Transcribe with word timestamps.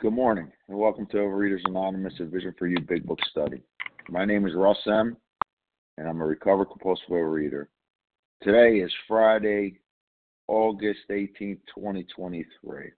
Good 0.00 0.12
morning, 0.12 0.48
and 0.68 0.78
welcome 0.78 1.06
to 1.06 1.16
Overeaters 1.16 1.64
Anonymous, 1.64 2.14
a 2.20 2.24
Vision 2.24 2.54
for 2.56 2.68
You 2.68 2.78
Big 2.88 3.04
Book 3.04 3.18
study. 3.32 3.60
My 4.08 4.24
name 4.24 4.46
is 4.46 4.54
Russ 4.54 4.78
M., 4.86 5.16
and 5.96 6.08
I'm 6.08 6.20
a 6.20 6.24
recovered 6.24 6.66
compulsive 6.66 7.08
overeater. 7.08 7.66
Today 8.40 8.76
is 8.76 8.92
Friday, 9.08 9.80
August 10.46 11.00
18, 11.10 11.58
2023. 11.74 12.44
Today 12.80 12.92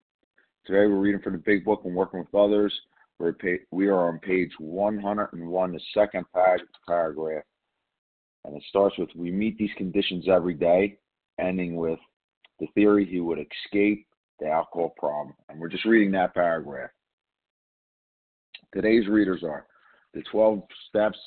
we're 0.67 0.99
reading 0.99 1.21
from 1.21 1.33
the 1.33 1.39
Big 1.39 1.65
Book 1.65 1.81
and 1.85 1.95
working 1.95 2.19
with 2.19 2.35
others. 2.35 2.71
We're 3.17 3.33
we 3.71 3.87
are 3.87 4.07
on 4.07 4.19
page 4.19 4.51
101, 4.59 5.71
the 5.71 5.79
second 5.95 6.25
paragraph, 6.87 7.43
and 8.45 8.55
it 8.55 8.63
starts 8.69 8.99
with 8.99 9.09
We 9.15 9.31
meet 9.31 9.57
these 9.57 9.73
conditions 9.75 10.25
every 10.29 10.53
day, 10.53 10.99
ending 11.39 11.77
with 11.77 11.97
the 12.59 12.67
theory 12.75 13.07
he 13.07 13.21
would 13.21 13.39
escape 13.39 14.05
the 14.41 14.49
alcohol 14.49 14.93
problem. 14.97 15.35
And 15.47 15.59
we're 15.59 15.69
just 15.69 15.85
reading 15.85 16.11
that 16.11 16.33
paragraph. 16.33 16.89
Today's 18.73 19.07
readers 19.07 19.43
are 19.43 19.67
The 20.13 20.23
12 20.31 20.63
Steps, 20.89 21.19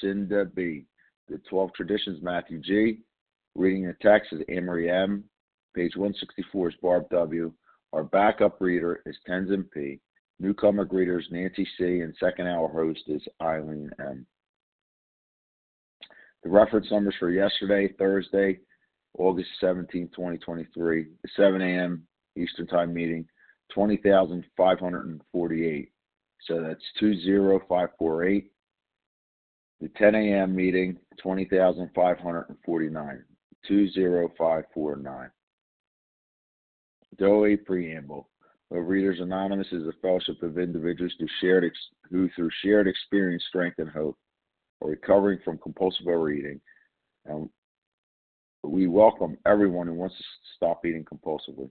Cinda 0.00 0.44
B. 0.44 0.84
The 1.28 1.40
12 1.48 1.72
Traditions, 1.74 2.22
Matthew 2.22 2.60
G. 2.60 2.98
Reading 3.54 3.86
the 3.86 3.96
text 4.02 4.32
is 4.32 4.42
Anne 4.48 4.66
Marie 4.66 4.90
M. 4.90 5.24
Page 5.74 5.96
164 5.96 6.68
is 6.68 6.74
Barb 6.82 7.08
W. 7.10 7.52
Our 7.92 8.04
backup 8.04 8.60
reader 8.60 9.00
is 9.06 9.16
Tenzin 9.28 9.64
P. 9.72 10.00
Newcomer 10.38 10.84
greeters 10.84 11.30
Nancy 11.30 11.66
C. 11.78 12.00
And 12.00 12.14
second 12.20 12.46
hour 12.46 12.68
host 12.68 13.00
is 13.06 13.22
Eileen 13.40 13.90
M. 13.98 14.26
The 16.42 16.50
reference 16.50 16.90
numbers 16.90 17.14
for 17.18 17.30
yesterday, 17.30 17.94
Thursday, 17.98 18.58
August 19.16 19.48
17, 19.60 20.08
2023, 20.08 21.06
7 21.36 21.62
a.m. 21.62 22.06
Eastern 22.36 22.66
Time 22.66 22.92
meeting, 22.92 23.26
20,548. 23.72 25.92
So 26.46 26.60
that's 26.60 26.84
20548. 27.00 28.50
The 29.80 29.88
10 29.88 30.14
a.m. 30.14 30.54
meeting, 30.54 30.98
20,549. 31.22 33.24
20549. 33.66 35.30
DOE 37.18 37.56
Preamble. 37.64 38.28
Readers 38.70 39.20
Anonymous 39.20 39.72
is 39.72 39.86
a 39.86 39.92
fellowship 40.02 40.42
of 40.42 40.58
individuals 40.58 41.14
who, 41.18 41.26
shared 41.40 41.64
ex- 41.64 41.88
who 42.10 42.28
through 42.30 42.50
shared 42.62 42.88
experience, 42.88 43.44
strength, 43.48 43.78
and 43.78 43.88
hope, 43.88 44.18
are 44.82 44.90
recovering 44.90 45.38
from 45.44 45.58
compulsive 45.58 46.08
overeating. 46.08 46.60
And 47.26 47.48
we 48.64 48.88
welcome 48.88 49.38
everyone 49.46 49.86
who 49.86 49.94
wants 49.94 50.16
to 50.16 50.24
stop 50.56 50.84
eating 50.84 51.04
compulsively. 51.04 51.70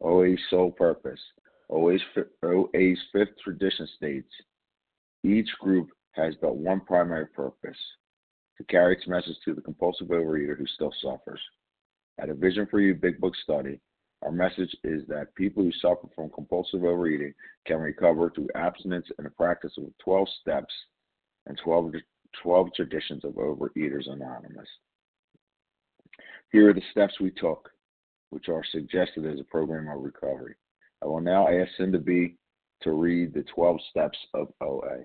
OA's 0.00 0.40
sole 0.50 0.70
purpose. 0.70 1.20
OA's, 1.70 2.00
fifth 2.12 3.38
tradition 3.42 3.88
states 3.96 4.32
each 5.24 5.48
group 5.60 5.90
has 6.12 6.34
but 6.40 6.56
one 6.56 6.80
primary 6.80 7.26
purpose 7.26 7.76
to 8.56 8.64
carry 8.64 8.96
its 8.96 9.06
message 9.06 9.36
to 9.44 9.54
the 9.54 9.60
compulsive 9.60 10.08
overeater 10.08 10.56
who 10.56 10.66
still 10.66 10.92
suffers. 11.02 11.40
At 12.20 12.30
a 12.30 12.34
Vision 12.34 12.66
for 12.70 12.80
You 12.80 12.94
Big 12.94 13.20
Book 13.20 13.34
study, 13.42 13.80
our 14.22 14.32
message 14.32 14.74
is 14.82 15.06
that 15.08 15.34
people 15.36 15.62
who 15.62 15.72
suffer 15.72 16.08
from 16.14 16.30
compulsive 16.30 16.84
overeating 16.84 17.34
can 17.66 17.78
recover 17.78 18.30
through 18.30 18.48
abstinence 18.56 19.06
and 19.16 19.26
the 19.26 19.30
practice 19.30 19.72
of 19.78 19.84
12 20.02 20.28
steps 20.40 20.74
and 21.46 21.58
12, 21.62 21.92
12 22.42 22.68
traditions 22.74 23.24
of 23.24 23.34
Overeaters 23.34 24.10
Anonymous. 24.10 24.68
Here 26.50 26.70
are 26.70 26.74
the 26.74 26.82
steps 26.90 27.20
we 27.20 27.30
took 27.30 27.70
which 28.30 28.48
are 28.48 28.64
suggested 28.70 29.26
as 29.26 29.40
a 29.40 29.44
program 29.44 29.88
of 29.88 30.02
recovery. 30.02 30.54
I 31.02 31.06
will 31.06 31.20
now 31.20 31.48
ask 31.48 31.70
Cinda 31.76 31.98
B 31.98 32.36
to 32.82 32.92
read 32.92 33.34
the 33.34 33.44
12 33.54 33.78
steps 33.90 34.18
of 34.34 34.48
OA. 34.60 35.04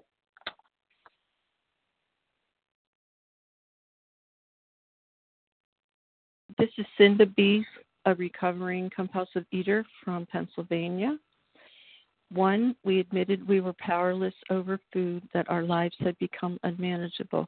This 6.57 6.69
is 6.78 6.85
Cinda 6.97 7.25
B, 7.25 7.66
a 8.06 8.13
recovering 8.16 8.89
compulsive 8.95 9.45
eater 9.51 9.85
from 10.03 10.28
Pennsylvania. 10.28 11.17
One, 12.31 12.75
we 12.84 13.00
admitted 13.00 13.47
we 13.47 13.59
were 13.59 13.73
powerless 13.73 14.34
over 14.50 14.79
food, 14.91 15.23
that 15.34 15.50
our 15.50 15.63
lives 15.63 15.95
had 16.00 16.17
become 16.19 16.59
unmanageable. 16.63 17.47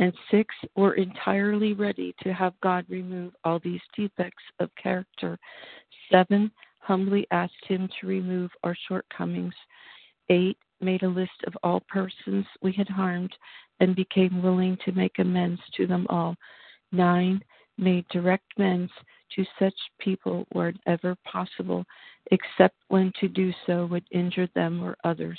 And 0.00 0.14
six, 0.30 0.54
were 0.76 0.94
entirely 0.94 1.74
ready 1.74 2.14
to 2.22 2.32
have 2.32 2.58
God 2.62 2.86
remove 2.88 3.34
all 3.44 3.58
these 3.58 3.82
defects 3.94 4.42
of 4.58 4.70
character. 4.82 5.38
Seven, 6.10 6.50
humbly 6.78 7.26
asked 7.30 7.66
Him 7.68 7.86
to 8.00 8.06
remove 8.06 8.50
our 8.64 8.74
shortcomings. 8.88 9.52
Eight, 10.30 10.56
made 10.80 11.02
a 11.02 11.08
list 11.08 11.44
of 11.46 11.52
all 11.62 11.80
persons 11.80 12.46
we 12.62 12.72
had 12.72 12.88
harmed 12.88 13.32
and 13.80 13.94
became 13.94 14.42
willing 14.42 14.78
to 14.86 14.92
make 14.92 15.18
amends 15.18 15.60
to 15.76 15.86
them 15.86 16.06
all. 16.08 16.34
Nine, 16.92 17.44
made 17.76 18.08
direct 18.08 18.46
amends 18.56 18.90
to 19.36 19.44
such 19.58 19.74
people 19.98 20.46
wherever 20.52 21.14
possible, 21.30 21.84
except 22.32 22.76
when 22.88 23.12
to 23.20 23.28
do 23.28 23.52
so 23.66 23.84
would 23.84 24.04
injure 24.10 24.48
them 24.54 24.82
or 24.82 24.96
others. 25.04 25.38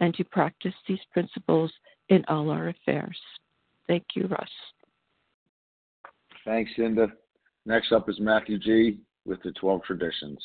and 0.00 0.14
to 0.14 0.24
practice 0.24 0.74
these 0.88 1.00
principles 1.12 1.72
in 2.08 2.24
all 2.28 2.50
our 2.50 2.68
affairs. 2.68 3.16
Thank 3.86 4.04
you, 4.14 4.26
Russ. 4.26 4.50
Thanks, 6.44 6.70
Cinda. 6.76 7.08
Next 7.66 7.92
up 7.92 8.08
is 8.08 8.18
Matthew 8.18 8.58
G. 8.58 8.98
with 9.24 9.42
the 9.42 9.52
12 9.52 9.82
traditions. 9.84 10.38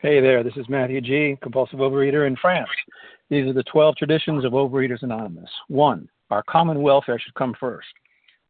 Hey 0.00 0.20
there, 0.20 0.42
this 0.42 0.56
is 0.56 0.68
Matthew 0.68 1.00
G., 1.00 1.38
compulsive 1.42 1.78
overeater 1.78 2.26
in 2.26 2.34
France. 2.34 2.68
These 3.30 3.46
are 3.46 3.52
the 3.52 3.62
12 3.62 3.94
traditions 3.96 4.44
of 4.44 4.52
Overeaters 4.52 5.02
Anonymous. 5.02 5.48
One, 5.68 6.08
our 6.30 6.42
common 6.42 6.82
welfare 6.82 7.20
should 7.20 7.34
come 7.34 7.54
first. 7.60 7.86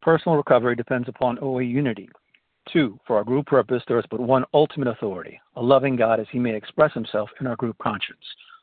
Personal 0.00 0.38
recovery 0.38 0.74
depends 0.74 1.08
upon 1.08 1.38
OA 1.42 1.62
unity. 1.62 2.08
Two, 2.72 2.98
for 3.06 3.16
our 3.16 3.24
group 3.24 3.46
purpose, 3.46 3.82
there 3.86 3.98
is 3.98 4.04
but 4.10 4.20
one 4.20 4.44
ultimate 4.54 4.88
authority, 4.88 5.38
a 5.56 5.62
loving 5.62 5.94
God 5.94 6.20
as 6.20 6.26
he 6.32 6.38
may 6.38 6.54
express 6.54 6.94
himself 6.94 7.28
in 7.38 7.46
our 7.46 7.56
group 7.56 7.76
conscience. 7.78 8.24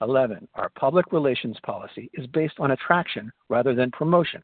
11. 0.00 0.46
Our 0.54 0.70
public 0.70 1.12
relations 1.12 1.56
policy 1.64 2.10
is 2.14 2.26
based 2.28 2.54
on 2.58 2.70
attraction 2.70 3.32
rather 3.48 3.74
than 3.74 3.90
promotion. 3.90 4.42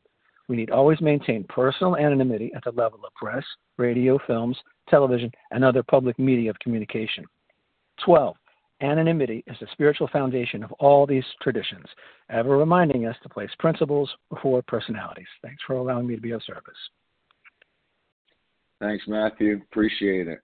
We 0.48 0.56
need 0.56 0.70
always 0.70 1.00
maintain 1.00 1.44
personal 1.48 1.96
anonymity 1.96 2.52
at 2.54 2.64
the 2.64 2.72
level 2.72 3.00
of 3.04 3.14
press, 3.14 3.44
radio, 3.78 4.18
films, 4.26 4.58
television, 4.88 5.30
and 5.50 5.64
other 5.64 5.82
public 5.82 6.18
media 6.18 6.50
of 6.50 6.58
communication. 6.58 7.24
12. 8.04 8.36
Anonymity 8.82 9.44
is 9.46 9.56
the 9.60 9.68
spiritual 9.72 10.08
foundation 10.08 10.62
of 10.62 10.72
all 10.72 11.06
these 11.06 11.24
traditions, 11.40 11.86
ever 12.28 12.58
reminding 12.58 13.06
us 13.06 13.16
to 13.22 13.28
place 13.28 13.50
principles 13.58 14.10
before 14.30 14.62
personalities. 14.62 15.26
Thanks 15.42 15.62
for 15.66 15.74
allowing 15.74 16.06
me 16.06 16.16
to 16.16 16.20
be 16.20 16.32
of 16.32 16.42
service. 16.42 16.74
Thanks, 18.80 19.04
Matthew. 19.06 19.62
Appreciate 19.70 20.28
it. 20.28 20.40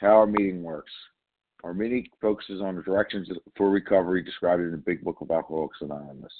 How 0.00 0.08
our 0.08 0.26
meeting 0.26 0.62
works. 0.62 0.92
Meeting 1.74 2.08
focuses 2.20 2.60
on 2.60 2.76
the 2.76 2.82
directions 2.82 3.28
for 3.56 3.70
recovery 3.70 4.22
described 4.22 4.62
in 4.62 4.70
the 4.72 4.76
Big 4.76 5.02
Book 5.04 5.20
of 5.20 5.30
Alcoholics 5.30 5.78
Anonymous. 5.80 6.32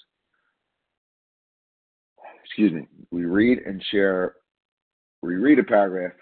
Excuse 2.44 2.72
me. 2.72 2.87
We 3.11 3.25
read 3.25 3.58
and 3.64 3.82
share, 3.90 4.34
we 5.22 5.37
read 5.37 5.58
a 5.58 5.64
paragraph 5.64 6.12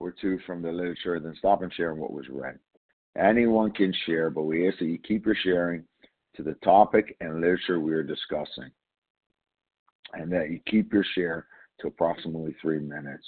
or 0.00 0.12
two 0.12 0.38
from 0.46 0.60
the 0.60 0.72
literature, 0.72 1.20
then 1.20 1.34
stop 1.38 1.62
and 1.62 1.72
share 1.72 1.94
what 1.94 2.12
was 2.12 2.28
read. 2.28 2.58
Anyone 3.16 3.70
can 3.70 3.94
share, 4.06 4.28
but 4.30 4.42
we 4.42 4.68
ask 4.68 4.78
that 4.78 4.86
you 4.86 4.98
keep 4.98 5.24
your 5.24 5.36
sharing 5.42 5.84
to 6.36 6.42
the 6.42 6.54
topic 6.64 7.16
and 7.20 7.40
literature 7.40 7.80
we 7.80 7.92
are 7.92 8.02
discussing, 8.02 8.70
and 10.14 10.30
that 10.32 10.50
you 10.50 10.60
keep 10.66 10.92
your 10.92 11.04
share 11.14 11.46
to 11.80 11.88
approximately 11.88 12.54
three 12.60 12.80
minutes. 12.80 13.24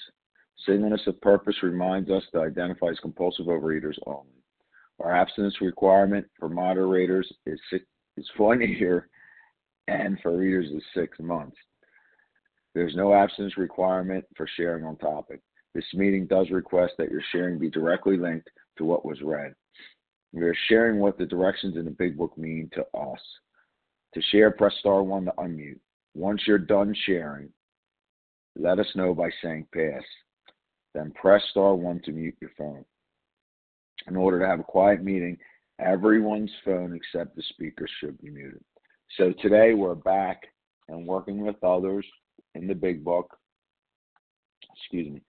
Singleness 0.66 1.06
of 1.06 1.20
purpose 1.20 1.56
reminds 1.62 2.10
us 2.10 2.22
to 2.32 2.40
identify 2.40 2.88
as 2.88 2.98
compulsive 3.00 3.46
overeaters 3.46 3.98
only. 4.06 4.42
Our 5.00 5.14
abstinence 5.14 5.60
requirement 5.60 6.26
for 6.38 6.48
moderators 6.48 7.30
is 7.46 7.58
six, 7.70 7.84
is 8.16 8.28
one 8.36 8.60
year, 8.60 9.08
and 9.88 10.18
for 10.22 10.36
readers 10.36 10.70
is 10.70 10.82
six 10.94 11.18
months. 11.18 11.56
There's 12.74 12.94
no 12.94 13.14
abstinence 13.14 13.56
requirement 13.56 14.24
for 14.36 14.46
sharing 14.56 14.84
on 14.84 14.96
topic. 14.96 15.40
This 15.74 15.84
meeting 15.94 16.26
does 16.26 16.50
request 16.50 16.94
that 16.98 17.10
your 17.10 17.22
sharing 17.32 17.58
be 17.58 17.70
directly 17.70 18.16
linked 18.16 18.48
to 18.78 18.84
what 18.84 19.04
was 19.04 19.20
read. 19.22 19.54
We 20.32 20.42
are 20.42 20.54
sharing 20.68 21.00
what 21.00 21.18
the 21.18 21.26
directions 21.26 21.76
in 21.76 21.84
the 21.84 21.90
Big 21.90 22.16
Book 22.16 22.36
mean 22.36 22.70
to 22.74 22.82
us. 22.96 23.20
To 24.14 24.22
share, 24.30 24.50
press 24.50 24.74
star 24.80 25.02
one 25.02 25.24
to 25.24 25.32
unmute. 25.38 25.80
Once 26.14 26.42
you're 26.46 26.58
done 26.58 26.94
sharing, 27.06 27.48
let 28.56 28.78
us 28.78 28.86
know 28.94 29.14
by 29.14 29.30
saying 29.42 29.66
pass. 29.72 30.02
Then 30.94 31.12
press 31.12 31.42
star 31.50 31.74
one 31.74 32.00
to 32.04 32.12
mute 32.12 32.36
your 32.40 32.50
phone. 32.58 32.84
In 34.08 34.16
order 34.16 34.40
to 34.40 34.46
have 34.46 34.60
a 34.60 34.64
quiet 34.64 35.02
meeting, 35.02 35.38
everyone's 35.78 36.52
phone 36.64 36.94
except 36.94 37.36
the 37.36 37.42
speaker 37.50 37.86
should 37.98 38.20
be 38.20 38.30
muted. 38.30 38.62
So 39.16 39.32
today 39.40 39.74
we're 39.74 39.94
back 39.94 40.42
and 40.88 41.06
working 41.06 41.44
with 41.44 41.62
others 41.62 42.06
in 42.54 42.66
the 42.66 42.74
big 42.74 43.04
book. 43.04 43.36
Excuse 44.76 45.12
me. 45.12 45.22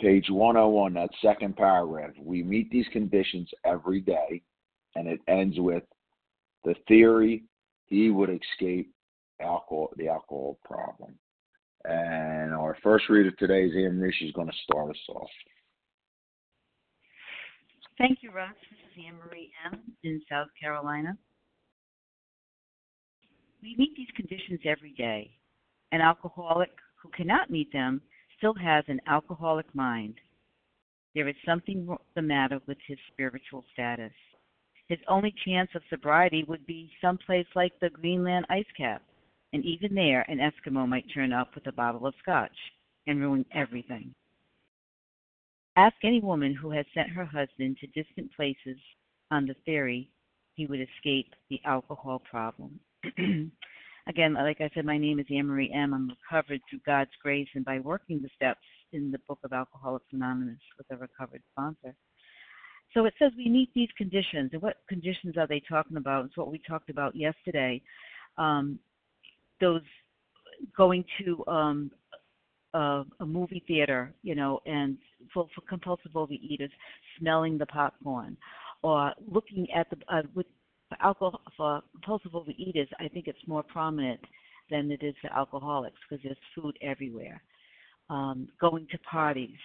Page 0.00 0.26
101, 0.30 0.94
that 0.94 1.10
second 1.20 1.56
paragraph. 1.56 2.10
We 2.22 2.42
meet 2.42 2.70
these 2.70 2.86
conditions 2.92 3.50
every 3.64 4.00
day, 4.00 4.42
and 4.94 5.08
it 5.08 5.20
ends 5.26 5.58
with 5.58 5.82
the 6.64 6.74
theory 6.86 7.44
he 7.86 8.10
would 8.10 8.30
escape 8.30 8.92
alcohol, 9.40 9.92
the 9.96 10.08
alcohol 10.08 10.58
problem. 10.64 11.18
And 11.88 12.52
our 12.52 12.76
first 12.82 13.08
reader 13.08 13.30
today 13.30 13.64
is 13.64 13.72
Ann 13.74 13.98
Marie. 13.98 14.14
She's 14.18 14.32
going 14.32 14.48
to 14.48 14.56
start 14.64 14.90
us 14.90 14.96
off. 15.08 15.30
Thank 17.96 18.18
you, 18.20 18.30
Russ. 18.30 18.54
This 18.70 18.78
is 18.78 19.04
Anne 19.06 19.16
Marie 19.16 19.50
M. 19.72 19.80
in 20.04 20.20
South 20.30 20.48
Carolina. 20.60 21.16
We 23.62 23.74
meet 23.78 23.96
these 23.96 24.08
conditions 24.14 24.60
every 24.66 24.92
day. 24.92 25.30
An 25.90 26.02
alcoholic 26.02 26.70
who 27.02 27.08
cannot 27.16 27.50
meet 27.50 27.72
them 27.72 28.02
still 28.36 28.54
has 28.54 28.84
an 28.88 29.00
alcoholic 29.06 29.66
mind. 29.74 30.14
There 31.14 31.26
is 31.26 31.36
something 31.46 31.96
the 32.14 32.22
matter 32.22 32.60
with 32.66 32.78
his 32.86 32.98
spiritual 33.10 33.64
status. 33.72 34.12
His 34.88 34.98
only 35.08 35.34
chance 35.46 35.70
of 35.74 35.82
sobriety 35.88 36.44
would 36.46 36.66
be 36.66 36.90
someplace 37.00 37.46
like 37.54 37.72
the 37.80 37.88
Greenland 37.88 38.44
ice 38.50 38.64
cap 38.76 39.02
and 39.52 39.64
even 39.64 39.94
there 39.94 40.22
an 40.28 40.38
Eskimo 40.38 40.88
might 40.88 41.06
turn 41.12 41.32
up 41.32 41.54
with 41.54 41.66
a 41.66 41.72
bottle 41.72 42.06
of 42.06 42.14
scotch 42.22 42.56
and 43.06 43.20
ruin 43.20 43.44
everything. 43.54 44.14
Ask 45.76 45.96
any 46.02 46.20
woman 46.20 46.54
who 46.54 46.70
has 46.72 46.86
sent 46.92 47.10
her 47.10 47.24
husband 47.24 47.78
to 47.78 47.86
distant 47.88 48.34
places 48.34 48.78
on 49.30 49.46
the 49.46 49.54
theory 49.64 50.10
he 50.54 50.66
would 50.66 50.80
escape 50.80 51.32
the 51.50 51.60
alcohol 51.64 52.20
problem. 52.28 52.80
Again, 54.08 54.34
like 54.34 54.60
I 54.60 54.70
said, 54.74 54.84
my 54.84 54.98
name 54.98 55.20
is 55.20 55.26
Anne 55.30 55.46
Marie 55.46 55.72
M. 55.72 55.94
I'm 55.94 56.10
recovered 56.10 56.60
through 56.68 56.80
God's 56.84 57.10
grace 57.22 57.48
and 57.54 57.64
by 57.64 57.78
working 57.78 58.20
the 58.20 58.30
steps 58.34 58.66
in 58.92 59.10
the 59.10 59.20
book 59.28 59.38
of 59.44 59.52
Alcoholics 59.52 60.06
Anonymous 60.12 60.58
with 60.76 60.86
a 60.90 60.96
recovered 60.96 61.42
sponsor. 61.52 61.94
So 62.94 63.04
it 63.04 63.14
says 63.18 63.32
we 63.36 63.48
meet 63.48 63.70
these 63.74 63.90
conditions. 63.96 64.50
And 64.52 64.62
what 64.62 64.78
conditions 64.88 65.36
are 65.36 65.46
they 65.46 65.62
talking 65.68 65.98
about? 65.98 66.24
It's 66.24 66.36
what 66.36 66.50
we 66.50 66.60
talked 66.66 66.90
about 66.90 67.14
yesterday. 67.14 67.82
Um, 68.38 68.78
those 69.60 69.82
going 70.76 71.04
to 71.24 71.46
um 71.46 71.90
uh, 72.74 73.02
a 73.20 73.26
movie 73.26 73.62
theater, 73.66 74.12
you 74.22 74.34
know, 74.34 74.60
and 74.66 74.98
for, 75.32 75.48
for 75.54 75.62
compulsive 75.62 76.12
overeaters, 76.12 76.70
smelling 77.18 77.56
the 77.56 77.66
popcorn, 77.66 78.36
or 78.82 79.12
looking 79.26 79.66
at 79.74 79.88
the 79.90 79.96
uh, 80.08 80.22
with 80.34 80.46
alcohol 81.00 81.40
for 81.56 81.82
compulsive 81.92 82.32
overeaters. 82.32 82.88
I 83.00 83.08
think 83.08 83.26
it's 83.26 83.38
more 83.46 83.62
prominent 83.62 84.20
than 84.70 84.90
it 84.90 85.02
is 85.02 85.14
for 85.20 85.32
alcoholics 85.32 85.96
because 86.08 86.22
there's 86.22 86.36
food 86.54 86.76
everywhere. 86.82 87.42
Um, 88.10 88.48
going 88.60 88.86
to 88.90 88.98
parties, 88.98 89.58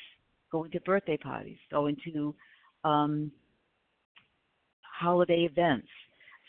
going 0.52 0.72
to 0.72 0.82
birthday 0.82 1.18
parties, 1.18 1.58
going 1.72 1.98
to 2.06 2.36
um, 2.84 3.32
holiday 4.82 5.42
events. 5.50 5.88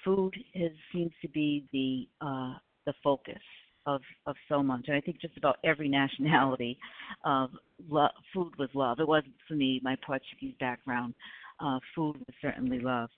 Food 0.04 0.34
is, 0.54 0.72
seems 0.92 1.12
to 1.22 1.28
be 1.28 1.64
the 1.72 2.26
uh, 2.26 2.54
the 2.86 2.94
focus 3.02 3.40
of 3.86 4.00
of 4.26 4.36
so 4.48 4.62
much. 4.62 4.84
And 4.86 4.96
I 4.96 5.00
think 5.00 5.20
just 5.20 5.36
about 5.36 5.58
every 5.64 5.88
nationality, 6.00 6.78
uh, 7.24 7.48
lo- 7.88 8.08
food 8.32 8.52
was 8.58 8.68
love. 8.74 9.00
It 9.00 9.08
wasn't 9.08 9.34
for 9.46 9.54
me, 9.54 9.80
my 9.82 9.96
Portuguese 10.06 10.54
background. 10.60 11.14
Uh, 11.60 11.78
food 11.94 12.16
was 12.16 12.34
certainly 12.42 12.80
love. 12.80 13.08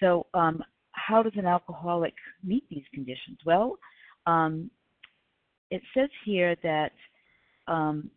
So, 0.00 0.26
um, 0.34 0.62
how 0.92 1.22
does 1.22 1.32
an 1.36 1.46
alcoholic 1.46 2.14
meet 2.42 2.64
these 2.70 2.84
conditions? 2.92 3.38
Well, 3.44 3.78
um, 4.26 4.70
it 5.70 5.82
says 5.96 6.08
here 6.24 6.56
that 6.62 6.92
um, 7.66 8.10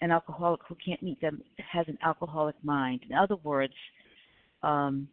an 0.00 0.10
alcoholic 0.10 0.60
who 0.68 0.76
can't 0.84 1.02
meet 1.02 1.20
them 1.20 1.42
has 1.72 1.86
an 1.88 1.98
alcoholic 2.04 2.56
mind. 2.62 3.00
In 3.08 3.16
other 3.16 3.36
words, 3.36 3.74
um, 4.62 5.08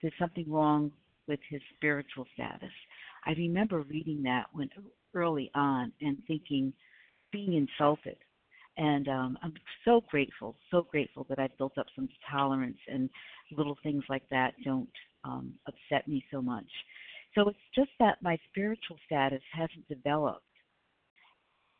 there's 0.00 0.14
something 0.18 0.50
wrong 0.50 0.90
with 1.26 1.40
his 1.50 1.60
spiritual 1.76 2.26
status. 2.34 2.70
I 3.28 3.32
remember 3.32 3.82
reading 3.82 4.22
that 4.24 4.46
when 4.52 4.70
early 5.14 5.50
on 5.54 5.92
and 6.00 6.16
thinking, 6.26 6.72
being 7.30 7.54
insulted. 7.54 8.16
And 8.76 9.08
um, 9.08 9.38
I'm 9.42 9.54
so 9.84 10.02
grateful, 10.08 10.56
so 10.70 10.86
grateful 10.90 11.26
that 11.28 11.38
I've 11.38 11.56
built 11.58 11.76
up 11.78 11.86
some 11.94 12.08
tolerance 12.30 12.78
and 12.86 13.10
little 13.56 13.76
things 13.82 14.04
like 14.08 14.22
that 14.30 14.54
don't 14.64 14.88
um, 15.24 15.52
upset 15.66 16.08
me 16.08 16.24
so 16.30 16.40
much. 16.40 16.66
So 17.34 17.48
it's 17.48 17.58
just 17.74 17.90
that 17.98 18.22
my 18.22 18.38
spiritual 18.50 18.96
status 19.04 19.42
hasn't 19.52 19.86
developed 19.88 20.42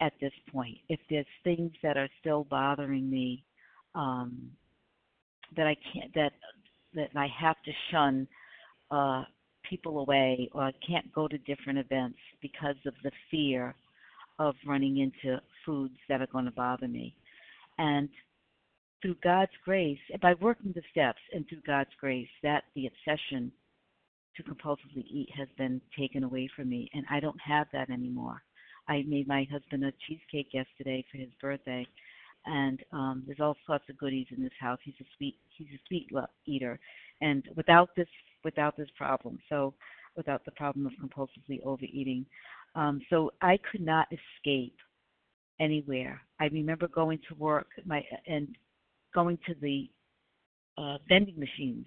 at 0.01 0.13
this 0.21 0.33
point. 0.53 0.77
If 0.89 1.01
there's 1.09 1.27
things 1.45 1.73
that 1.83 1.97
are 1.97 2.09
still 2.21 2.45
bothering 2.45 3.09
me, 3.09 3.45
um, 3.95 4.51
that 5.57 5.67
I 5.67 5.77
can't, 5.93 6.13
that 6.15 6.33
that 6.95 7.11
I 7.17 7.29
have 7.41 7.57
to 7.65 7.73
shun, 7.91 8.27
uh, 8.91 9.23
people 9.69 10.01
away 10.01 10.49
or 10.53 10.73
can't 10.87 11.13
go 11.13 11.29
to 11.29 11.39
different 11.39 11.79
events 11.79 12.19
because 12.41 12.77
of 12.87 12.95
the 13.03 13.11
fear 13.31 13.75
of 14.39 14.55
running 14.67 14.99
into 14.99 15.41
foods 15.67 15.97
that 16.09 16.21
are 16.21 16.29
going 16.29 16.45
to 16.45 16.51
bother 16.53 16.89
me. 16.89 17.15
And 17.79 18.09
through 19.03 19.17
God's 19.23 19.53
grace, 19.65 19.99
by 20.21 20.35
working 20.41 20.73
the 20.75 20.83
steps 20.91 21.21
and 21.33 21.49
through 21.49 21.63
God's 21.67 21.91
grace, 22.01 22.29
that 22.43 22.65
the 22.75 22.87
obsession 22.89 23.53
to 24.37 24.43
compulsively 24.43 25.05
eat 25.11 25.29
has 25.37 25.49
been 25.57 25.81
taken 25.97 26.25
away 26.25 26.49
from 26.55 26.69
me, 26.69 26.89
and 26.95 27.05
I 27.11 27.21
don't 27.21 27.41
have 27.41 27.67
that 27.73 27.91
anymore. 27.91 28.43
I 28.89 29.05
made 29.07 29.29
my 29.29 29.47
husband 29.51 29.85
a 29.85 29.93
cheesecake 30.07 30.55
yesterday 30.55 31.05
for 31.11 31.19
his 31.19 31.29
birthday, 31.41 31.87
and 32.47 32.81
um, 32.93 33.23
there's 33.27 33.41
all 33.41 33.57
sorts 33.67 33.85
of 33.91 33.99
goodies 33.99 34.27
in 34.35 34.43
this 34.43 34.53
house. 34.59 34.79
He's 34.83 34.95
a 35.01 35.05
sweet 35.17 35.37
he's 35.57 35.69
a 35.75 35.81
sweet 35.87 36.09
eater, 36.47 36.79
and 37.21 37.45
without 37.57 37.91
this 37.97 38.09
without 38.45 38.77
this 38.77 38.89
problem, 38.97 39.39
so 39.49 39.75
without 40.17 40.45
the 40.45 40.51
problem 40.53 40.87
of 40.87 40.93
compulsively 41.03 41.63
overeating, 41.65 42.27
um, 42.75 43.01
so 43.11 43.33
I 43.41 43.59
could 43.71 43.81
not 43.81 44.09
escape 44.13 44.77
anywhere. 45.61 46.21
I 46.41 46.47
remember 46.47 46.89
going 46.89 47.19
to 47.29 47.35
work 47.35 47.69
my 47.85 48.05
and 48.27 48.49
going 49.15 49.39
to 49.47 49.55
the 49.61 49.91
uh, 50.77 50.99
vending 51.09 51.39
machines 51.39 51.87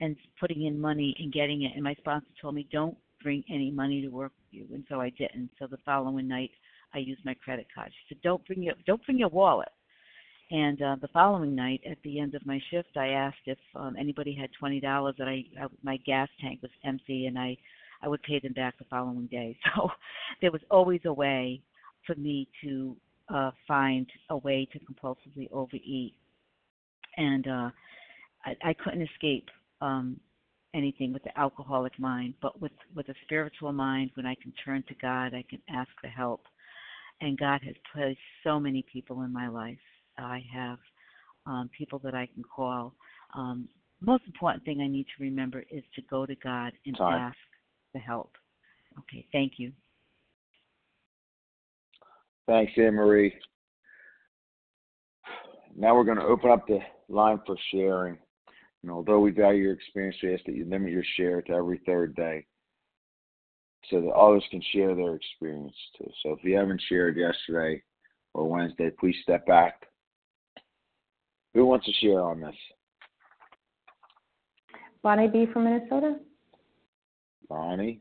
and 0.00 0.16
putting 0.38 0.66
in 0.66 0.78
money 0.78 1.14
and 1.18 1.32
getting 1.32 1.62
it. 1.62 1.72
And 1.74 1.82
my 1.82 1.94
sponsor 1.94 2.26
told 2.40 2.54
me, 2.54 2.68
don't 2.70 2.96
bring 3.22 3.42
any 3.50 3.70
money 3.70 4.02
to 4.02 4.08
work 4.08 4.32
with 4.38 4.60
you, 4.60 4.66
and 4.74 4.84
so 4.88 5.00
I 5.00 5.10
didn't. 5.10 5.50
So 5.58 5.66
the 5.66 5.78
following 5.84 6.28
night, 6.28 6.50
I 6.94 6.98
used 6.98 7.24
my 7.24 7.34
credit 7.34 7.66
card. 7.74 7.90
She 7.90 8.14
said, 8.14 8.22
don't 8.22 8.44
bring 8.46 8.62
your 8.62 8.74
don't 8.86 9.04
bring 9.04 9.18
your 9.18 9.28
wallet. 9.28 9.68
And 10.50 10.80
uh, 10.80 10.96
the 11.00 11.08
following 11.08 11.54
night, 11.54 11.82
at 11.88 11.98
the 12.02 12.18
end 12.18 12.34
of 12.34 12.46
my 12.46 12.58
shift, 12.70 12.96
I 12.96 13.08
asked 13.08 13.36
if 13.44 13.58
um, 13.74 13.96
anybody 13.98 14.34
had 14.34 14.48
twenty 14.58 14.80
dollars. 14.80 15.14
That 15.18 15.28
I, 15.28 15.44
I 15.60 15.66
my 15.82 15.98
gas 15.98 16.28
tank 16.40 16.60
was 16.62 16.70
empty, 16.84 17.26
and 17.26 17.38
I 17.38 17.56
I 18.02 18.08
would 18.08 18.22
pay 18.22 18.38
them 18.40 18.54
back 18.54 18.78
the 18.78 18.84
following 18.88 19.26
day. 19.26 19.58
So 19.76 19.90
there 20.40 20.50
was 20.50 20.62
always 20.70 21.00
a 21.04 21.12
way 21.12 21.60
for 22.06 22.14
me 22.14 22.48
to 22.62 22.96
uh, 23.28 23.50
find 23.66 24.06
a 24.30 24.38
way 24.38 24.66
to 24.72 24.78
compulsively 24.78 25.50
overeat, 25.52 26.14
and 27.18 27.46
uh, 27.46 27.70
I, 28.46 28.56
I 28.64 28.74
couldn't 28.82 29.02
escape 29.02 29.48
um, 29.82 30.18
anything 30.74 31.12
with 31.12 31.24
the 31.24 31.38
alcoholic 31.38 31.98
mind. 31.98 32.34
But 32.40 32.58
with 32.58 32.72
with 32.96 33.08
a 33.10 33.14
spiritual 33.24 33.72
mind, 33.72 34.12
when 34.14 34.24
I 34.24 34.34
can 34.42 34.54
turn 34.64 34.82
to 34.88 34.94
God, 34.94 35.34
I 35.34 35.44
can 35.50 35.60
ask 35.68 35.90
for 36.00 36.08
help, 36.08 36.40
and 37.20 37.38
God 37.38 37.60
has 37.66 37.74
placed 37.92 38.18
so 38.44 38.58
many 38.58 38.82
people 38.90 39.20
in 39.22 39.32
my 39.32 39.48
life. 39.48 39.76
I 40.24 40.44
have 40.52 40.78
um, 41.46 41.70
people 41.76 41.98
that 42.00 42.14
I 42.14 42.26
can 42.26 42.44
call. 42.44 42.94
Um, 43.34 43.68
most 44.00 44.24
important 44.26 44.64
thing 44.64 44.80
I 44.80 44.86
need 44.86 45.06
to 45.16 45.22
remember 45.24 45.64
is 45.70 45.82
to 45.96 46.02
go 46.02 46.26
to 46.26 46.34
God 46.36 46.72
and 46.86 46.96
Time. 46.96 47.20
ask 47.20 47.36
the 47.94 48.00
help. 48.00 48.32
Okay, 48.98 49.26
thank 49.32 49.54
you. 49.56 49.72
Thanks, 52.46 52.72
Anne 52.76 52.94
Marie. 52.94 53.34
Now 55.76 55.94
we're 55.94 56.04
going 56.04 56.18
to 56.18 56.24
open 56.24 56.50
up 56.50 56.66
the 56.66 56.80
line 57.08 57.40
for 57.46 57.56
sharing. 57.70 58.18
And 58.82 58.90
although 58.92 59.20
we 59.20 59.30
value 59.30 59.64
your 59.64 59.72
experience, 59.74 60.16
we 60.22 60.34
ask 60.34 60.44
that 60.44 60.54
you 60.54 60.64
limit 60.64 60.92
your 60.92 61.04
share 61.16 61.42
to 61.42 61.52
every 61.52 61.80
third 61.84 62.14
day 62.14 62.46
so 63.90 64.00
that 64.00 64.10
others 64.10 64.44
can 64.50 64.62
share 64.72 64.94
their 64.94 65.14
experience 65.14 65.74
too. 65.96 66.10
So 66.22 66.32
if 66.32 66.44
you 66.44 66.56
haven't 66.56 66.82
shared 66.88 67.16
yesterday 67.16 67.82
or 68.34 68.48
Wednesday, 68.48 68.90
please 68.98 69.16
step 69.22 69.46
back. 69.46 69.87
Who 71.54 71.66
wants 71.66 71.86
to 71.86 71.92
share 71.92 72.20
on 72.20 72.40
this? 72.40 72.54
Bonnie 75.02 75.28
B 75.28 75.46
from 75.52 75.64
Minnesota. 75.64 76.16
Bonnie? 77.48 78.00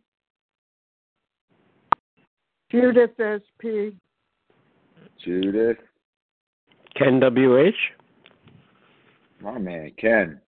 Judith 2.71 3.11
SP. 3.17 3.95
Judith? 5.23 5.77
Ken 6.95 7.19
WH? 7.19 7.73
My 9.41 9.57
man, 9.57 9.91
Ken. 9.97 10.41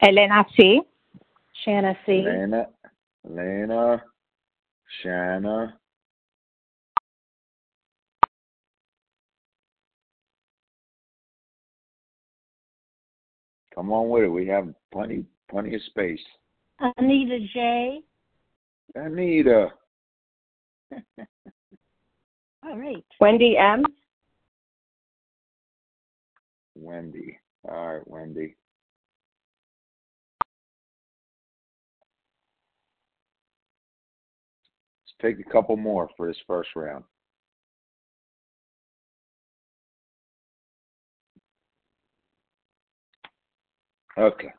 Elena 0.00 0.46
C. 0.56 0.80
Shanna 1.64 1.96
C. 2.06 2.24
Elena, 2.26 2.68
Elena, 3.28 4.02
Shanna. 5.02 5.78
Come 13.82 13.90
on 13.90 14.08
with 14.10 14.22
it. 14.22 14.28
We 14.28 14.46
have 14.46 14.72
plenty, 14.92 15.24
plenty 15.50 15.74
of 15.74 15.82
space. 15.86 16.20
Anita 16.98 17.40
J. 17.52 17.98
Anita. 18.94 19.70
All 22.64 22.78
right. 22.78 23.04
Wendy 23.18 23.56
M. 23.58 23.84
Wendy. 26.76 27.36
All 27.68 27.94
right, 27.94 28.06
Wendy. 28.06 28.54
Let's 35.20 35.36
take 35.36 35.44
a 35.44 35.50
couple 35.50 35.76
more 35.76 36.08
for 36.16 36.28
this 36.28 36.38
first 36.46 36.68
round. 36.76 37.02
Okay. 44.18 44.52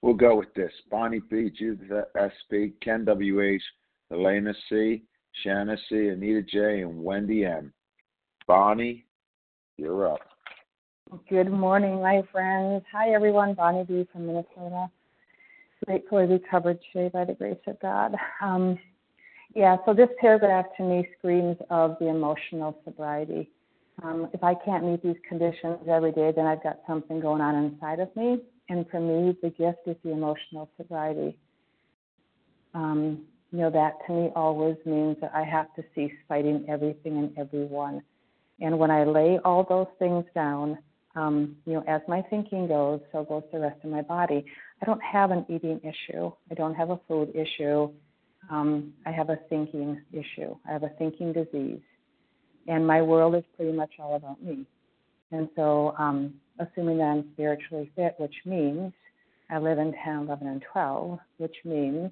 We'll 0.00 0.14
go 0.14 0.36
with 0.36 0.52
this. 0.54 0.72
Bonnie 0.90 1.20
B, 1.30 1.50
Judith 1.56 1.90
S.P., 2.18 2.72
Ken 2.82 3.04
W.H., 3.04 3.62
Elena 4.12 4.52
C., 4.68 5.02
Shanna 5.42 5.76
C., 5.88 6.08
Anita 6.08 6.42
J., 6.42 6.82
and 6.82 7.02
Wendy 7.02 7.44
M. 7.44 7.72
Bonnie, 8.46 9.06
you're 9.76 10.12
up. 10.12 10.20
Good 11.28 11.50
morning, 11.50 12.00
my 12.00 12.22
friends. 12.32 12.82
Hi, 12.92 13.10
everyone. 13.10 13.54
Bonnie 13.54 13.84
B 13.84 14.08
from 14.12 14.26
Minnesota. 14.26 14.88
Gratefully 15.86 16.26
recovered 16.26 16.78
today 16.92 17.10
by 17.12 17.24
the 17.24 17.34
grace 17.34 17.56
of 17.66 17.78
God. 17.80 18.14
Um, 18.40 18.78
yeah, 19.54 19.76
so 19.84 19.92
this 19.92 20.08
paragraph 20.20 20.66
to 20.78 20.82
me 20.82 21.06
screams 21.18 21.56
of 21.70 21.96
the 22.00 22.08
emotional 22.08 22.78
sobriety. 22.84 23.50
Um, 24.02 24.28
if 24.32 24.42
I 24.42 24.54
can't 24.54 24.84
meet 24.84 25.02
these 25.02 25.16
conditions 25.28 25.78
every 25.88 26.12
day, 26.12 26.32
then 26.34 26.46
I've 26.46 26.62
got 26.62 26.80
something 26.86 27.20
going 27.20 27.40
on 27.40 27.54
inside 27.54 28.00
of 28.00 28.14
me. 28.16 28.40
And 28.68 28.88
for 28.90 29.00
me, 29.00 29.36
the 29.42 29.50
gift 29.50 29.80
is 29.86 29.96
the 30.04 30.10
emotional 30.10 30.68
sobriety. 30.76 31.38
Um, 32.74 33.22
you 33.52 33.58
know, 33.58 33.70
that 33.70 33.98
to 34.06 34.12
me 34.12 34.30
always 34.34 34.76
means 34.86 35.18
that 35.20 35.32
I 35.34 35.44
have 35.44 35.72
to 35.74 35.84
cease 35.94 36.12
fighting 36.26 36.64
everything 36.68 37.18
and 37.18 37.38
everyone. 37.38 38.02
And 38.60 38.78
when 38.78 38.90
I 38.90 39.04
lay 39.04 39.38
all 39.44 39.64
those 39.68 39.88
things 39.98 40.24
down, 40.34 40.78
um, 41.14 41.56
you 41.66 41.74
know, 41.74 41.84
as 41.86 42.00
my 42.08 42.22
thinking 42.30 42.66
goes, 42.66 43.00
so 43.12 43.24
goes 43.24 43.42
the 43.52 43.58
rest 43.60 43.84
of 43.84 43.90
my 43.90 44.00
body. 44.00 44.44
I 44.80 44.86
don't 44.86 45.02
have 45.02 45.30
an 45.30 45.44
eating 45.48 45.80
issue. 45.80 46.32
I 46.50 46.54
don't 46.54 46.74
have 46.74 46.90
a 46.90 47.00
food 47.06 47.34
issue. 47.34 47.90
Um, 48.50 48.94
I 49.04 49.10
have 49.10 49.28
a 49.28 49.38
thinking 49.48 50.00
issue. 50.12 50.56
I 50.66 50.72
have 50.72 50.82
a 50.82 50.90
thinking 50.98 51.32
disease. 51.32 51.80
And 52.68 52.86
my 52.86 53.02
world 53.02 53.34
is 53.34 53.44
pretty 53.56 53.72
much 53.72 53.90
all 53.98 54.16
about 54.16 54.42
me. 54.42 54.66
And 55.30 55.48
so, 55.56 55.94
um, 55.98 56.34
assuming 56.58 56.98
that 56.98 57.04
I'm 57.04 57.30
spiritually 57.32 57.90
fit, 57.96 58.14
which 58.18 58.34
means 58.44 58.92
I 59.50 59.58
live 59.58 59.78
in 59.78 59.94
10, 60.04 60.18
11, 60.18 60.46
and 60.46 60.62
12, 60.72 61.18
which 61.38 61.56
means 61.64 62.10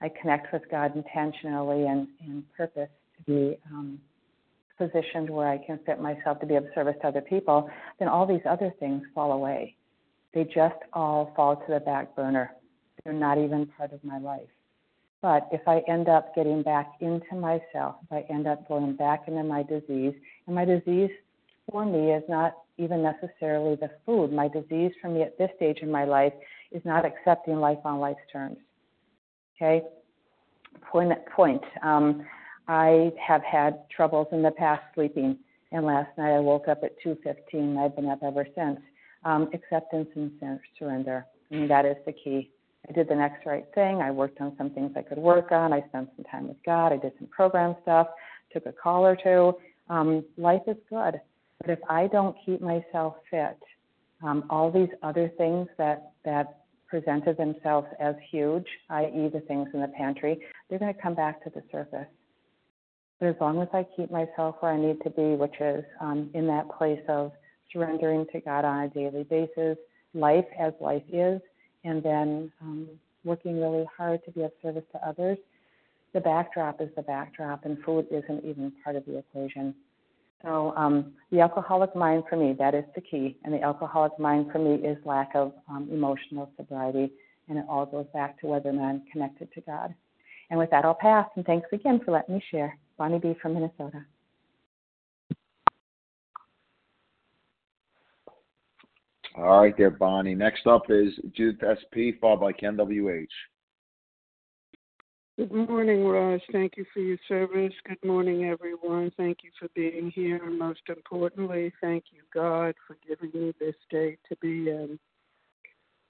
I 0.00 0.10
connect 0.20 0.52
with 0.52 0.62
God 0.70 0.96
intentionally 0.96 1.86
and, 1.86 2.08
and 2.20 2.44
purpose 2.56 2.88
to 3.18 3.22
be 3.24 3.58
um, 3.70 4.00
positioned 4.78 5.30
where 5.30 5.48
I 5.48 5.58
can 5.58 5.78
fit 5.86 6.00
myself 6.00 6.40
to 6.40 6.46
be 6.46 6.56
of 6.56 6.64
service 6.74 6.96
to 7.02 7.08
other 7.08 7.20
people, 7.20 7.68
then 7.98 8.08
all 8.08 8.26
these 8.26 8.40
other 8.48 8.72
things 8.80 9.02
fall 9.14 9.32
away. 9.32 9.76
They 10.34 10.44
just 10.44 10.76
all 10.92 11.32
fall 11.36 11.56
to 11.56 11.72
the 11.72 11.80
back 11.80 12.16
burner. 12.16 12.52
They're 13.04 13.12
not 13.12 13.38
even 13.38 13.66
part 13.66 13.92
of 13.92 14.02
my 14.02 14.18
life. 14.18 14.48
But 15.22 15.48
if 15.52 15.60
I 15.68 15.82
end 15.88 16.08
up 16.08 16.34
getting 16.34 16.62
back 16.62 16.94
into 17.00 17.36
myself, 17.36 17.94
if 18.02 18.12
I 18.12 18.24
end 18.28 18.48
up 18.48 18.66
going 18.66 18.96
back 18.96 19.28
into 19.28 19.44
my 19.44 19.62
disease, 19.62 20.14
and 20.46 20.54
my 20.54 20.64
disease 20.64 21.10
for 21.70 21.86
me 21.86 22.10
is 22.12 22.24
not 22.28 22.54
even 22.76 23.02
necessarily 23.02 23.76
the 23.76 23.90
food. 24.04 24.32
My 24.32 24.48
disease 24.48 24.90
for 25.00 25.08
me 25.08 25.22
at 25.22 25.38
this 25.38 25.50
stage 25.56 25.78
in 25.80 25.90
my 25.90 26.04
life 26.04 26.32
is 26.72 26.82
not 26.84 27.04
accepting 27.04 27.60
life 27.60 27.78
on 27.84 28.00
life's 28.00 28.20
terms. 28.32 28.56
Okay? 29.56 29.82
Point. 30.90 31.12
point. 31.34 31.62
Um, 31.84 32.26
I 32.66 33.12
have 33.24 33.42
had 33.44 33.88
troubles 33.94 34.26
in 34.32 34.42
the 34.42 34.50
past 34.50 34.82
sleeping, 34.94 35.38
and 35.70 35.86
last 35.86 36.16
night 36.18 36.34
I 36.34 36.40
woke 36.40 36.66
up 36.66 36.82
at 36.82 36.98
2:15. 37.00 37.78
I've 37.78 37.94
been 37.94 38.08
up 38.08 38.22
ever 38.22 38.46
since. 38.56 38.80
Um, 39.24 39.50
acceptance 39.52 40.08
and 40.16 40.60
surrender. 40.78 41.26
I 41.50 41.54
mean, 41.54 41.68
that 41.68 41.84
is 41.84 41.96
the 42.06 42.12
key. 42.12 42.50
I 42.88 42.92
did 42.92 43.08
the 43.08 43.14
next 43.14 43.46
right 43.46 43.64
thing. 43.74 44.00
I 44.00 44.10
worked 44.10 44.40
on 44.40 44.54
some 44.58 44.70
things 44.70 44.92
I 44.96 45.02
could 45.02 45.18
work 45.18 45.52
on. 45.52 45.72
I 45.72 45.84
spent 45.88 46.10
some 46.16 46.24
time 46.24 46.48
with 46.48 46.56
God. 46.66 46.92
I 46.92 46.96
did 46.96 47.12
some 47.18 47.28
program 47.28 47.76
stuff, 47.82 48.08
took 48.52 48.66
a 48.66 48.72
call 48.72 49.06
or 49.06 49.16
two. 49.16 49.54
Um, 49.88 50.24
life 50.36 50.62
is 50.66 50.76
good. 50.90 51.20
But 51.60 51.70
if 51.70 51.78
I 51.88 52.08
don't 52.08 52.36
keep 52.44 52.60
myself 52.60 53.14
fit, 53.30 53.58
um, 54.22 54.44
all 54.50 54.70
these 54.70 54.88
other 55.02 55.30
things 55.38 55.68
that, 55.78 56.12
that 56.24 56.62
presented 56.88 57.36
themselves 57.36 57.86
as 58.00 58.14
huge, 58.30 58.66
i.e., 58.90 59.30
the 59.32 59.40
things 59.46 59.68
in 59.72 59.80
the 59.80 59.88
pantry, 59.88 60.40
they're 60.68 60.78
going 60.78 60.92
to 60.92 61.00
come 61.00 61.14
back 61.14 61.42
to 61.44 61.50
the 61.50 61.62
surface. 61.70 62.06
But 63.20 63.28
as 63.28 63.36
long 63.40 63.62
as 63.62 63.68
I 63.72 63.86
keep 63.96 64.10
myself 64.10 64.56
where 64.60 64.72
I 64.72 64.76
need 64.76 65.00
to 65.04 65.10
be, 65.10 65.36
which 65.36 65.54
is 65.60 65.84
um, 66.00 66.30
in 66.34 66.46
that 66.48 66.68
place 66.76 67.00
of 67.08 67.32
surrendering 67.72 68.26
to 68.32 68.40
God 68.40 68.64
on 68.64 68.84
a 68.84 68.88
daily 68.88 69.22
basis, 69.22 69.78
life 70.12 70.44
as 70.58 70.72
life 70.80 71.04
is, 71.12 71.40
and 71.84 72.02
then 72.02 72.52
um, 72.60 72.88
working 73.24 73.60
really 73.60 73.86
hard 73.96 74.24
to 74.24 74.30
be 74.32 74.42
of 74.42 74.52
service 74.62 74.84
to 74.92 75.06
others, 75.06 75.38
the 76.12 76.20
backdrop 76.20 76.80
is 76.80 76.88
the 76.96 77.02
backdrop, 77.02 77.64
and 77.64 77.78
food 77.84 78.06
isn't 78.10 78.44
even 78.44 78.72
part 78.84 78.96
of 78.96 79.04
the 79.06 79.18
equation. 79.18 79.74
So 80.42 80.74
um, 80.76 81.12
the 81.30 81.40
alcoholic 81.40 81.94
mind 81.94 82.24
for 82.28 82.36
me, 82.36 82.54
that 82.58 82.74
is 82.74 82.84
the 82.94 83.00
key. 83.00 83.38
And 83.44 83.54
the 83.54 83.62
alcoholic 83.62 84.18
mind 84.18 84.50
for 84.52 84.58
me 84.58 84.74
is 84.74 84.98
lack 85.04 85.30
of 85.34 85.52
um, 85.68 85.88
emotional 85.90 86.50
sobriety. 86.56 87.12
And 87.48 87.58
it 87.58 87.64
all 87.68 87.86
goes 87.86 88.06
back 88.12 88.40
to 88.40 88.46
whether 88.46 88.70
or 88.70 88.72
not 88.72 88.84
I'm 88.84 89.02
connected 89.10 89.52
to 89.52 89.60
God. 89.62 89.94
And 90.50 90.58
with 90.58 90.70
that, 90.70 90.84
I'll 90.84 90.94
pass. 90.94 91.26
And 91.36 91.44
thanks 91.44 91.68
again 91.72 92.00
for 92.04 92.12
letting 92.12 92.36
me 92.36 92.44
share. 92.50 92.76
Bonnie 92.98 93.18
B. 93.18 93.34
from 93.40 93.54
Minnesota. 93.54 94.04
All 99.34 99.62
right, 99.62 99.74
there, 99.76 99.90
Bonnie. 99.90 100.34
Next 100.34 100.66
up 100.66 100.90
is 100.90 101.14
Judith 101.34 101.62
SP, 101.64 102.20
followed 102.20 102.40
by 102.40 102.52
Ken 102.52 102.76
WH. 102.76 103.32
Good 105.38 105.50
morning, 105.50 106.04
Raj. 106.04 106.42
Thank 106.52 106.76
you 106.76 106.84
for 106.92 107.00
your 107.00 107.16
service. 107.26 107.72
Good 107.88 108.04
morning, 108.04 108.44
everyone. 108.44 109.10
Thank 109.16 109.38
you 109.42 109.50
for 109.58 109.68
being 109.74 110.12
here. 110.14 110.44
And 110.44 110.58
most 110.58 110.82
importantly, 110.86 111.72
thank 111.80 112.04
you, 112.10 112.20
God, 112.34 112.74
for 112.86 112.98
giving 113.08 113.30
me 113.32 113.54
this 113.58 113.74
day 113.90 114.18
to 114.28 114.36
be 114.42 114.68
in. 114.68 114.98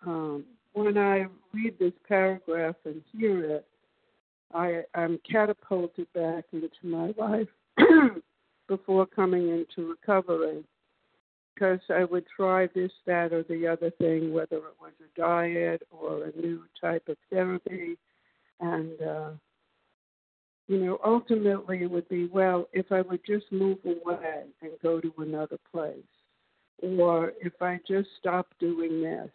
Um, 0.05 0.45
when 0.73 0.99
I 0.99 1.27
read 1.55 1.79
this 1.79 1.93
paragraph 2.09 2.75
and 2.85 3.03
hear 3.17 3.45
it, 3.45 3.67
I, 4.53 4.83
I'm 4.97 5.21
catapulted 5.31 6.13
back 6.13 6.47
into 6.53 6.69
my 6.83 7.15
life 7.17 7.49
before 8.69 9.07
coming 9.07 9.49
into 9.49 9.89
recovery 9.89 10.65
because 11.55 11.81
I 11.89 12.05
would 12.05 12.25
try 12.37 12.69
this, 12.75 12.93
that, 13.07 13.33
or 13.33 13.43
the 13.45 13.67
other 13.67 13.91
thing, 13.91 14.33
whether 14.33 14.57
it 14.57 14.77
was 14.81 14.93
a 15.01 15.21
diet 15.21 15.83
or 15.91 16.25
a 16.25 16.41
new 16.41 16.63
type 16.81 17.09
of 17.09 17.17
therapy 17.31 17.97
and, 18.61 19.03
uh, 19.03 19.31
you 20.69 20.79
know, 20.79 20.99
ultimately 21.05 21.83
it 21.83 21.91
would 21.91 22.09
be, 22.09 22.27
well, 22.27 22.69
if 22.73 22.91
I 22.93 23.03
would 23.03 23.21
just 23.27 23.51
move 23.51 23.79
away 23.85 24.45
and 24.63 24.71
go 24.83 25.01
to 25.01 25.13
another 25.19 25.59
place, 25.73 25.97
or 26.81 27.33
if 27.41 27.53
I 27.61 27.81
just 27.87 28.09
stop 28.19 28.49
doing 28.59 29.03
this. 29.03 29.31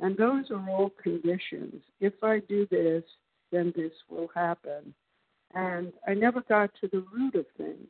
And 0.00 0.16
those 0.16 0.50
are 0.50 0.70
all 0.70 0.90
conditions. 1.02 1.82
If 2.00 2.14
I 2.22 2.40
do 2.48 2.66
this, 2.70 3.02
then 3.50 3.72
this 3.76 3.92
will 4.08 4.28
happen. 4.34 4.94
And 5.54 5.92
I 6.06 6.14
never 6.14 6.42
got 6.42 6.70
to 6.80 6.88
the 6.88 7.04
root 7.12 7.34
of 7.34 7.46
things. 7.56 7.88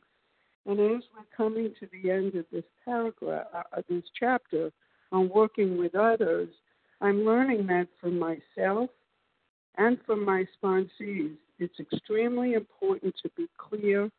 And 0.65 0.79
as 0.79 1.03
we're 1.13 1.35
coming 1.35 1.73
to 1.79 1.87
the 1.91 2.11
end 2.11 2.35
of 2.35 2.45
this 2.51 2.63
paragraph, 2.85 3.47
uh, 3.53 3.81
this 3.89 4.03
chapter 4.19 4.71
on 5.11 5.29
working 5.29 5.77
with 5.77 5.95
others, 5.95 6.49
I'm 7.01 7.25
learning 7.25 7.67
that 7.67 7.87
for 7.99 8.09
myself 8.09 8.89
and 9.77 9.97
for 10.05 10.15
my 10.15 10.45
sponsees, 10.61 11.37
it's 11.57 11.79
extremely 11.79 12.53
important 12.53 13.15
to 13.23 13.29
be 13.37 13.47
clear 13.57 14.09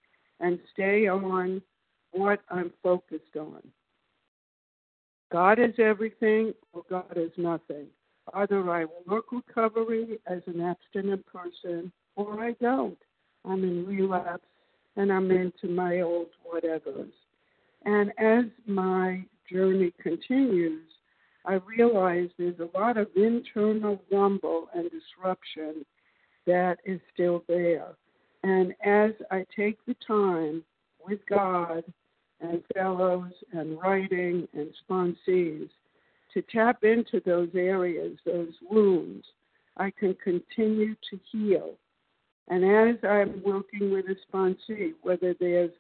and 0.41 0.59
stay 0.73 1.07
on 1.07 1.63
what 2.13 2.41
I'm 2.49 2.73
focused 2.83 3.37
on. 3.39 3.63
God 5.31 5.59
is 5.59 5.75
everything 5.79 6.53
or 6.73 6.83
God 6.91 7.17
is 7.17 7.31
nothing. 7.37 7.87
Either 8.35 8.69
I 8.71 8.87
work 9.07 9.27
recovery 9.33 10.19
as 10.27 10.43
an 10.47 10.61
abstinent 10.61 11.25
person 11.27 11.93
or 12.17 12.41
I 12.41 12.53
don't. 12.61 12.99
I'm 13.45 13.65
in 13.65 13.87
relapse 13.87 14.47
and 14.97 15.13
I'm 15.13 15.31
into 15.31 15.69
my 15.69 16.01
old 16.01 16.29
whatevers. 16.47 17.13
And 17.85 18.13
as 18.19 18.45
my 18.67 19.25
journey 19.51 19.93
continues, 20.03 20.83
I 21.47 21.55
realize 21.55 22.29
there's 22.39 22.61
a 22.61 22.79
lot 22.79 22.97
of 22.97 23.09
internal 23.17 24.01
rumble 24.13 24.69
and 24.75 24.91
disruption 24.91 25.87
that 26.47 26.79
is 26.85 27.01
still 27.13 27.45
there. 27.49 27.89
And 28.43 28.75
as 28.85 29.13
I 29.31 29.47
take 29.57 29.79
the 29.87 29.97
time 30.07 30.63
with 31.07 31.21
God 31.29 31.85
and 32.41 32.63
fellows 32.75 33.33
and 33.53 33.79
writing 33.81 34.49
and 34.53 34.71
sponsees 34.89 35.69
to 36.35 36.43
tap 36.53 36.85
into 36.85 37.21
those 37.25 37.51
areas, 37.55 38.19
those 38.25 38.53
wounds, 38.71 39.25
I 39.77 39.91
can 39.91 40.15
continue 40.23 40.95
to 41.11 41.21
heal. 41.33 41.75
And 42.51 42.65
as 42.65 42.97
I'm 43.09 43.43
working 43.45 43.93
with 43.93 44.07
a 44.07 44.17
sponsee, 44.27 44.93
whether 45.03 45.35
there's, 45.39 45.71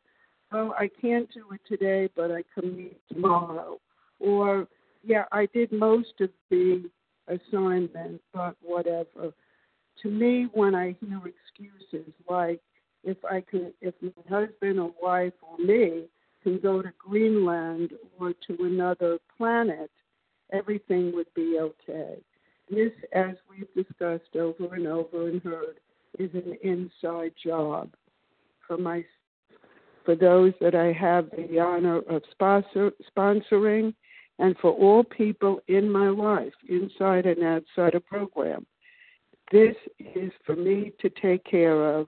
oh, 0.52 0.72
I 0.78 0.88
can't 1.00 1.28
do 1.35 1.44
it 1.52 1.61
today, 1.68 2.09
but 2.14 2.30
I 2.30 2.44
can 2.54 2.76
meet 2.76 2.96
tomorrow, 3.12 3.78
or 4.20 4.68
yeah, 5.02 5.24
I 5.33 5.46
did 5.52 5.72
most 5.72 6.20
of 6.20 6.30
the 6.48 6.88
assignment, 7.26 8.20
but 8.33 8.54
whatever. 8.62 9.33
To 10.02 10.09
me, 10.09 10.46
when 10.52 10.74
I 10.74 10.94
hear 11.00 11.20
excuses 11.26 12.12
like 12.28 12.61
if 13.02 13.16
I 13.24 13.40
can, 13.40 13.72
if 13.80 13.94
my 14.00 14.38
husband 14.40 14.78
or 14.78 14.92
wife 15.02 15.33
or 15.42 15.59
me 15.59 16.04
can 16.42 16.59
go 16.61 16.83
to 16.83 16.92
Greenland 16.98 17.92
or 18.18 18.33
to 18.46 18.64
another 18.64 19.18
planet, 19.37 19.90
everything 20.52 21.12
would 21.14 21.33
be 21.35 21.59
okay. 21.61 22.16
This, 22.70 22.92
as 23.12 23.35
we've 23.48 23.72
discussed 23.74 24.37
over 24.37 24.74
and 24.74 24.87
over 24.87 25.28
and 25.28 25.42
heard, 25.42 25.80
is 26.20 26.30
an 26.35 26.56
inside 26.62 27.33
job 27.42 27.90
for 28.66 28.76
my 28.76 29.04
for 30.04 30.14
those 30.14 30.52
that 30.61 30.74
I 30.74 30.92
have 30.92 31.28
the 31.30 31.59
honor 31.59 31.98
of 32.09 32.22
sponsor, 32.30 32.92
sponsoring 33.16 33.94
and 34.38 34.56
for 34.59 34.72
all 34.72 35.04
people 35.04 35.61
in 35.68 35.90
my 35.90 36.09
life, 36.09 36.54
inside 36.68 37.26
and 37.26 37.42
outside 37.42 37.94
a 37.94 38.00
program. 38.00 38.66
This 39.52 39.76
is 39.98 40.33
for 40.46 40.56
me 40.56 40.92
to 41.00 41.11
take 41.11 41.44
care 41.44 41.94
of, 41.94 42.06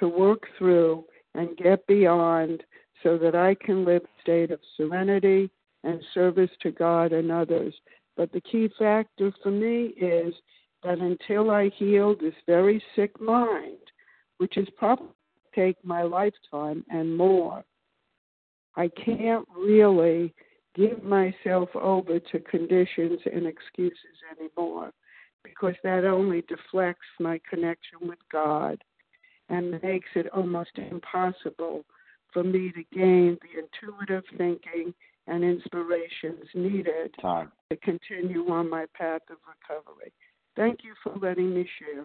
to 0.00 0.08
work 0.08 0.42
through, 0.58 1.04
and 1.34 1.56
get 1.56 1.86
beyond 1.86 2.64
so 3.02 3.16
that 3.18 3.36
I 3.36 3.54
can 3.54 3.84
live 3.84 4.02
a 4.02 4.20
state 4.22 4.50
of 4.50 4.60
serenity 4.76 5.50
and 5.84 6.02
service 6.14 6.50
to 6.62 6.72
God 6.72 7.12
and 7.12 7.30
others. 7.30 7.74
But 8.16 8.32
the 8.32 8.40
key 8.40 8.68
factor 8.78 9.32
for 9.42 9.50
me 9.50 9.94
is 10.00 10.34
that 10.86 11.00
until 11.00 11.50
I 11.50 11.70
heal 11.76 12.14
this 12.14 12.34
very 12.46 12.82
sick 12.94 13.20
mind, 13.20 13.78
which 14.38 14.56
is 14.56 14.68
probably 14.76 15.08
take 15.52 15.76
my 15.84 16.02
lifetime 16.02 16.84
and 16.90 17.16
more, 17.16 17.64
I 18.76 18.88
can't 19.04 19.46
really 19.56 20.32
give 20.76 21.02
myself 21.02 21.70
over 21.74 22.20
to 22.20 22.38
conditions 22.40 23.18
and 23.32 23.46
excuses 23.46 24.16
anymore 24.38 24.92
because 25.42 25.74
that 25.82 26.04
only 26.04 26.42
deflects 26.42 27.06
my 27.18 27.40
connection 27.50 27.98
with 28.02 28.18
God 28.30 28.78
and 29.48 29.80
makes 29.82 30.08
it 30.14 30.28
almost 30.32 30.70
impossible 30.76 31.84
for 32.32 32.44
me 32.44 32.70
to 32.72 32.82
gain 32.96 33.38
the 33.42 33.58
intuitive 33.58 34.24
thinking 34.36 34.94
and 35.26 35.42
inspirations 35.42 36.44
needed 36.54 37.12
Time. 37.20 37.50
to 37.70 37.76
continue 37.78 38.48
on 38.50 38.70
my 38.70 38.86
path 38.96 39.22
of 39.30 39.38
recovery. 39.48 40.12
Thank 40.56 40.80
you 40.82 40.94
for 41.02 41.14
letting 41.20 41.54
me 41.54 41.68
share. 41.78 42.04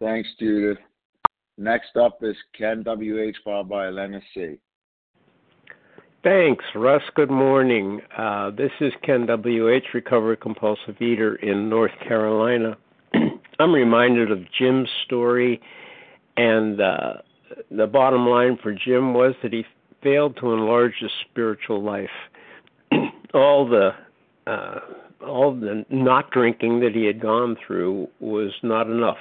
Thanks, 0.00 0.28
Judith. 0.38 0.78
Next 1.58 1.96
up 1.96 2.18
is 2.22 2.36
Ken 2.58 2.82
W.H. 2.82 3.36
followed 3.44 3.68
by 3.68 3.86
Elena 3.86 4.20
C. 4.34 4.56
Thanks, 6.24 6.64
Russ. 6.74 7.02
Good 7.14 7.30
morning. 7.30 8.00
Uh, 8.16 8.50
this 8.50 8.70
is 8.80 8.92
Ken 9.04 9.26
W.H., 9.26 9.84
recovered 9.94 10.40
compulsive 10.40 11.00
eater 11.00 11.36
in 11.36 11.68
North 11.68 11.92
Carolina. 12.06 12.76
I'm 13.60 13.72
reminded 13.72 14.30
of 14.30 14.40
Jim's 14.58 14.88
story, 15.04 15.60
and 16.36 16.80
uh, 16.80 17.14
the 17.70 17.86
bottom 17.86 18.26
line 18.26 18.58
for 18.62 18.72
Jim 18.72 19.14
was 19.14 19.34
that 19.42 19.52
he 19.52 19.64
failed 20.02 20.36
to 20.40 20.52
enlarge 20.52 20.94
his 21.00 21.10
spiritual 21.30 21.82
life. 21.82 22.08
all 23.34 23.68
the 23.68 23.90
uh, 24.46 24.80
all 25.22 25.54
the 25.54 25.84
not 25.90 26.30
drinking 26.30 26.80
that 26.80 26.94
he 26.94 27.04
had 27.04 27.20
gone 27.20 27.56
through 27.66 28.08
was 28.20 28.52
not 28.62 28.86
enough 28.86 29.18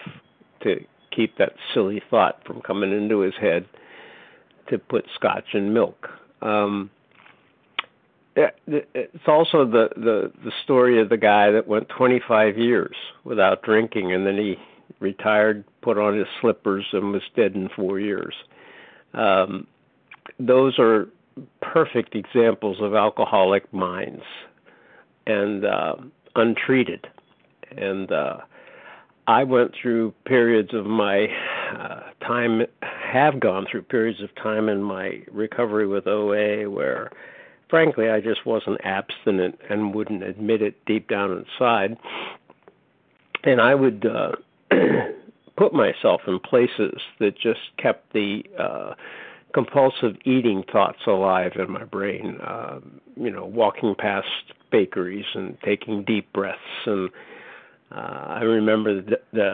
to 0.64 0.84
keep 1.16 1.38
that 1.38 1.54
silly 1.74 2.02
thought 2.10 2.42
from 2.46 2.62
coming 2.62 2.92
into 2.92 3.20
his 3.20 3.34
head 3.40 3.66
to 4.70 4.78
put 4.78 5.06
scotch 5.16 5.54
in 5.54 5.74
milk. 5.74 6.08
Um, 6.42 6.90
it's 8.36 9.28
also 9.28 9.66
the, 9.66 9.90
the 9.96 10.32
the 10.44 10.52
story 10.64 11.02
of 11.02 11.10
the 11.10 11.18
guy 11.18 11.52
that 11.52 11.68
went 11.68 11.90
25 11.90 12.58
years 12.58 12.96
without 13.26 13.62
drinking, 13.62 14.14
and 14.14 14.26
then 14.26 14.38
he 14.38 14.56
retired, 15.00 15.66
put 15.82 15.98
on 15.98 16.18
his 16.18 16.28
slippers, 16.40 16.86
and 16.94 17.12
was 17.12 17.22
dead 17.36 17.56
in 17.56 17.70
four 17.76 18.00
years. 18.00 18.34
Um, 19.14 19.68
those 20.40 20.80
are 20.80 21.10
perfect 21.62 22.16
examples 22.16 22.78
of 22.80 22.96
alcoholic 22.96 23.72
minds 23.74 24.24
and 25.28 25.66
uh, 25.66 25.96
untreated. 26.36 27.08
And 27.76 28.12
uh, 28.12 28.38
I 29.28 29.44
went 29.44 29.74
through 29.80 30.14
periods 30.26 30.74
of 30.74 30.86
my 30.86 31.28
uh, 31.78 32.02
time 32.26 32.64
have 32.82 33.40
gone 33.40 33.66
through 33.70 33.84
periods 33.84 34.22
of 34.22 34.34
time 34.36 34.70
in 34.70 34.82
my 34.82 35.22
recovery 35.32 35.88
with 35.88 36.08
OA 36.08 36.70
where 36.70 37.12
frankly 37.70 38.10
I 38.10 38.20
just 38.20 38.46
wasn't 38.46 38.80
abstinent 38.84 39.60
and 39.70 39.94
wouldn't 39.94 40.24
admit 40.24 40.62
it 40.62 40.76
deep 40.86 41.08
down 41.08 41.32
inside. 41.32 41.98
And 43.44 43.62
I 43.62 43.76
would 43.76 44.06
uh 44.06 44.32
put 45.58 45.74
myself 45.74 46.22
in 46.28 46.40
places 46.40 47.00
that 47.20 47.38
just 47.38 47.60
kept 47.78 48.14
the 48.14 48.44
uh 48.58 48.94
compulsive 49.54 50.16
eating 50.26 50.64
thoughts 50.72 51.00
alive 51.08 51.54
in 51.56 51.70
my 51.72 51.84
brain. 51.84 52.40
Uh, 52.42 52.80
you 53.18 53.30
know, 53.30 53.46
walking 53.46 53.96
past 53.98 54.28
bakeries 54.72 55.26
and 55.34 55.58
taking 55.64 56.04
deep 56.04 56.32
breaths. 56.34 56.60
And 56.86 57.10
uh, 57.92 57.96
I 57.96 58.42
remember 58.42 59.02
the, 59.02 59.20
the 59.34 59.54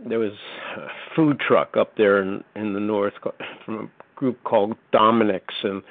there 0.00 0.18
was 0.18 0.32
a 0.76 0.86
food 1.16 1.40
truck 1.40 1.76
up 1.76 1.96
there 1.96 2.22
in 2.22 2.44
in 2.54 2.74
the 2.74 2.80
north 2.80 3.14
from 3.64 3.74
a 3.76 4.18
group 4.18 4.42
called 4.44 4.76
Dominic's, 4.92 5.54
and 5.62 5.82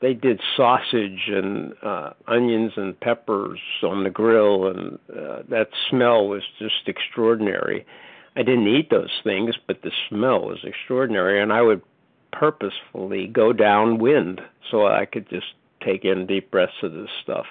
they 0.00 0.14
did 0.14 0.40
sausage 0.56 1.28
and 1.28 1.72
uh, 1.82 2.10
onions 2.26 2.72
and 2.76 2.98
peppers 3.00 3.60
on 3.82 4.04
the 4.04 4.10
grill, 4.10 4.68
and 4.68 4.98
uh, 5.10 5.42
that 5.48 5.68
smell 5.88 6.26
was 6.26 6.42
just 6.58 6.86
extraordinary. 6.86 7.86
I 8.36 8.42
didn't 8.42 8.68
eat 8.68 8.90
those 8.90 9.20
things, 9.24 9.54
but 9.66 9.82
the 9.82 9.92
smell 10.08 10.42
was 10.42 10.58
extraordinary, 10.64 11.40
and 11.40 11.52
I 11.52 11.62
would 11.62 11.82
purposefully 12.32 13.26
go 13.26 13.52
downwind 13.52 14.42
so 14.70 14.86
I 14.86 15.06
could 15.06 15.28
just 15.30 15.46
take 15.82 16.04
in 16.04 16.26
deep 16.26 16.50
breaths 16.50 16.82
of 16.82 16.92
this 16.92 17.08
stuff. 17.22 17.46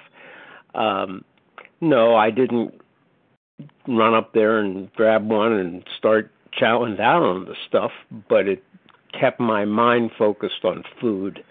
Um, 0.76 1.24
no, 1.80 2.14
I 2.14 2.30
didn't 2.30 2.74
run 3.88 4.14
up 4.14 4.32
there 4.32 4.58
and 4.58 4.92
grab 4.92 5.28
one 5.28 5.52
and 5.52 5.84
start 5.98 6.30
chowing 6.60 6.96
down 6.96 7.22
on 7.22 7.44
the 7.46 7.54
stuff, 7.66 7.92
but 8.28 8.46
it 8.46 8.62
kept 9.18 9.40
my 9.40 9.64
mind 9.64 10.10
focused 10.18 10.64
on 10.64 10.84
food. 11.00 11.42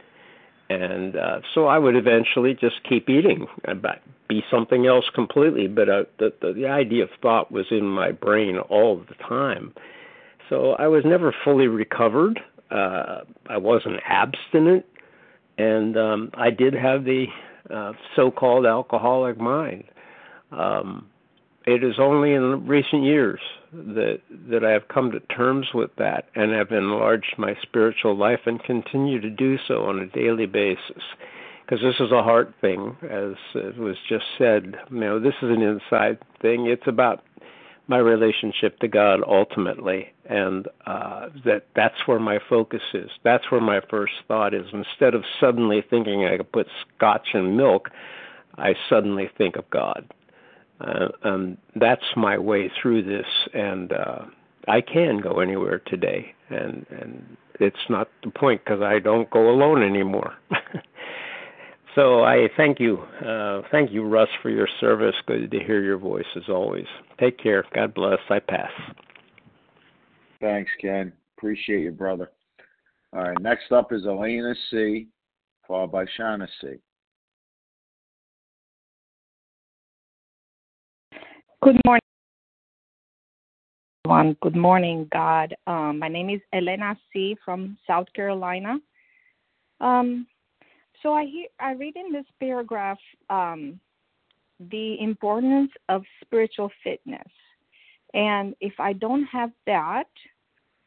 And 0.69 1.15
uh, 1.15 1.41
so 1.53 1.67
I 1.67 1.77
would 1.77 1.95
eventually 1.95 2.55
just 2.55 2.83
keep 2.88 3.09
eating, 3.09 3.45
but 3.81 4.01
be 4.27 4.43
something 4.49 4.88
else 4.88 5.05
completely. 5.13 5.67
But 5.67 5.89
uh, 5.89 6.03
the, 6.17 6.33
the 6.41 6.53
the 6.53 6.67
idea 6.67 7.03
of 7.03 7.09
thought 7.21 7.51
was 7.51 7.67
in 7.69 7.85
my 7.85 8.11
brain 8.11 8.57
all 8.57 8.97
the 8.97 9.13
time. 9.15 9.73
So 10.49 10.71
I 10.73 10.88
was 10.88 11.03
never 11.05 11.33
fully 11.43 11.67
recovered. 11.67 12.39
Uh, 12.71 13.21
I 13.47 13.57
wasn't 13.57 13.97
abstinent, 14.07 14.85
and 15.59 15.97
um, 15.97 16.31
I 16.33 16.49
did 16.49 16.73
have 16.73 17.05
the 17.05 17.27
uh, 17.69 17.93
so-called 18.15 18.65
alcoholic 18.65 19.38
mind. 19.39 19.86
Um, 20.51 21.08
it 21.65 21.84
is 21.84 21.95
only 21.99 22.34
in 22.34 22.67
recent 22.67 23.04
years 23.04 23.39
that 23.73 24.21
that 24.49 24.63
I 24.63 24.71
have 24.71 24.88
come 24.88 25.12
to 25.12 25.19
terms 25.19 25.67
with 25.73 25.89
that 25.97 26.30
and 26.36 26.54
have 26.54 26.71
enlarged 26.71 27.36
my 27.38 27.56
spiritual 27.62 28.15
life 28.15 28.41
and 28.45 28.63
continue 28.63 29.19
to 29.19 29.30
do 29.30 29.58
so 29.67 29.86
on 29.86 29.99
a 29.99 30.06
daily 30.06 30.45
basis. 30.45 31.04
Because 31.65 31.82
this 31.82 31.95
is 31.99 32.12
a 32.12 32.21
heart 32.21 32.54
thing, 32.62 32.95
as 33.01 33.34
it 33.56 33.78
was 33.78 33.95
just 34.08 34.25
said. 34.38 34.75
You 34.91 34.99
know, 34.99 35.19
this 35.19 35.34
is 35.41 35.49
an 35.49 35.63
inside 35.63 36.19
thing. 36.39 36.67
It's 36.67 36.86
about 36.86 37.23
my 37.87 37.97
relationship 37.97 38.79
to 38.79 38.87
God 38.87 39.21
ultimately, 39.25 40.13
and 40.25 40.67
uh, 40.85 41.27
that 41.45 41.67
that's 41.75 42.07
where 42.07 42.19
my 42.19 42.39
focus 42.49 42.81
is. 42.93 43.09
That's 43.23 43.49
where 43.51 43.61
my 43.61 43.81
first 43.89 44.13
thought 44.27 44.53
is. 44.53 44.65
Instead 44.73 45.13
of 45.13 45.23
suddenly 45.39 45.83
thinking 45.87 46.25
I 46.25 46.37
could 46.37 46.51
put 46.51 46.67
scotch 46.97 47.29
in 47.33 47.55
milk, 47.55 47.89
I 48.57 48.73
suddenly 48.89 49.29
think 49.37 49.55
of 49.55 49.69
God. 49.69 50.11
Uh, 50.79 51.09
um, 51.23 51.57
that's 51.75 52.03
my 52.15 52.37
way 52.37 52.71
through 52.81 53.03
this, 53.03 53.27
and 53.53 53.93
uh, 53.93 54.25
I 54.67 54.81
can 54.81 55.19
go 55.19 55.39
anywhere 55.39 55.79
today, 55.79 56.33
and 56.49 56.85
and 56.89 57.37
it's 57.59 57.89
not 57.89 58.09
the 58.23 58.31
point 58.31 58.63
because 58.65 58.81
I 58.81 58.99
don't 58.99 59.29
go 59.29 59.49
alone 59.49 59.83
anymore. 59.83 60.35
So 61.95 62.23
I 62.23 62.49
thank 62.58 62.79
you, 62.81 62.97
uh, 63.25 63.62
thank 63.71 63.91
you, 63.91 64.03
Russ, 64.03 64.27
for 64.41 64.49
your 64.49 64.67
service. 64.81 65.15
Good 65.27 65.49
to 65.51 65.60
hear 65.60 65.81
your 65.81 65.97
voice 65.97 66.25
as 66.36 66.43
always. 66.49 66.86
Take 67.19 67.39
care. 67.39 67.63
God 67.73 67.93
bless. 67.93 68.19
I 68.29 68.39
pass. 68.39 68.71
Thanks, 70.41 70.69
Ken. 70.81 71.13
Appreciate 71.38 71.84
you, 71.84 71.91
brother. 71.91 72.31
All 73.13 73.21
right. 73.21 73.41
Next 73.41 73.71
up 73.71 73.93
is 73.93 74.05
Elena 74.05 74.53
C, 74.69 75.08
followed 75.65 75.93
by 75.93 76.05
Shauna 76.19 76.47
C. 76.60 76.73
Good 81.63 81.79
morning. 81.86 82.01
Everyone. 84.05 84.38
Good 84.41 84.55
morning, 84.58 85.08
God. 85.13 85.55
Um, 85.65 85.99
my 85.99 86.10
name 86.10 86.29
is 86.29 86.41
Elena 86.53 86.97
C. 87.13 87.38
from 87.45 87.77
South 87.88 88.08
Carolina. 88.13 88.77
Um, 89.79 90.27
so 91.05 91.13
I 91.13 91.25
hear, 91.25 91.45
I 91.59 91.73
read 91.73 91.95
in 91.95 92.11
this 92.11 92.25
paragraph 92.39 92.97
um, 93.29 93.79
the 94.71 94.99
importance 94.99 95.69
of 95.87 96.01
spiritual 96.23 96.71
fitness, 96.83 97.27
and 98.15 98.55
if 98.59 98.73
I 98.79 98.93
don't 98.93 99.25
have 99.25 99.51
that, 99.67 100.07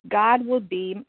God 0.09 0.45
will 0.45 0.61
be 0.61 1.05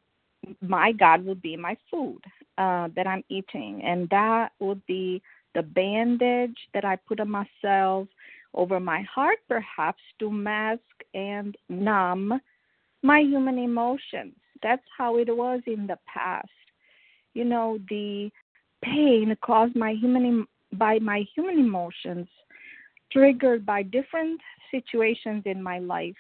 my 0.62 0.91
God 0.91 1.26
will 1.26 1.36
be 1.36 1.58
my 1.58 1.76
food 1.89 2.22
uh, 2.60 2.89
that 2.95 3.08
I'm 3.08 3.24
eating, 3.30 3.82
and 3.84 4.08
that 4.10 4.52
would 4.60 4.86
be 4.86 5.24
the 5.56 5.63
bandage 5.63 6.58
that 6.76 6.86
I 6.86 6.95
put 6.95 7.19
on 7.19 7.32
myself 7.32 8.08
over 8.54 8.80
my 8.80 9.02
heart, 9.13 9.38
perhaps 9.48 10.02
to 10.19 10.30
mask 10.32 10.82
and 11.15 11.58
numb 11.67 12.39
my 13.02 13.22
human 13.22 13.58
emotions. 13.58 14.36
That's 14.62 14.86
how 14.95 15.17
it 15.17 15.36
was 15.36 15.62
in 15.65 15.88
the 15.88 15.98
past. 16.06 16.48
You 17.34 17.45
know, 17.45 17.80
the 17.89 18.30
pain 18.84 19.36
caused 19.42 19.76
my 19.76 19.94
human 19.94 20.46
by 20.74 21.00
my 21.00 21.26
human 21.36 21.60
emotions 21.60 22.28
triggered 23.12 23.65
by 23.65 23.82
different 23.82 24.39
situations 24.72 25.44
in 25.46 25.62
my 25.62 25.80
life 25.80 26.13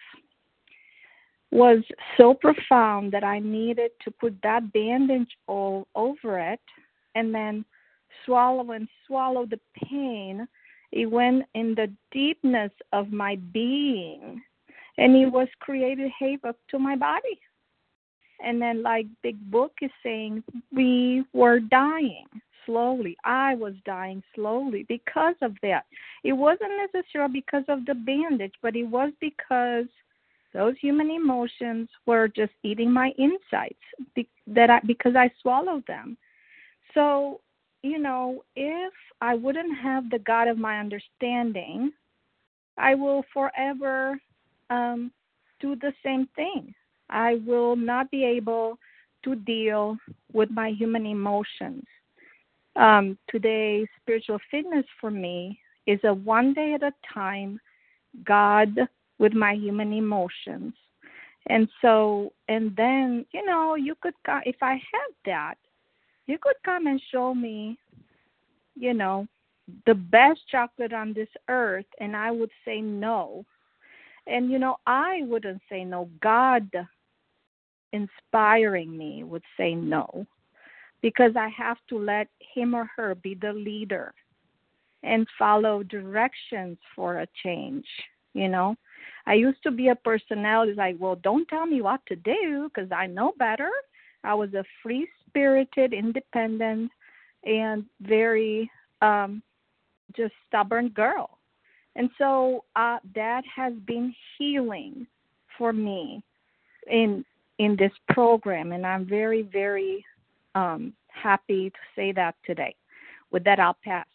was 1.51 1.79
so 2.17 2.33
profound 2.33 3.11
that 3.11 3.23
I 3.23 3.39
needed 3.39 3.91
to 4.03 4.11
put 4.11 4.35
that 4.43 4.71
bandage 4.71 5.29
all 5.47 5.87
over 5.95 6.39
it 6.39 6.59
and 7.15 7.33
then 7.33 7.65
swallow 8.25 8.71
and 8.71 8.87
swallow 9.07 9.45
the 9.45 9.59
pain. 9.83 10.47
It 10.91 11.07
went 11.07 11.45
in 11.55 11.75
the 11.75 11.91
deepness 12.11 12.71
of 12.93 13.11
my 13.11 13.37
being 13.51 14.41
and 14.97 15.15
it 15.15 15.27
was 15.27 15.47
created 15.59 16.11
havoc 16.19 16.55
to 16.69 16.79
my 16.79 16.95
body. 16.95 17.39
And 18.41 18.61
then, 18.61 18.83
like 18.83 19.05
Big 19.21 19.37
Book 19.51 19.73
is 19.81 19.91
saying, 20.01 20.43
we 20.71 21.25
were 21.33 21.59
dying 21.59 22.25
slowly. 22.65 23.15
I 23.23 23.55
was 23.55 23.73
dying 23.85 24.23
slowly 24.35 24.85
because 24.87 25.35
of 25.41 25.55
that. 25.61 25.85
It 26.23 26.33
wasn't 26.33 26.71
necessarily 26.93 27.33
because 27.33 27.63
of 27.67 27.85
the 27.85 27.95
bandage, 27.95 28.53
but 28.61 28.75
it 28.75 28.83
was 28.83 29.11
because 29.19 29.85
those 30.53 30.75
human 30.79 31.11
emotions 31.11 31.89
were 32.05 32.27
just 32.27 32.53
eating 32.63 32.91
my 32.91 33.13
insides 33.17 34.25
that 34.47 34.69
I, 34.69 34.79
because 34.85 35.15
I 35.15 35.31
swallowed 35.41 35.85
them. 35.87 36.17
So, 36.93 37.41
you 37.83 37.99
know, 37.99 38.43
if 38.55 38.93
I 39.21 39.35
wouldn't 39.35 39.77
have 39.77 40.09
the 40.09 40.19
God 40.19 40.47
of 40.47 40.57
my 40.57 40.79
understanding, 40.79 41.91
I 42.77 42.95
will 42.95 43.23
forever 43.33 44.19
um, 44.69 45.11
do 45.59 45.75
the 45.75 45.93
same 46.03 46.27
thing. 46.35 46.73
I 47.09 47.41
will 47.45 47.75
not 47.75 48.09
be 48.11 48.23
able 48.23 48.79
to 49.23 49.35
deal 49.35 49.97
with 50.31 50.49
my 50.51 50.69
human 50.69 51.05
emotions. 51.05 51.83
Um, 52.79 53.17
today, 53.29 53.85
spiritual 54.01 54.39
fitness 54.49 54.85
for 55.01 55.11
me 55.11 55.59
is 55.85 55.99
a 56.05 56.13
one 56.13 56.53
day 56.53 56.73
at 56.73 56.81
a 56.81 56.93
time 57.13 57.59
God 58.23 58.69
with 59.17 59.33
my 59.33 59.53
human 59.53 59.91
emotions. 59.91 60.73
And 61.47 61.67
so, 61.81 62.31
and 62.47 62.73
then, 62.77 63.25
you 63.33 63.45
know, 63.45 63.75
you 63.75 63.95
could, 64.01 64.13
if 64.45 64.55
I 64.61 64.73
had 64.73 65.11
that, 65.25 65.55
you 66.25 66.37
could 66.41 66.55
come 66.63 66.87
and 66.87 67.01
show 67.11 67.35
me, 67.35 67.77
you 68.75 68.93
know, 68.93 69.27
the 69.85 69.95
best 69.95 70.39
chocolate 70.49 70.93
on 70.93 71.11
this 71.11 71.27
earth, 71.49 71.85
and 71.99 72.15
I 72.15 72.31
would 72.31 72.51
say 72.63 72.79
no. 72.79 73.45
And, 74.25 74.49
you 74.49 74.57
know, 74.57 74.77
I 74.87 75.23
wouldn't 75.23 75.61
say 75.69 75.83
no. 75.83 76.09
God 76.21 76.69
inspiring 77.91 78.97
me 78.97 79.25
would 79.25 79.43
say 79.57 79.75
no 79.75 80.25
because 81.01 81.33
I 81.35 81.49
have 81.49 81.77
to 81.89 81.97
let 81.97 82.27
him 82.53 82.73
or 82.73 82.89
her 82.95 83.15
be 83.15 83.35
the 83.35 83.53
leader 83.53 84.13
and 85.03 85.27
follow 85.37 85.83
directions 85.83 86.77
for 86.95 87.19
a 87.19 87.27
change. 87.43 87.85
You 88.33 88.49
know, 88.49 88.75
I 89.25 89.33
used 89.35 89.63
to 89.63 89.71
be 89.71 89.89
a 89.89 89.95
personality 89.95 90.73
like, 90.73 90.97
well, 90.99 91.15
don't 91.15 91.47
tell 91.47 91.65
me 91.65 91.81
what 91.81 92.05
to 92.07 92.15
do 92.15 92.69
because 92.73 92.91
I 92.91 93.07
know 93.07 93.33
better. 93.39 93.69
I 94.23 94.33
was 94.33 94.53
a 94.53 94.63
free 94.83 95.07
spirited, 95.27 95.93
independent, 95.93 96.91
and 97.45 97.85
very 98.01 98.69
um, 99.01 99.41
just 100.15 100.33
stubborn 100.47 100.89
girl. 100.89 101.39
And 101.95 102.09
so 102.17 102.65
uh, 102.75 102.97
that 103.15 103.43
has 103.53 103.73
been 103.85 104.13
healing 104.37 105.07
for 105.57 105.73
me 105.73 106.23
in 106.89 107.25
in 107.57 107.75
this 107.75 107.91
program, 108.07 108.71
and 108.71 108.87
I'm 108.87 109.05
very, 109.05 109.41
very 109.41 110.05
um, 110.59 110.93
happy 111.07 111.69
to 111.69 111.79
say 111.95 112.11
that 112.13 112.35
today. 112.45 112.75
With 113.31 113.43
that, 113.43 113.59
I'll 113.59 113.77
pass. 113.83 114.05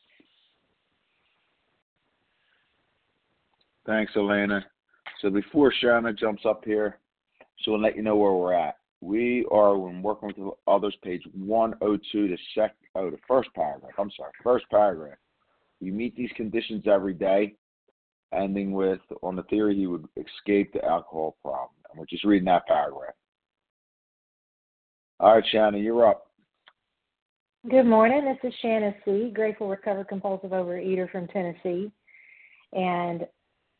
Thanks, 3.87 4.12
Elena. 4.16 4.64
So 5.20 5.30
before 5.30 5.72
Shanna 5.80 6.12
jumps 6.12 6.44
up 6.46 6.64
here, 6.64 6.98
she'll 7.59 7.80
let 7.80 7.96
you 7.96 8.02
know 8.02 8.16
where 8.16 8.33
we're 8.33 8.54
at. 8.54 8.76
We 9.00 9.46
are 9.50 9.76
when 9.76 10.02
working 10.02 10.33
with 10.37 10.54
others, 10.66 10.96
page 11.02 11.22
102, 11.35 12.28
the 12.28 12.38
sec, 12.54 12.74
oh, 12.94 13.11
the 13.11 13.18
first 13.28 13.50
paragraph. 13.54 13.92
I'm 13.98 14.11
sorry, 14.16 14.33
first 14.42 14.64
paragraph. 14.70 15.18
You 15.80 15.92
meet 15.92 16.16
these 16.16 16.30
conditions 16.35 16.85
every 16.90 17.12
day, 17.12 17.54
ending 18.33 18.72
with 18.72 19.00
on 19.22 19.37
the 19.37 19.42
theory 19.44 19.76
he 19.76 19.87
would 19.87 20.07
escape 20.16 20.72
the 20.72 20.83
alcohol 20.85 21.37
problem. 21.42 21.76
And 21.90 21.98
we're 21.98 22.07
just 22.07 22.24
reading 22.24 22.46
that 22.46 22.66
paragraph. 22.66 23.14
All 25.20 25.35
right, 25.35 25.44
Shanna, 25.52 25.78
you're 25.78 26.09
up. 26.09 26.26
Good 27.70 27.87
morning. 27.87 28.27
This 28.27 28.53
is 28.53 28.55
Shanna 28.61 28.94
C., 29.07 29.31
grateful 29.35 29.70
recovered 29.70 30.09
compulsive 30.09 30.50
overeater 30.50 31.11
from 31.11 31.27
Tennessee. 31.29 31.90
And 32.74 33.27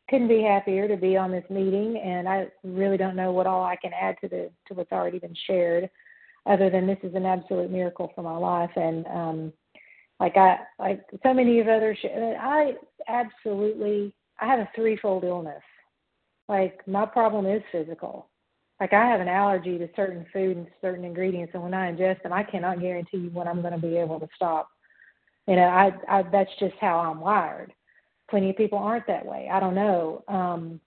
couldn't 0.09 0.29
be 0.29 0.41
happier 0.41 0.89
to 0.89 0.97
be 0.97 1.19
on 1.19 1.31
this 1.31 1.45
meeting 1.51 2.01
and 2.03 2.27
I 2.29 2.47
really 2.63 2.97
don't 2.97 3.17
know 3.17 3.33
what 3.33 3.47
all 3.47 3.63
I 3.65 3.77
can 3.77 3.93
add 3.93 4.17
to 4.21 4.29
the 4.29 4.51
to 4.69 4.75
what's 4.75 4.93
already 4.93 5.19
been 5.19 5.35
shared 5.47 5.89
other 6.47 6.69
than 6.69 6.87
this 6.87 6.99
is 7.03 7.15
an 7.15 7.25
absolute 7.25 7.71
miracle 7.71 8.13
for 8.15 8.23
my 8.23 8.37
life 8.37 8.71
and 8.77 9.07
um 9.07 9.53
like 10.21 10.37
I 10.37 10.59
like 10.79 11.01
so 11.23 11.33
many 11.33 11.59
of 11.61 11.69
others 11.69 11.99
I 12.05 12.75
absolutely 13.09 14.13
I 14.39 14.47
have 14.47 14.61
a 14.61 14.69
threefold 14.77 15.25
illness. 15.25 15.63
Like 16.49 16.87
my 16.87 17.07
problem 17.07 17.47
is 17.47 17.63
physical. 17.73 18.29
Like 18.81 18.93
I 18.93 19.07
have 19.07 19.21
an 19.21 19.29
allergy 19.29 19.79
to 19.79 19.89
certain 19.95 20.27
food 20.33 20.57
and 20.57 20.67
certain 20.81 21.05
ingredients 21.05 21.53
and 21.55 21.63
when 21.63 21.75
I 21.75 21.93
ingest 21.93 22.23
them 22.23 22.33
I 22.33 22.43
cannot 22.43 22.81
guarantee 22.81 23.19
you 23.19 23.31
when 23.31 23.49
I'm 23.49 23.63
going 23.63 23.75
to 23.75 23.79
be 23.79 23.97
able 23.97 24.21
to 24.21 24.29
stop. 24.35 24.69
You 25.47 25.57
know, 25.57 25.63
I 25.63 25.93
I 26.09 26.23
that's 26.23 26.51
just 26.59 26.75
how 26.81 26.99
I'm 26.99 27.21
wired 27.21 27.73
plenty 28.31 28.51
of 28.51 28.57
people 28.57 28.79
aren't 28.79 29.07
that 29.07 29.25
way. 29.25 29.49
I 29.53 29.61
don't 29.61 29.75
know. 29.75 30.25
Um, 30.29 30.81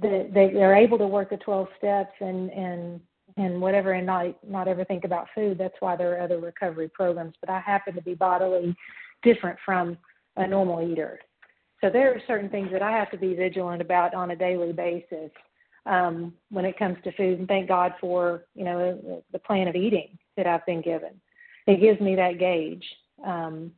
they, 0.00 0.30
they 0.32 0.50
they're 0.52 0.76
able 0.76 0.98
to 0.98 1.06
work 1.06 1.30
the 1.30 1.36
12 1.38 1.68
steps 1.78 2.12
and 2.20 2.50
and 2.50 3.00
and 3.36 3.60
whatever 3.60 3.92
and 3.92 4.06
not 4.06 4.36
not 4.48 4.68
ever 4.68 4.84
think 4.84 5.04
about 5.04 5.28
food. 5.34 5.58
That's 5.58 5.74
why 5.80 5.96
there 5.96 6.16
are 6.16 6.22
other 6.22 6.38
recovery 6.38 6.88
programs. 6.88 7.34
But 7.40 7.50
I 7.50 7.60
happen 7.60 7.94
to 7.94 8.02
be 8.02 8.14
bodily 8.14 8.74
different 9.22 9.58
from 9.64 9.98
a 10.36 10.46
normal 10.46 10.88
eater. 10.88 11.18
So 11.82 11.90
there 11.90 12.14
are 12.14 12.22
certain 12.26 12.48
things 12.48 12.70
that 12.72 12.82
I 12.82 12.92
have 12.92 13.10
to 13.10 13.18
be 13.18 13.34
vigilant 13.34 13.82
about 13.82 14.14
on 14.14 14.30
a 14.30 14.36
daily 14.36 14.72
basis 14.72 15.30
um, 15.86 16.34
when 16.50 16.64
it 16.64 16.78
comes 16.78 16.98
to 17.04 17.12
food. 17.12 17.38
And 17.38 17.48
thank 17.48 17.68
God 17.68 17.94
for 18.00 18.44
you 18.54 18.64
know 18.64 19.22
the 19.32 19.38
plan 19.40 19.68
of 19.68 19.74
eating 19.74 20.18
that 20.36 20.46
I've 20.46 20.66
been 20.66 20.82
given. 20.82 21.20
It 21.66 21.80
gives 21.80 22.00
me 22.00 22.14
that 22.16 22.38
gauge 22.38 22.84
um, 23.24 23.72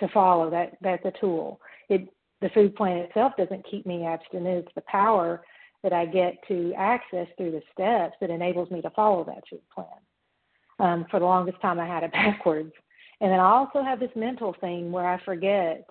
to 0.00 0.08
follow. 0.08 0.50
That 0.50 0.76
that's 0.80 1.04
a 1.04 1.12
tool 1.20 1.60
it 1.90 2.08
the 2.40 2.48
food 2.50 2.74
plan 2.74 2.96
itself 2.98 3.34
doesn't 3.36 3.68
keep 3.70 3.84
me 3.84 4.06
abstinent. 4.06 4.64
It's 4.64 4.74
the 4.74 4.82
power 4.82 5.42
that 5.82 5.92
I 5.92 6.06
get 6.06 6.38
to 6.48 6.72
access 6.74 7.26
through 7.36 7.50
the 7.50 7.62
steps 7.72 8.16
that 8.20 8.30
enables 8.30 8.70
me 8.70 8.80
to 8.80 8.90
follow 8.90 9.24
that 9.24 9.44
food 9.50 9.60
plan. 9.74 9.86
Um, 10.78 11.06
for 11.10 11.20
the 11.20 11.26
longest 11.26 11.60
time, 11.60 11.78
I 11.78 11.86
had 11.86 12.02
it 12.02 12.12
backwards. 12.12 12.72
And 13.20 13.30
then 13.30 13.40
I 13.40 13.50
also 13.50 13.82
have 13.82 14.00
this 14.00 14.10
mental 14.16 14.54
thing 14.58 14.90
where 14.90 15.06
I 15.06 15.22
forget 15.22 15.86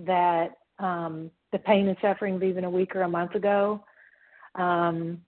that 0.00 0.56
um, 0.80 1.30
the 1.52 1.58
pain 1.60 1.86
and 1.86 1.96
suffering 2.02 2.34
of 2.34 2.42
even 2.42 2.64
a 2.64 2.70
week 2.70 2.96
or 2.96 3.02
a 3.02 3.08
month 3.08 3.36
ago, 3.36 3.84
um, 4.54 5.20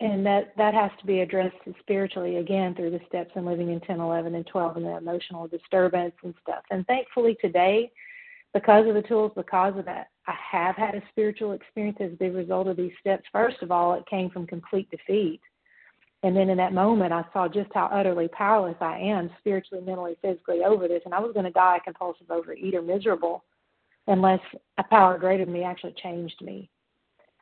and 0.00 0.26
that 0.26 0.52
that 0.56 0.74
has 0.74 0.90
to 1.00 1.06
be 1.06 1.20
addressed 1.20 1.56
spiritually 1.80 2.36
again 2.36 2.74
through 2.74 2.90
the 2.90 3.00
steps 3.06 3.30
and 3.36 3.46
living 3.46 3.70
in 3.70 3.80
10, 3.80 4.00
11, 4.00 4.34
and 4.34 4.46
12, 4.46 4.76
and 4.76 4.86
the 4.86 4.96
emotional 4.96 5.46
disturbance 5.46 6.14
and 6.24 6.34
stuff. 6.42 6.62
And 6.70 6.86
thankfully 6.86 7.36
today, 7.40 7.90
because 8.52 8.86
of 8.88 8.94
the 8.94 9.02
tools, 9.02 9.32
because 9.34 9.76
of 9.78 9.84
that, 9.84 10.08
I 10.26 10.34
have 10.50 10.76
had 10.76 10.94
a 10.94 11.02
spiritual 11.10 11.52
experience 11.52 11.98
as 12.00 12.10
a 12.20 12.30
result 12.30 12.66
of 12.66 12.76
these 12.76 12.92
steps. 13.00 13.24
First 13.32 13.62
of 13.62 13.70
all, 13.70 13.94
it 13.94 14.06
came 14.06 14.28
from 14.30 14.46
complete 14.46 14.90
defeat. 14.90 15.40
And 16.24 16.36
then 16.36 16.50
in 16.50 16.58
that 16.58 16.72
moment, 16.72 17.12
I 17.12 17.24
saw 17.32 17.48
just 17.48 17.70
how 17.74 17.86
utterly 17.86 18.28
powerless 18.28 18.76
I 18.80 18.98
am 18.98 19.30
spiritually, 19.40 19.84
mentally, 19.84 20.16
physically 20.22 20.62
over 20.64 20.86
this. 20.86 21.02
And 21.04 21.14
I 21.14 21.18
was 21.18 21.32
going 21.32 21.46
to 21.46 21.50
die 21.50 21.78
a 21.78 21.80
compulsive 21.80 22.28
overeater, 22.28 22.84
miserable, 22.84 23.42
unless 24.06 24.40
a 24.78 24.84
power 24.84 25.18
greater 25.18 25.44
than 25.44 25.54
me 25.54 25.64
actually 25.64 25.94
changed 26.00 26.40
me. 26.40 26.70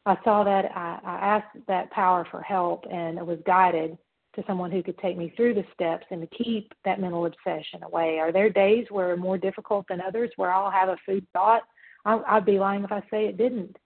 I 0.07 0.17
saw 0.25 0.45
that, 0.45 0.65
I, 0.75 0.99
I 1.05 1.15
asked 1.17 1.67
that 1.69 1.91
power 1.91 2.27
for 2.31 2.41
help, 2.41 2.85
and 2.91 3.19
I 3.19 3.23
was 3.23 3.39
guided 3.47 3.99
to 4.35 4.45
someone 4.47 4.71
who 4.71 4.83
could 4.83 4.99
take 4.99 5.19
me 5.19 5.33
through 5.37 5.55
the 5.55 5.65
steps 5.75 6.07
and 6.11 6.21
to 6.23 6.45
keep 6.45 6.73
that 6.85 7.01
mental 7.01 7.27
obsession 7.27 7.83
away. 7.83 8.19
Are 8.19 8.33
there 8.33 8.49
days 8.49 8.87
where 8.91 9.17
more 9.17 9.37
difficult 9.37 9.87
than 9.89 10.01
others 10.01 10.31
where 10.37 10.53
I'll 10.53 10.71
have 10.71 10.89
a 10.89 10.97
food 11.05 11.27
thought? 11.33 11.63
I'll, 12.05 12.25
I'd 12.27 12.47
be 12.47 12.59
lying 12.59 12.85
if 12.85 12.93
I 12.93 13.01
say 13.11 13.27
it 13.27 13.37
didn't. 13.37 13.77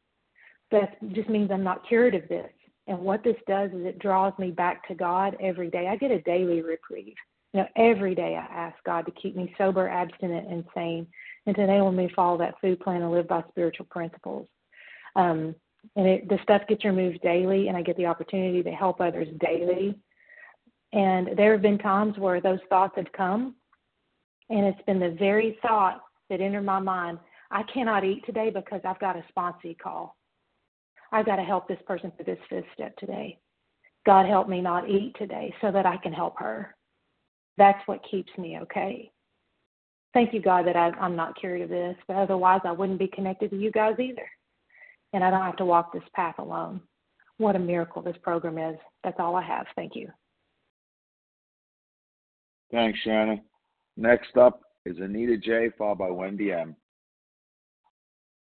That 0.71 0.97
just 1.13 1.29
means 1.29 1.51
I'm 1.51 1.65
not 1.65 1.87
cured 1.89 2.15
of 2.15 2.29
this. 2.29 2.51
And 2.87 2.99
what 2.99 3.25
this 3.25 3.37
does 3.49 3.71
is 3.71 3.87
it 3.87 3.99
draws 3.99 4.33
me 4.39 4.51
back 4.51 4.87
to 4.89 4.95
God 4.95 5.37
every 5.41 5.71
day. 5.71 5.89
I 5.89 5.97
get 5.97 6.11
a 6.11 6.21
daily 6.21 6.61
reprieve. 6.63 7.15
You 7.53 7.61
know, 7.61 7.69
every 7.77 8.15
day 8.15 8.37
I 8.37 8.53
ask 8.53 8.77
God 8.85 9.07
to 9.07 9.13
keep 9.13 9.37
me 9.37 9.55
sober, 9.57 9.89
abstinent, 9.89 10.51
and 10.51 10.65
sane, 10.75 11.07
and 11.47 11.57
to 11.57 11.63
enable 11.63 11.93
me 11.93 12.09
to 12.09 12.15
follow 12.15 12.37
that 12.39 12.61
food 12.61 12.81
plan 12.81 13.03
and 13.03 13.13
live 13.13 13.29
by 13.29 13.43
spiritual 13.49 13.87
principles. 13.91 14.49
Um, 15.17 15.55
and 15.97 16.07
it, 16.07 16.29
the 16.29 16.39
stuff 16.43 16.63
gets 16.69 16.85
removed 16.85 17.21
daily, 17.23 17.69
and 17.69 17.77
I 17.77 17.83
get 17.83 17.97
the 17.97 18.07
opportunity 18.07 18.63
to 18.63 18.71
help 18.71 19.01
others 19.01 19.29
daily 19.41 19.99
and 20.95 21.37
there 21.37 21.51
have 21.53 21.63
been 21.63 21.79
times 21.79 22.17
where 22.19 22.41
those 22.41 22.61
thoughts 22.69 22.95
have 22.97 23.11
come, 23.13 23.57
and 24.49 24.65
it's 24.65 24.81
been 24.87 25.01
the 25.01 25.17
very 25.19 25.59
thought 25.61 26.01
that 26.31 26.41
entered 26.41 26.65
my 26.65 26.79
mind 26.79 27.19
I 27.51 27.63
cannot 27.65 28.05
eat 28.05 28.25
today 28.25 28.51
because 28.51 28.81
I've 28.85 28.99
got 29.01 29.17
a 29.17 29.25
sponsee 29.37 29.79
call. 29.79 30.17
I've 31.13 31.27
got 31.27 31.37
to 31.37 31.43
help 31.43 31.69
this 31.69 31.79
person 31.87 32.11
through 32.17 32.35
this 32.35 32.45
fifth 32.49 32.65
step 32.75 32.97
today. 32.97 33.39
God 34.07 34.27
help 34.27 34.49
me 34.49 34.61
not 34.61 34.89
eat 34.89 35.15
today 35.19 35.55
so 35.61 35.71
that 35.71 35.87
I 35.87 35.97
can 35.97 36.13
help 36.13 36.39
her. 36.39 36.75
That's 37.59 37.81
what 37.87 38.05
keeps 38.11 38.31
me 38.39 38.59
okay. 38.63 39.11
Thank 40.15 40.33
you, 40.33 40.41
God, 40.41 40.67
that 40.67 40.77
I, 40.77 40.91
I'm 41.01 41.17
not 41.17 41.39
cured 41.39 41.61
of 41.61 41.69
this, 41.69 41.97
but 42.09 42.17
otherwise 42.17 42.61
I 42.65 42.73
wouldn't 42.73 42.99
be 42.99 43.09
connected 43.09 43.51
to 43.51 43.57
you 43.57 43.71
guys 43.71 43.95
either. 43.99 44.29
And 45.15 45.25
I 45.25 45.31
don't 45.31 45.43
have 45.43 45.57
to 45.57 45.65
walk 45.65 45.93
this 45.93 46.03
path 46.15 46.35
alone. 46.39 46.81
What 47.39 47.57
a 47.57 47.59
miracle 47.59 48.03
this 48.03 48.17
program 48.21 48.59
is. 48.59 48.77
That's 49.05 49.17
all 49.19 49.37
I 49.37 49.43
have. 49.43 49.67
Thank 49.77 49.95
you. 49.95 50.11
Thanks, 52.71 52.99
Shannon. 53.05 53.41
Next 53.97 54.37
up 54.37 54.61
is 54.85 54.97
Anita 54.99 55.39
J, 55.39 55.71
followed 55.79 55.99
by 55.99 56.11
Wendy 56.11 56.53
M. 56.53 56.75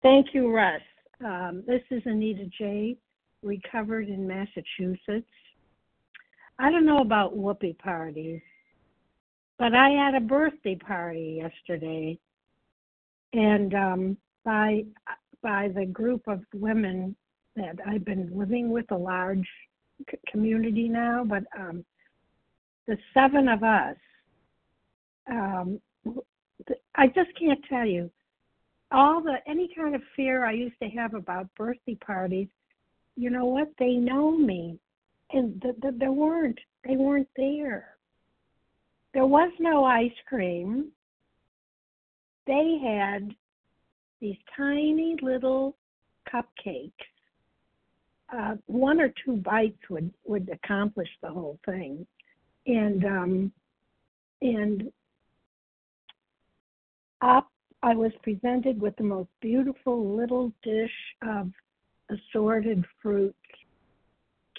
Thank 0.02 0.28
you, 0.32 0.50
Russ. 0.50 0.80
Um, 1.22 1.62
this 1.66 1.82
is 1.90 2.02
Anita 2.06 2.46
J, 2.58 2.96
recovered 3.42 4.08
in 4.08 4.26
Massachusetts. 4.26 5.28
I 6.58 6.70
don't 6.70 6.86
know 6.86 6.98
about 6.98 7.36
whoopee 7.36 7.74
parties, 7.74 8.40
but 9.58 9.74
I 9.74 9.90
had 9.90 10.14
a 10.14 10.20
birthday 10.20 10.76
party 10.76 11.42
yesterday, 11.42 12.18
and 13.34 13.74
um, 13.74 14.16
by 14.44 14.84
by 15.44 15.68
the 15.68 15.86
group 15.86 16.26
of 16.26 16.40
women 16.52 17.14
that 17.54 17.76
I've 17.86 18.04
been 18.04 18.36
living 18.36 18.70
with, 18.70 18.90
a 18.90 18.96
large 18.96 19.46
c- 20.10 20.18
community 20.26 20.88
now, 20.88 21.24
but 21.24 21.44
um, 21.56 21.84
the 22.88 22.98
seven 23.14 23.48
of 23.48 23.62
us 23.62 23.96
um, 25.30 25.80
I 26.94 27.06
just 27.08 27.30
can't 27.38 27.64
tell 27.68 27.86
you 27.86 28.10
all 28.92 29.22
the 29.22 29.36
any 29.46 29.68
kind 29.76 29.94
of 29.94 30.02
fear 30.14 30.44
I 30.44 30.52
used 30.52 30.78
to 30.82 30.88
have 30.90 31.14
about 31.14 31.54
birthday 31.56 31.96
parties. 31.96 32.48
You 33.16 33.30
know 33.30 33.46
what? 33.46 33.68
They 33.78 33.94
know 33.94 34.36
me, 34.36 34.78
and 35.32 35.60
the, 35.62 35.74
the, 35.80 35.96
there 35.96 36.12
weren't. 36.12 36.58
They 36.86 36.96
weren't 36.96 37.28
there. 37.36 37.96
There 39.14 39.26
was 39.26 39.50
no 39.58 39.84
ice 39.84 40.12
cream. 40.28 40.88
They 42.46 42.78
had 42.84 43.34
these 44.24 44.36
tiny 44.56 45.16
little 45.20 45.76
cupcakes. 46.32 46.92
Uh, 48.34 48.54
one 48.64 48.98
or 48.98 49.12
two 49.22 49.36
bites 49.36 49.78
would 49.90 50.10
would 50.24 50.48
accomplish 50.48 51.10
the 51.22 51.28
whole 51.28 51.58
thing, 51.66 52.06
and 52.66 53.04
um, 53.04 53.52
and 54.40 54.90
up, 57.20 57.50
I 57.82 57.94
was 57.94 58.12
presented 58.22 58.80
with 58.80 58.96
the 58.96 59.04
most 59.04 59.28
beautiful 59.42 60.16
little 60.16 60.50
dish 60.62 60.96
of 61.20 61.50
assorted 62.08 62.82
fruits, 63.02 63.36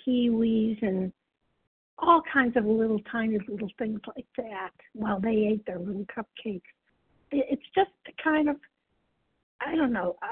kiwis, 0.07 0.79
and 0.83 1.11
all 1.97 2.21
kinds 2.31 2.55
of 2.55 2.65
little 2.65 2.99
tiny 3.11 3.39
little 3.47 3.71
things 3.79 3.99
like 4.15 4.27
that 4.37 4.73
while 4.93 5.19
they 5.19 5.49
ate 5.51 5.65
their 5.65 5.79
little 5.79 6.05
cupcakes. 6.15 6.61
It's 7.31 7.65
just 7.73 7.89
the 8.05 8.13
kind 8.23 8.47
of 8.47 8.57
I 9.61 9.75
don't 9.75 9.93
know. 9.93 10.15
I, 10.21 10.31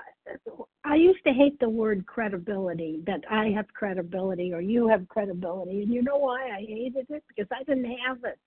I 0.84 0.96
used 0.96 1.24
to 1.26 1.34
hate 1.34 1.60
the 1.60 1.70
word 1.70 2.06
credibility, 2.06 3.02
that 3.06 3.22
I 3.30 3.48
have 3.56 3.66
credibility 3.74 4.54
or 4.54 4.62
you 4.62 4.88
have 4.88 5.08
credibility. 5.08 5.82
And 5.82 5.94
you 5.94 6.02
know 6.02 6.18
why 6.18 6.50
I 6.50 6.60
hated 6.60 7.08
it? 7.10 7.24
Because 7.28 7.50
I 7.52 7.64
didn't 7.64 7.90
have 8.06 8.18
it. 8.26 8.40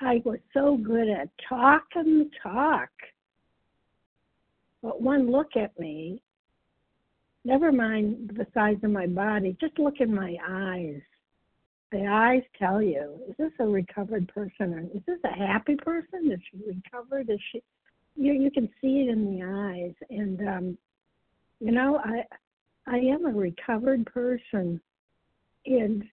I 0.00 0.20
was 0.24 0.38
so 0.52 0.76
good 0.76 1.08
at 1.08 1.28
talk 1.48 1.84
and 1.94 2.30
talk. 2.42 2.90
But 4.82 5.00
one 5.00 5.30
look 5.30 5.56
at 5.56 5.78
me, 5.78 6.20
never 7.44 7.72
mind 7.72 8.32
the 8.36 8.46
size 8.52 8.76
of 8.82 8.90
my 8.90 9.06
body, 9.06 9.56
just 9.60 9.78
look 9.78 10.00
in 10.00 10.14
my 10.14 10.36
eyes. 10.46 11.00
The 11.92 12.06
eyes 12.06 12.42
tell 12.58 12.82
you, 12.82 13.20
is 13.28 13.36
this 13.38 13.52
a 13.60 13.66
recovered 13.66 14.26
person 14.28 14.74
or 14.74 14.80
is 14.80 15.02
this 15.06 15.20
a 15.24 15.32
happy 15.32 15.76
person? 15.76 16.32
Is 16.32 16.40
she 16.50 16.58
recovered? 16.66 17.30
Is 17.30 17.38
she 17.52 17.62
you 18.16 18.32
you 18.32 18.50
can 18.50 18.68
see 18.80 19.00
it 19.00 19.08
in 19.08 19.24
the 19.24 19.44
eyes. 19.44 19.94
And 20.10 20.48
um 20.48 20.78
you 21.60 21.72
know 21.72 22.00
i 22.04 22.22
i 22.86 22.96
am 22.96 23.26
a 23.26 23.30
recovered 23.30 24.06
person. 24.06 24.80
And 25.66 26.04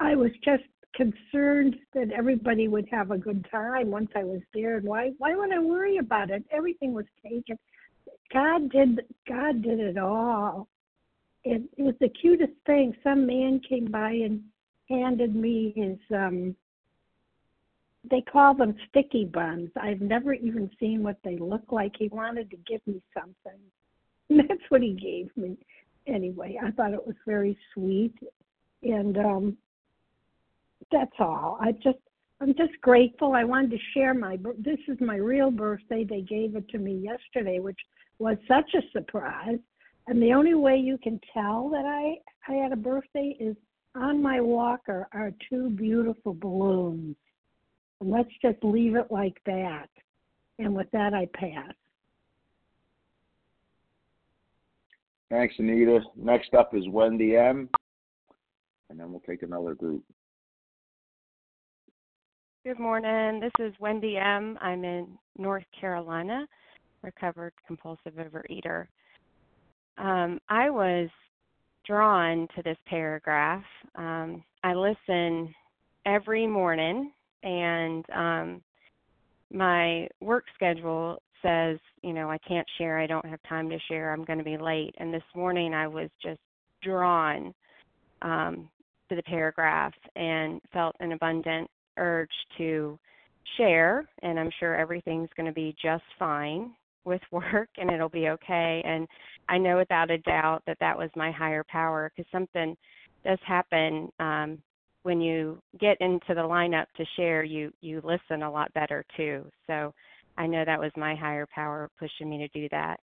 i 0.00 0.14
was 0.14 0.30
just 0.44 0.64
concerned 0.94 1.76
that 1.94 2.10
everybody 2.10 2.66
would 2.66 2.88
have 2.90 3.10
a 3.10 3.18
good 3.18 3.46
time 3.50 3.90
once 3.90 4.10
i 4.16 4.24
was 4.24 4.40
there. 4.54 4.76
And 4.78 4.86
why 4.86 5.12
why 5.18 5.34
would 5.34 5.52
i 5.52 5.58
worry 5.58 5.98
about 5.98 6.30
it? 6.30 6.44
Everything 6.50 6.92
was 6.92 7.06
taken. 7.22 7.58
God 8.32 8.70
did 8.70 9.00
god 9.26 9.62
did 9.62 9.80
it 9.80 9.98
all. 9.98 10.68
It, 11.44 11.62
it 11.78 11.82
was 11.82 11.94
the 12.00 12.08
cutest 12.08 12.52
thing. 12.66 12.94
Some 13.02 13.26
man 13.26 13.60
came 13.66 13.86
by 13.86 14.10
and 14.10 14.42
handed 14.88 15.34
me 15.34 15.72
his 15.76 15.98
um 16.16 16.56
they 18.08 18.20
call 18.20 18.54
them 18.54 18.76
sticky 18.88 19.24
buns. 19.26 19.70
I've 19.80 20.00
never 20.00 20.32
even 20.32 20.70
seen 20.78 21.02
what 21.02 21.18
they 21.24 21.36
look 21.36 21.70
like. 21.70 21.92
He 21.98 22.08
wanted 22.08 22.50
to 22.50 22.56
give 22.58 22.80
me 22.86 23.02
something. 23.14 23.60
And 24.30 24.40
that's 24.48 24.62
what 24.68 24.82
he 24.82 24.92
gave 24.92 25.30
me. 25.36 25.56
Anyway, 26.06 26.58
I 26.62 26.70
thought 26.70 26.94
it 26.94 27.06
was 27.06 27.16
very 27.26 27.56
sweet. 27.74 28.14
And 28.82 29.18
um 29.18 29.56
that's 30.90 31.12
all. 31.18 31.58
I 31.60 31.72
just 31.72 31.98
I'm 32.40 32.54
just 32.54 32.80
grateful. 32.82 33.32
I 33.32 33.44
wanted 33.44 33.72
to 33.72 33.78
share 33.94 34.14
my 34.14 34.38
this 34.58 34.78
is 34.86 34.98
my 35.00 35.16
real 35.16 35.50
birthday. 35.50 36.04
They 36.04 36.20
gave 36.20 36.56
it 36.56 36.68
to 36.70 36.78
me 36.78 36.94
yesterday, 36.94 37.58
which 37.58 37.80
was 38.18 38.36
such 38.46 38.74
a 38.74 38.82
surprise. 38.92 39.58
And 40.06 40.22
the 40.22 40.32
only 40.32 40.54
way 40.54 40.76
you 40.76 40.98
can 40.98 41.20
tell 41.34 41.68
that 41.70 41.84
I 41.84 42.18
I 42.50 42.56
had 42.56 42.72
a 42.72 42.76
birthday 42.76 43.36
is 43.38 43.56
on 43.94 44.22
my 44.22 44.40
walker 44.40 45.08
are 45.12 45.32
two 45.50 45.70
beautiful 45.70 46.32
balloons. 46.32 47.16
Let's 48.00 48.30
just 48.40 48.62
leave 48.62 48.94
it 48.94 49.10
like 49.10 49.40
that. 49.46 49.88
And 50.58 50.74
with 50.74 50.90
that, 50.92 51.14
I 51.14 51.26
pass. 51.34 51.74
Thanks, 55.30 55.54
Anita. 55.58 56.00
Next 56.16 56.54
up 56.54 56.74
is 56.74 56.88
Wendy 56.88 57.36
M. 57.36 57.68
And 58.90 58.98
then 58.98 59.10
we'll 59.10 59.20
take 59.20 59.42
another 59.42 59.74
group. 59.74 60.02
Good 62.64 62.78
morning. 62.78 63.40
This 63.40 63.52
is 63.58 63.74
Wendy 63.78 64.16
M. 64.16 64.58
I'm 64.60 64.84
in 64.84 65.18
North 65.36 65.64
Carolina, 65.78 66.46
recovered 67.02 67.52
compulsive 67.66 68.14
overeater. 68.14 68.86
Um, 69.98 70.40
I 70.48 70.70
was 70.70 71.08
drawn 71.86 72.48
to 72.56 72.62
this 72.62 72.78
paragraph. 72.86 73.64
Um, 73.96 74.42
I 74.64 74.74
listen 74.74 75.54
every 76.06 76.46
morning 76.46 77.12
and 77.42 78.04
um 78.14 78.62
my 79.52 80.06
work 80.20 80.44
schedule 80.54 81.22
says, 81.42 81.78
you 82.02 82.12
know, 82.12 82.30
I 82.30 82.38
can't 82.46 82.66
share, 82.76 82.98
I 82.98 83.06
don't 83.06 83.24
have 83.24 83.40
time 83.48 83.70
to 83.70 83.78
share, 83.88 84.12
I'm 84.12 84.24
going 84.24 84.38
to 84.38 84.44
be 84.44 84.58
late. 84.58 84.94
And 84.98 85.14
this 85.14 85.22
morning 85.34 85.72
I 85.72 85.86
was 85.86 86.10
just 86.22 86.40
drawn 86.82 87.54
um 88.22 88.68
to 89.08 89.16
the 89.16 89.22
paragraph 89.22 89.94
and 90.16 90.60
felt 90.72 90.94
an 91.00 91.12
abundant 91.12 91.70
urge 91.96 92.28
to 92.58 92.98
share 93.56 94.06
and 94.22 94.38
I'm 94.38 94.50
sure 94.60 94.76
everything's 94.76 95.30
going 95.36 95.46
to 95.46 95.52
be 95.52 95.74
just 95.82 96.04
fine 96.18 96.72
with 97.04 97.22
work 97.30 97.68
and 97.76 97.90
it'll 97.90 98.08
be 98.08 98.28
okay. 98.28 98.82
And 98.84 99.08
I 99.48 99.58
know 99.58 99.78
without 99.78 100.10
a 100.10 100.18
doubt 100.18 100.62
that 100.66 100.78
that 100.80 100.98
was 100.98 101.10
my 101.16 101.30
higher 101.30 101.64
power 101.68 102.12
because 102.14 102.30
something 102.30 102.76
does 103.24 103.38
happen 103.46 104.10
um 104.20 104.58
when 105.02 105.20
you 105.20 105.60
get 105.80 105.96
into 106.00 106.34
the 106.34 106.42
lineup 106.42 106.86
to 106.96 107.04
share, 107.16 107.42
you 107.44 107.72
you 107.80 108.00
listen 108.04 108.42
a 108.42 108.50
lot 108.50 108.72
better 108.74 109.04
too. 109.16 109.44
So 109.66 109.92
I 110.36 110.46
know 110.46 110.64
that 110.64 110.78
was 110.78 110.92
my 110.96 111.14
higher 111.14 111.46
power 111.54 111.90
pushing 111.98 112.30
me 112.30 112.38
to 112.38 112.48
do 112.48 112.68
that. 112.70 113.00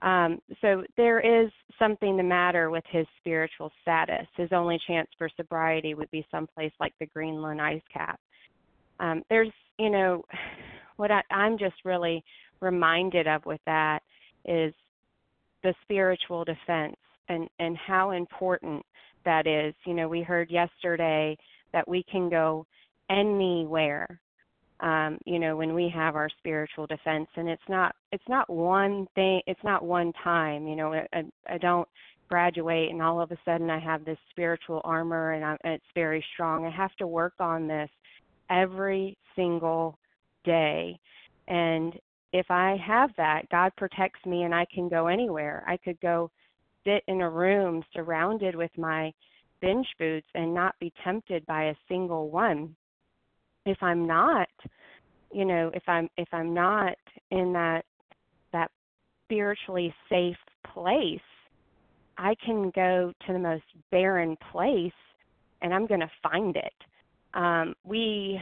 Um, 0.00 0.40
so 0.60 0.84
there 0.96 1.20
is 1.20 1.50
something 1.78 2.16
the 2.16 2.22
matter 2.22 2.70
with 2.70 2.84
his 2.90 3.06
spiritual 3.18 3.72
status. 3.82 4.26
His 4.36 4.50
only 4.52 4.78
chance 4.86 5.08
for 5.18 5.28
sobriety 5.36 5.94
would 5.94 6.10
be 6.10 6.26
someplace 6.30 6.72
like 6.78 6.94
the 7.00 7.06
Greenland 7.06 7.60
ice 7.60 7.82
cap. 7.92 8.20
Um, 9.00 9.22
there's, 9.28 9.50
you 9.78 9.90
know, 9.90 10.24
what 10.96 11.10
I, 11.10 11.22
I'm 11.30 11.58
just 11.58 11.76
really 11.84 12.22
reminded 12.60 13.26
of 13.26 13.44
with 13.46 13.60
that 13.66 14.00
is 14.44 14.72
the 15.62 15.74
spiritual 15.82 16.44
defense 16.44 16.96
and 17.28 17.48
and 17.58 17.76
how 17.76 18.12
important 18.12 18.84
that 19.28 19.46
is. 19.46 19.74
You 19.84 19.92
know, 19.92 20.08
we 20.08 20.22
heard 20.22 20.50
yesterday 20.50 21.36
that 21.74 21.86
we 21.86 22.02
can 22.10 22.30
go 22.30 22.66
anywhere. 23.10 24.20
Um, 24.80 25.18
you 25.26 25.38
know, 25.38 25.54
when 25.54 25.74
we 25.74 25.92
have 25.94 26.16
our 26.16 26.30
spiritual 26.38 26.86
defense, 26.86 27.28
and 27.36 27.48
it's 27.48 27.68
not 27.68 27.94
it's 28.10 28.28
not 28.28 28.48
one 28.48 29.06
thing, 29.14 29.42
it's 29.46 29.62
not 29.62 29.84
one 29.84 30.12
time. 30.24 30.66
You 30.66 30.76
know, 30.76 30.94
I, 30.94 31.24
I 31.46 31.58
don't 31.58 31.88
graduate 32.28 32.90
and 32.90 33.02
all 33.02 33.20
of 33.20 33.30
a 33.32 33.36
sudden 33.44 33.70
I 33.70 33.78
have 33.78 34.04
this 34.04 34.18
spiritual 34.30 34.82
armor 34.84 35.32
and, 35.32 35.44
I, 35.44 35.56
and 35.64 35.74
it's 35.74 35.84
very 35.94 36.24
strong. 36.34 36.66
I 36.66 36.70
have 36.70 36.94
to 36.96 37.06
work 37.06 37.32
on 37.40 37.66
this 37.66 37.88
every 38.50 39.16
single 39.34 39.98
day. 40.44 40.98
And 41.48 41.94
if 42.34 42.50
I 42.50 42.76
have 42.86 43.10
that, 43.16 43.48
God 43.50 43.72
protects 43.78 44.24
me 44.26 44.42
and 44.42 44.54
I 44.54 44.66
can 44.72 44.90
go 44.90 45.06
anywhere. 45.06 45.64
I 45.66 45.78
could 45.78 45.98
go 46.00 46.30
sit 46.88 47.02
in 47.06 47.20
a 47.20 47.30
room 47.30 47.82
surrounded 47.94 48.54
with 48.54 48.70
my 48.76 49.12
binge 49.60 49.86
foods 49.98 50.26
and 50.34 50.54
not 50.54 50.74
be 50.80 50.92
tempted 51.04 51.44
by 51.46 51.64
a 51.64 51.74
single 51.88 52.30
one. 52.30 52.74
If 53.66 53.78
i'm 53.82 54.06
not 54.06 54.48
you 55.32 55.44
know 55.44 55.70
if 55.74 55.82
i'm 55.86 56.08
if 56.16 56.28
i'm 56.32 56.54
not 56.54 56.96
in 57.30 57.52
that 57.52 57.84
that 58.52 58.70
spiritually 59.26 59.94
safe 60.08 60.36
place 60.72 61.20
i 62.16 62.34
can 62.44 62.70
go 62.74 63.12
to 63.26 63.32
the 63.32 63.38
most 63.38 63.64
barren 63.90 64.36
place 64.50 64.92
and 65.60 65.74
i'm 65.74 65.86
going 65.86 66.00
to 66.00 66.10
find 66.22 66.56
it. 66.56 66.72
Um 67.34 67.74
we 67.84 68.40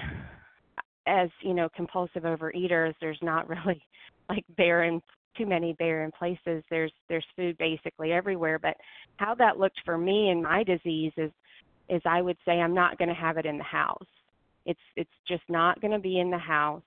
as 1.09 1.29
you 1.41 1.55
know 1.55 1.69
compulsive 1.75 2.23
overeaters 2.23 2.95
there's 3.01 3.19
not 3.23 3.49
really 3.55 3.83
like 4.29 4.45
barren 4.57 5.03
too 5.37 5.47
many 5.47 5.73
barren 5.75 6.11
places. 6.17 6.63
There's 6.71 6.93
there's 7.09 7.25
food 7.37 7.57
basically 7.59 8.13
everywhere. 8.13 8.59
But 8.59 8.77
how 9.17 9.35
that 9.37 9.59
looked 9.59 9.81
for 9.85 9.99
me 9.99 10.31
in 10.31 10.43
my 10.43 10.63
disease 10.63 11.13
is 11.17 11.31
is 11.89 12.03
I 12.05 12.23
would 12.23 12.37
say 12.45 12.53
I'm 12.53 12.75
not 12.75 12.99
going 12.99 13.09
to 13.09 13.15
have 13.15 13.37
it 13.37 13.47
in 13.47 13.59
the 13.59 13.65
house. 13.65 14.07
It's 14.65 14.81
it's 14.97 15.11
just 15.29 15.45
not 15.49 15.81
going 15.81 15.93
to 15.93 15.99
be 15.99 16.21
in 16.21 16.31
the 16.31 16.39
house. 16.39 16.83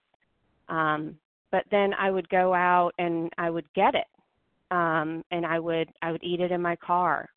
Um, 0.67 1.15
but 1.51 1.63
then 1.71 1.93
I 1.93 2.11
would 2.11 2.29
go 2.29 2.53
out 2.53 2.91
and 2.99 3.31
I 3.37 3.49
would 3.49 3.65
get 3.73 3.95
it, 3.95 4.05
um, 4.71 5.23
and 5.31 5.45
I 5.45 5.59
would 5.59 5.89
I 6.01 6.11
would 6.11 6.23
eat 6.23 6.41
it 6.41 6.51
in 6.51 6.61
my 6.61 6.75
car. 6.75 7.29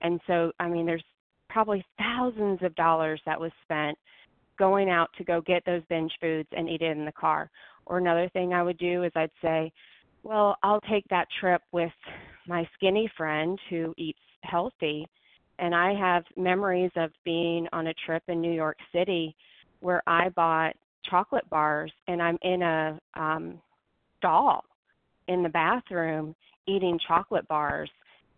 And 0.00 0.20
so 0.26 0.52
I 0.60 0.68
mean, 0.68 0.86
there's 0.86 1.04
probably 1.48 1.84
thousands 1.98 2.62
of 2.62 2.74
dollars 2.76 3.20
that 3.26 3.40
was 3.40 3.52
spent 3.64 3.98
going 4.58 4.90
out 4.90 5.08
to 5.16 5.24
go 5.24 5.40
get 5.40 5.64
those 5.64 5.82
binge 5.88 6.12
foods 6.20 6.48
and 6.52 6.68
eat 6.68 6.82
it 6.82 6.96
in 6.96 7.04
the 7.04 7.12
car. 7.12 7.50
Or 7.86 7.98
another 7.98 8.28
thing 8.32 8.52
I 8.52 8.62
would 8.62 8.78
do 8.78 9.04
is 9.04 9.12
I'd 9.14 9.30
say, 9.40 9.72
well, 10.22 10.56
I'll 10.62 10.80
take 10.82 11.04
that 11.10 11.28
trip 11.40 11.62
with 11.72 11.92
my 12.46 12.68
skinny 12.74 13.10
friend 13.16 13.58
who 13.70 13.94
eats 13.96 14.18
healthy. 14.42 15.06
And 15.58 15.74
I 15.74 15.92
have 15.94 16.24
memories 16.36 16.90
of 16.96 17.10
being 17.24 17.66
on 17.72 17.88
a 17.88 17.94
trip 18.06 18.22
in 18.28 18.40
New 18.40 18.52
York 18.52 18.76
City 18.92 19.34
where 19.80 20.02
I 20.06 20.28
bought 20.30 20.74
chocolate 21.08 21.48
bars 21.50 21.92
and 22.06 22.20
I'm 22.20 22.38
in 22.42 22.62
a 22.62 22.98
um 23.14 23.60
stall 24.18 24.64
in 25.28 25.42
the 25.42 25.48
bathroom 25.48 26.34
eating 26.66 26.98
chocolate 27.06 27.46
bars 27.48 27.90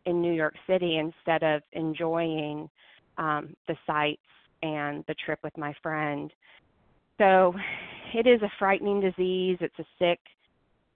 in 0.07 0.21
New 0.21 0.33
York 0.33 0.55
City 0.69 0.99
instead 0.99 1.43
of 1.43 1.63
enjoying 1.73 2.69
um 3.19 3.55
the 3.67 3.77
sights 3.87 4.23
and 4.63 5.05
the 5.09 5.15
trip 5.25 5.39
with 5.43 5.57
my 5.57 5.75
friend. 5.83 6.33
So 7.19 7.55
it 8.15 8.27
is 8.27 8.41
a 8.43 8.53
frightening 8.59 9.01
disease. 9.01 9.59
It's 9.61 9.79
a 9.79 9.85
sick 9.99 10.21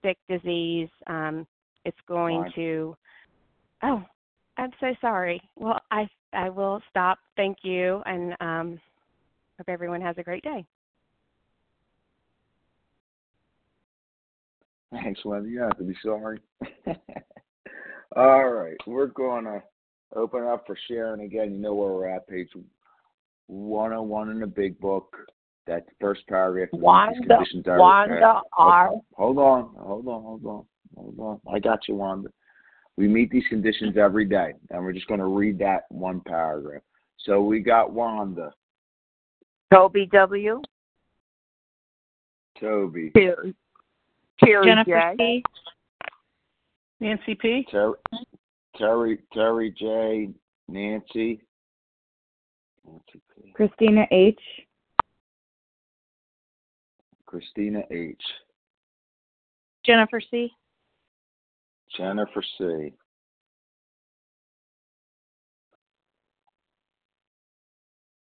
sick 0.05 0.19
disease. 0.29 0.89
Um, 1.07 1.47
it's 1.85 1.99
going 2.07 2.43
Fine. 2.43 2.53
to. 2.57 2.97
Oh, 3.83 4.05
I'm 4.57 4.71
so 4.81 4.95
sorry. 5.01 5.41
Well, 5.57 5.81
I 5.91 6.09
I 6.33 6.49
will 6.49 6.81
stop. 6.91 7.19
Thank 7.37 7.59
you, 7.63 8.03
and 8.07 8.35
um, 8.41 8.81
hope 9.59 9.69
everyone 9.69 10.01
has 10.01 10.17
a 10.19 10.23
great 10.23 10.43
day. 10.43 10.65
Thanks, 14.93 15.25
Wendy. 15.25 15.51
You 15.51 15.61
have 15.61 15.77
to 15.79 15.85
be 15.85 15.97
sorry. 16.05 16.41
All 18.17 18.49
right, 18.49 18.77
we're 18.87 19.09
going 19.09 19.45
to 19.45 19.61
open 20.15 20.45
up 20.45 20.65
for 20.67 20.79
sharing 20.87 21.23
again. 21.23 21.53
You 21.53 21.59
know 21.59 21.75
where 21.75 21.93
we're 21.93 22.09
at, 22.09 22.29
page 22.29 22.49
101 23.49 24.31
in 24.31 24.41
the 24.41 24.47
big 24.47 24.79
book. 24.79 25.17
That 25.67 25.87
first 26.01 26.27
paragraph. 26.29 26.69
Wanda, 26.73 27.39
Wanda 27.67 28.43
R. 28.57 28.91
Hold 29.15 29.39
on, 29.39 29.71
hold 29.79 30.07
on, 30.07 30.23
hold 30.23 30.47
on, 30.47 30.65
hold 30.95 31.19
on. 31.19 31.41
I 31.53 31.59
got 31.59 31.89
you, 31.89 31.95
Wanda. 31.95 32.29
We 32.97 33.09
meet 33.09 33.31
these 33.31 33.47
conditions 33.49 33.97
every 33.97 34.27
day, 34.27 34.53
and 34.71 34.85
we're 34.85 34.93
just 34.93 35.09
going 35.09 35.21
to 35.21 35.27
read 35.27 35.59
that 35.61 35.85
one 35.89 36.21
paragraph. 36.21 36.83
So 37.19 37.43
we 37.43 37.61
got 37.61 37.93
Wanda. 37.93 38.53
Toby 39.73 40.07
W. 40.13 40.61
Toby. 42.61 43.11
Terry, 43.17 43.55
Terry 44.39 44.67
Jennifer 44.67 45.15
J. 45.19 45.43
C. 45.43 45.43
Nancy 47.01 47.35
P. 47.35 47.67
Terry, 47.71 47.95
Terry, 48.77 49.19
Terry 49.33 49.71
J. 49.71 50.31
Nancy. 50.69 51.41
Nancy 52.87 53.21
P. 53.35 53.53
Christina 53.55 54.07
H. 54.13 54.39
Christina 57.35 57.83
H. 57.91 58.23
Jennifer 59.85 60.21
C. 60.31 60.53
Jennifer 61.97 62.45
C. 62.57 62.93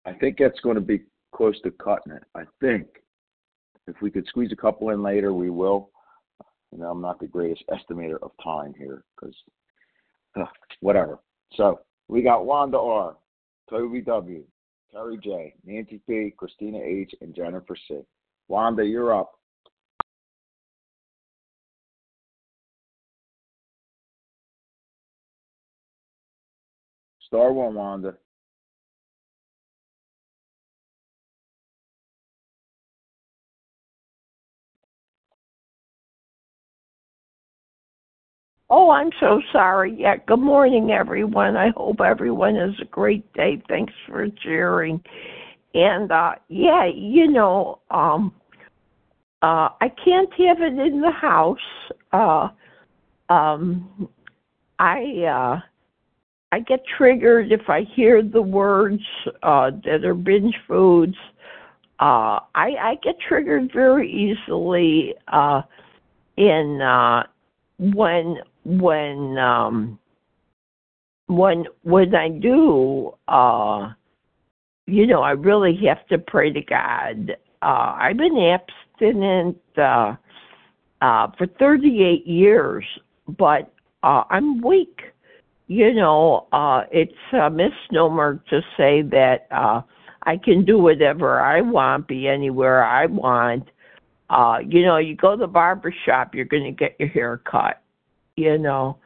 I 0.07 0.13
think 0.13 0.37
that's 0.39 0.59
going 0.61 0.73
to 0.73 0.81
be 0.81 1.03
close 1.35 1.61
to 1.61 1.69
cutting 1.69 2.13
it. 2.13 2.23
I 2.33 2.45
think 2.59 2.87
if 3.85 3.95
we 4.01 4.09
could 4.09 4.25
squeeze 4.25 4.51
a 4.51 4.55
couple 4.55 4.89
in 4.89 5.03
later, 5.03 5.33
we 5.33 5.51
will. 5.51 5.91
You 6.71 6.79
know, 6.79 6.89
I'm 6.89 7.01
not 7.01 7.19
the 7.19 7.27
greatest 7.27 7.63
estimator 7.69 8.17
of 8.23 8.31
time 8.43 8.73
here 8.75 9.03
because 9.15 9.35
uh, 10.35 10.45
whatever. 10.79 11.19
So 11.53 11.79
we 12.07 12.23
got 12.23 12.47
Wanda 12.47 12.79
R, 12.79 13.17
Toby 13.69 14.01
W, 14.01 14.43
Terry 14.91 15.19
J, 15.23 15.53
Nancy 15.63 16.01
P, 16.09 16.33
Christina 16.35 16.79
H, 16.79 17.13
and 17.21 17.35
Jennifer 17.35 17.77
C. 17.87 17.99
Wanda, 18.47 18.85
you're 18.85 19.15
up. 19.15 19.31
Star 27.27 27.51
one, 27.51 27.75
Wanda. 27.75 28.15
Oh, 38.69 38.89
I'm 38.89 39.11
so 39.19 39.41
sorry. 39.51 39.95
Yeah, 39.99 40.15
good 40.27 40.39
morning, 40.39 40.91
everyone. 40.91 41.55
I 41.55 41.69
hope 41.75 42.01
everyone 42.01 42.55
has 42.55 42.73
a 42.81 42.85
great 42.85 43.31
day. 43.33 43.61
Thanks 43.67 43.93
for 44.07 44.27
sharing. 44.43 45.01
And 45.75 46.11
uh 46.11 46.35
yeah, 46.47 46.85
you 46.85 47.27
know, 47.27 47.79
um 47.91 48.33
uh 49.41 49.69
I 49.81 49.91
can't 50.03 50.33
have 50.33 50.61
it 50.61 50.79
in 50.79 51.01
the 51.01 51.11
house. 51.11 51.59
Uh 52.13 52.47
um 53.29 54.07
I 54.79 55.23
uh 55.25 55.59
I 56.53 56.59
get 56.61 56.83
triggered 56.97 57.51
if 57.51 57.69
I 57.69 57.81
hear 57.81 58.23
the 58.23 58.41
words 58.41 59.03
uh 59.43 59.71
that 59.83 60.05
are 60.05 60.15
binge 60.15 60.55
foods. 60.65 61.17
Uh 61.99 62.39
I 62.55 62.75
I 62.79 62.95
get 63.03 63.19
triggered 63.19 63.71
very 63.73 64.09
easily 64.09 65.13
uh 65.27 65.61
in 66.37 66.81
uh 66.81 67.23
when 67.79 68.37
when 68.63 69.37
um 69.37 69.99
when 71.27 71.65
when 71.83 72.15
I 72.15 72.29
do 72.29 73.13
uh 73.27 73.91
you 74.85 75.07
know 75.07 75.21
I 75.21 75.31
really 75.31 75.75
have 75.87 76.05
to 76.07 76.17
pray 76.17 76.51
to 76.51 76.61
God. 76.61 77.35
Uh 77.61 77.95
I've 77.97 78.17
been 78.17 78.37
abstinent 78.37 79.57
uh 79.77 80.15
uh 81.01 81.27
for 81.37 81.47
38 81.59 82.25
years 82.27 82.85
but 83.37 83.71
uh 84.03 84.23
I'm 84.29 84.61
weak. 84.61 85.01
You 85.67 85.93
know, 85.93 86.47
uh 86.51 86.83
it's 86.91 87.13
a 87.33 87.49
misnomer 87.49 88.41
to 88.49 88.61
say 88.77 89.01
that 89.03 89.47
uh 89.51 89.81
I 90.23 90.37
can 90.37 90.65
do 90.65 90.79
whatever 90.79 91.39
I 91.39 91.61
want, 91.61 92.07
be 92.07 92.27
anywhere 92.27 92.83
I 92.83 93.05
want. 93.07 93.69
Uh 94.29 94.59
you 94.67 94.83
know, 94.83 94.97
you 94.97 95.15
go 95.15 95.31
to 95.31 95.37
the 95.37 95.47
barber 95.47 95.93
shop, 96.05 96.35
you're 96.35 96.45
going 96.45 96.63
to 96.63 96.71
get 96.71 96.95
your 96.99 97.09
hair 97.09 97.41
cut 97.49 97.81
you 98.35 98.57
know 98.57 98.97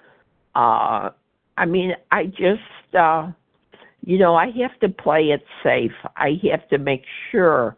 uh 0.56 1.10
i 1.58 1.66
mean 1.66 1.94
i 2.12 2.26
just 2.26 2.96
uh 2.98 3.30
you 4.04 4.18
know 4.18 4.36
i 4.36 4.48
have 4.52 4.78
to 4.80 4.90
play 4.90 5.30
it 5.32 5.44
safe 5.64 5.92
i 6.18 6.40
have 6.50 6.68
to 6.70 6.78
make 6.78 7.04
sure 7.32 7.76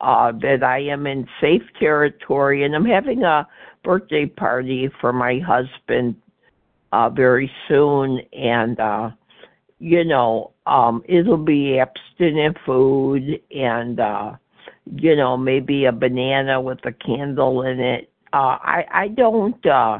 uh 0.00 0.32
that 0.32 0.62
i 0.62 0.78
am 0.78 1.06
in 1.06 1.26
safe 1.40 1.62
territory 1.78 2.64
and 2.64 2.74
i'm 2.74 2.84
having 2.84 3.22
a 3.22 3.46
birthday 3.82 4.26
party 4.26 4.88
for 5.00 5.12
my 5.12 5.38
husband 5.38 6.14
uh 6.92 7.08
very 7.08 7.50
soon 7.68 8.20
and 8.32 8.78
uh 8.80 9.10
you 9.78 10.04
know 10.04 10.52
um 10.66 11.02
it'll 11.08 11.36
be 11.36 11.78
abstinent 11.78 12.56
food 12.64 13.40
and 13.54 14.00
uh 14.00 14.32
you 14.96 15.16
know 15.16 15.36
maybe 15.36 15.86
a 15.86 15.92
banana 15.92 16.60
with 16.60 16.78
a 16.84 16.92
candle 16.92 17.62
in 17.62 17.80
it 17.80 18.10
uh 18.32 18.58
i 18.62 18.84
i 18.92 19.08
don't 19.08 19.64
uh 19.66 19.98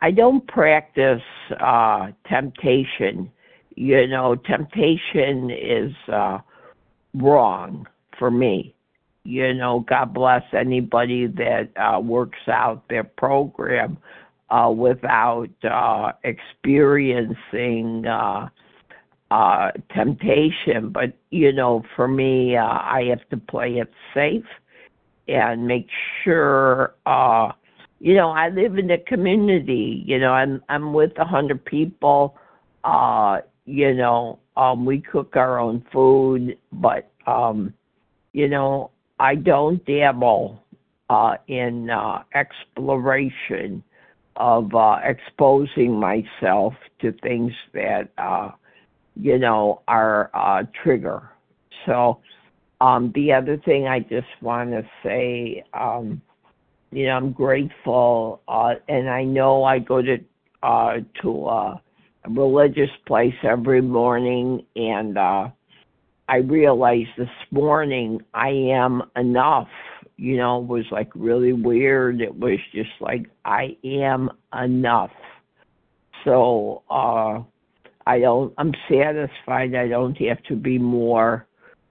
I 0.00 0.10
don't 0.12 0.46
practice 0.46 1.22
uh 1.60 2.08
temptation. 2.28 3.30
You 3.80 4.08
know, 4.08 4.34
temptation 4.34 5.50
is 5.50 5.92
uh 6.12 6.38
wrong 7.14 7.86
for 8.18 8.28
me. 8.28 8.74
You 9.22 9.54
know, 9.54 9.84
God 9.88 10.12
bless 10.12 10.42
anybody 10.52 11.28
that 11.28 11.68
uh 11.76 12.00
works 12.00 12.48
out 12.48 12.88
their 12.88 13.04
program 13.04 13.96
uh 14.50 14.72
without 14.76 15.50
uh 15.62 16.10
experiencing 16.24 18.04
uh 18.04 18.48
uh 19.30 19.70
temptation, 19.94 20.90
but 20.90 21.12
you 21.30 21.52
know, 21.52 21.84
for 21.94 22.08
me 22.08 22.56
uh 22.56 22.64
I 22.64 23.04
have 23.10 23.28
to 23.28 23.36
play 23.36 23.78
it 23.78 23.92
safe 24.12 24.42
and 25.28 25.68
make 25.68 25.86
sure 26.24 26.96
uh 27.06 27.52
you 28.00 28.14
know 28.14 28.30
i 28.30 28.48
live 28.48 28.78
in 28.78 28.90
a 28.90 28.98
community 28.98 30.02
you 30.06 30.18
know 30.18 30.30
i'm 30.30 30.62
i'm 30.68 30.92
with 30.92 31.12
a 31.18 31.24
hundred 31.24 31.62
people 31.64 32.36
uh 32.84 33.38
you 33.68 33.92
know 33.92 34.38
um 34.56 34.86
we 34.86 34.98
cook 34.98 35.36
our 35.36 35.58
own 35.58 35.84
food 35.92 36.56
but 36.72 37.10
um 37.26 37.74
you 38.32 38.48
know 38.48 38.90
i 39.20 39.34
don't 39.34 39.84
dabble 39.84 40.62
uh 41.10 41.34
in 41.48 41.90
uh 41.90 42.22
exploration 42.34 43.82
of 44.36 44.74
uh 44.74 44.98
exposing 45.04 45.92
myself 45.92 46.72
to 46.98 47.12
things 47.22 47.52
that 47.74 48.08
uh 48.16 48.50
you 49.16 49.38
know 49.38 49.82
are 49.86 50.30
uh 50.32 50.62
trigger. 50.82 51.30
So 51.84 52.20
um 52.80 53.12
the 53.14 53.32
other 53.32 53.58
thing 53.58 53.86
i 53.86 53.98
just 54.00 54.28
want 54.40 54.70
to 54.70 54.82
say 55.02 55.62
um 55.74 56.22
you 56.90 57.06
know 57.06 57.16
i'm 57.16 57.32
grateful 57.32 58.40
uh 58.48 58.74
and 58.88 59.10
i 59.10 59.24
know 59.24 59.64
i 59.64 59.78
go 59.78 60.00
to 60.00 60.18
uh 60.62 60.94
to 61.20 61.46
a 61.48 61.82
religious 62.28 62.90
place 63.06 63.34
every 63.42 63.80
morning 63.80 64.64
and 64.76 65.16
uh 65.16 65.48
i 66.28 66.36
realized 66.36 67.08
this 67.16 67.28
morning 67.50 68.20
i 68.34 68.48
am 68.48 69.02
enough. 69.16 69.68
You 70.16 70.36
know 70.36 70.60
it 70.60 70.66
was 70.66 70.84
like 70.90 71.10
really 71.14 71.52
weird. 71.52 72.20
It 72.20 72.34
was 72.34 72.58
just 72.72 72.90
like 73.00 73.26
i 73.44 73.76
am 73.84 74.30
enough. 74.52 75.12
So 76.24 76.82
uh 76.90 77.42
i 78.06 78.18
don't 78.18 78.52
i'm 78.58 78.72
satisfied. 78.90 79.74
I 79.74 79.88
don't 79.88 80.16
have 80.18 80.42
to 80.44 80.56
be 80.56 80.78
more. 80.78 81.46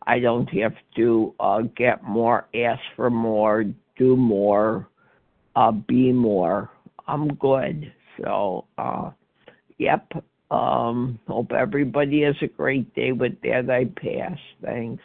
I 0.06 0.20
don't 0.20 0.50
have 0.50 0.76
to 0.98 1.34
uh 1.40 1.62
get 1.76 2.04
more 2.04 2.48
ask 2.54 2.82
for 2.96 3.10
more 3.10 3.66
do 3.98 4.16
more, 4.16 4.88
uh, 5.56 5.72
be 5.72 6.12
more. 6.12 6.70
I'm 7.08 7.34
good. 7.36 7.92
So, 8.22 8.66
uh, 8.78 9.12
yep. 9.78 10.12
Um, 10.50 11.20
hope 11.28 11.52
everybody 11.52 12.22
has 12.22 12.36
a 12.42 12.48
great 12.48 12.94
day. 12.96 13.12
With 13.12 13.40
that, 13.42 13.70
I 13.70 13.86
pass. 14.00 14.38
Thanks. 14.64 15.04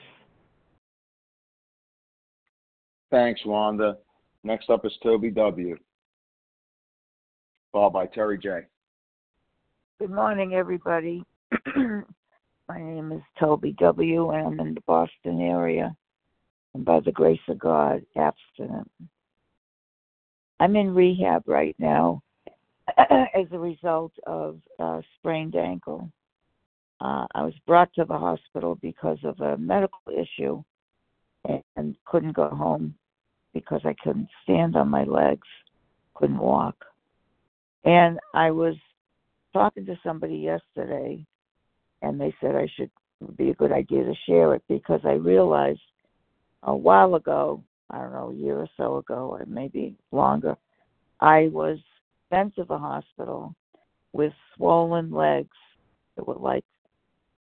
Thanks, 3.11 3.41
Wanda. 3.45 3.99
Next 4.45 4.71
up 4.71 4.87
is 4.87 4.93
Toby 5.03 5.31
W. 5.31 5.77
Followed 7.73 7.93
by 7.93 8.07
Terry 8.07 8.39
J. 8.39 8.61
Good 9.99 10.11
morning, 10.11 10.55
everybody. 10.55 11.25
My 11.77 12.79
name 12.79 13.13
is 13.13 13.23
Toby 13.39 13.75
W., 13.79 14.31
and 14.31 14.47
I'm 14.47 14.67
in 14.67 14.75
the 14.75 14.81
Boston 14.87 15.41
area 15.41 15.95
and 16.75 16.85
by 16.85 17.01
the 17.01 17.13
grace 17.13 17.41
of 17.49 17.59
God, 17.59 18.03
abstinent. 18.17 18.91
I'm 20.61 20.77
in 20.77 20.95
rehab 20.95 21.43
right 21.47 21.75
now 21.79 22.23
as 22.99 23.47
a 23.53 23.59
result 23.59 24.13
of 24.27 24.59
a 24.79 25.03
sprained 25.19 25.57
ankle. 25.57 26.11
Uh, 27.01 27.27
I 27.35 27.43
was 27.43 27.55
brought 27.67 27.93
to 27.95 28.05
the 28.05 28.19
hospital 28.19 28.79
because 28.81 29.19
of 29.25 29.41
a 29.41 29.57
medical 29.57 30.01
issue 30.13 30.63
and, 31.49 31.63
and 31.77 31.97
couldn't 32.05 32.37
go 32.37 32.49
home 32.49 32.95
because 33.53 33.81
I 33.85 33.95
couldn't 34.03 34.29
stand 34.45 34.77
on 34.77 34.89
my 34.89 35.05
legs, 35.05 35.47
couldn't 36.15 36.39
walk. 36.39 36.77
And 37.85 38.19
I 38.35 38.51
was 38.51 38.77
talking 39.53 39.85
to 39.87 39.99
somebody 40.05 40.37
yesterday, 40.37 41.25
and 42.01 42.21
they 42.21 42.35
said 42.41 42.55
I 42.55 42.69
should 42.77 42.91
be 43.37 43.51
a 43.51 43.55
good 43.55 43.73
idea 43.73 44.05
to 44.05 44.15
share 44.27 44.55
it 44.55 44.63
because 44.69 45.01
I 45.05 45.13
realized 45.13 45.81
a 46.63 46.75
while 46.75 47.17
ago, 47.17 47.63
I 47.91 47.99
don't 47.99 48.13
know, 48.13 48.31
a 48.31 48.35
year 48.35 48.59
or 48.59 48.69
so 48.77 48.99
ago, 48.99 49.31
or 49.33 49.45
maybe 49.47 49.97
longer, 50.13 50.57
I 51.21 51.49
was 51.53 51.79
sent 52.33 52.55
to 52.57 52.65
the 52.65 52.79
hospital 52.79 53.55
with 54.13 54.33
swollen 54.57 55.11
legs 55.11 55.57
that 56.17 56.27
were 56.27 56.35
like 56.35 56.65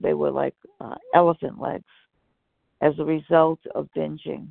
they 0.01 0.15
were 0.15 0.31
like 0.31 0.55
uh, 0.81 0.97
elephant 1.15 1.61
legs 1.61 1.85
as 2.81 2.93
a 2.99 3.05
result 3.05 3.61
of 3.75 3.89
binging. 3.97 4.49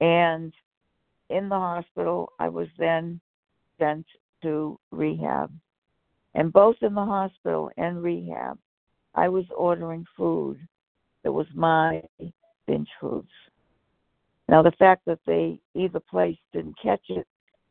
And 0.00 0.52
in 1.28 1.48
the 1.48 1.56
hospital, 1.56 2.32
I 2.38 2.48
was 2.48 2.68
then 2.78 3.20
sent 3.78 4.06
to 4.42 4.78
rehab. 4.90 5.52
And 6.34 6.52
both 6.52 6.76
in 6.80 6.94
the 6.94 7.04
hospital 7.04 7.70
and 7.76 8.02
rehab, 8.02 8.58
I 9.14 9.28
was 9.28 9.44
ordering 9.56 10.04
food 10.16 10.58
that 11.24 11.32
was 11.32 11.46
my 11.54 12.02
binge 12.66 12.88
foods. 13.00 13.28
Now, 14.48 14.62
the 14.62 14.72
fact 14.72 15.02
that 15.06 15.18
they 15.26 15.58
either 15.74 16.00
place 16.00 16.38
didn't 16.52 16.76
catch 16.80 17.02
it 17.08 17.26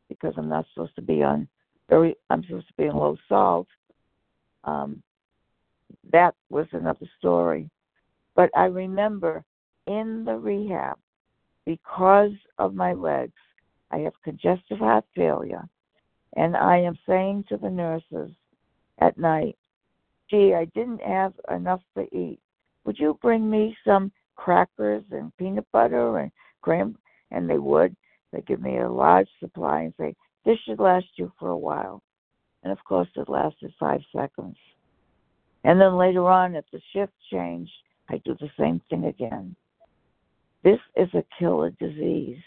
because 0.08 0.34
I'm 0.36 0.48
not 0.48 0.66
supposed 0.72 0.96
to 0.96 1.02
be 1.02 1.22
on 1.22 1.48
very, 1.88 2.16
I'm 2.30 2.42
supposed 2.44 2.68
to 2.68 2.74
be 2.74 2.88
on 2.88 2.96
low 2.96 3.16
salt. 3.28 3.68
Um, 4.64 5.02
that 6.12 6.34
was 6.50 6.66
another 6.72 7.06
story. 7.18 7.70
But 8.34 8.50
I 8.56 8.64
remember 8.64 9.44
in 9.86 10.24
the 10.24 10.34
rehab, 10.34 10.98
because 11.64 12.32
of 12.58 12.74
my 12.74 12.92
legs, 12.92 13.32
I 13.90 13.98
have 13.98 14.12
congestive 14.24 14.78
heart 14.78 15.04
failure. 15.14 15.62
And 16.36 16.56
I 16.56 16.78
am 16.78 16.98
saying 17.08 17.44
to 17.48 17.56
the 17.56 17.70
nurses 17.70 18.30
at 18.98 19.16
night, 19.16 19.56
gee, 20.28 20.54
I 20.54 20.66
didn't 20.66 21.02
have 21.02 21.32
enough 21.50 21.80
to 21.96 22.02
eat. 22.14 22.40
Would 22.84 22.98
you 22.98 23.18
bring 23.22 23.48
me 23.48 23.76
some 23.84 24.12
crackers 24.34 25.04
and 25.10 25.36
peanut 25.36 25.66
butter 25.72 26.18
and 26.18 26.30
cream? 26.62 26.98
And 27.30 27.48
they 27.48 27.58
would. 27.58 27.96
They 28.32 28.40
give 28.42 28.60
me 28.60 28.78
a 28.78 28.90
large 28.90 29.28
supply 29.40 29.82
and 29.82 29.94
say, 29.98 30.14
this 30.44 30.58
should 30.64 30.78
last 30.78 31.06
you 31.16 31.32
for 31.38 31.48
a 31.48 31.56
while. 31.56 32.02
And 32.62 32.72
of 32.72 32.82
course, 32.84 33.08
it 33.16 33.28
lasted 33.28 33.72
five 33.78 34.00
seconds. 34.14 34.56
And 35.64 35.80
then 35.80 35.96
later 35.96 36.28
on, 36.28 36.54
if 36.54 36.64
the 36.72 36.80
shift 36.92 37.12
changed, 37.32 37.72
I 38.08 38.18
do 38.24 38.36
the 38.38 38.50
same 38.58 38.80
thing 38.88 39.06
again. 39.06 39.56
This 40.62 40.78
is 40.96 41.08
a 41.14 41.24
killer 41.38 41.70
disease. 41.70 42.42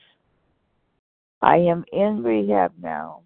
I 1.41 1.57
am 1.57 1.85
in 1.91 2.23
rehab 2.23 2.73
now. 2.81 3.21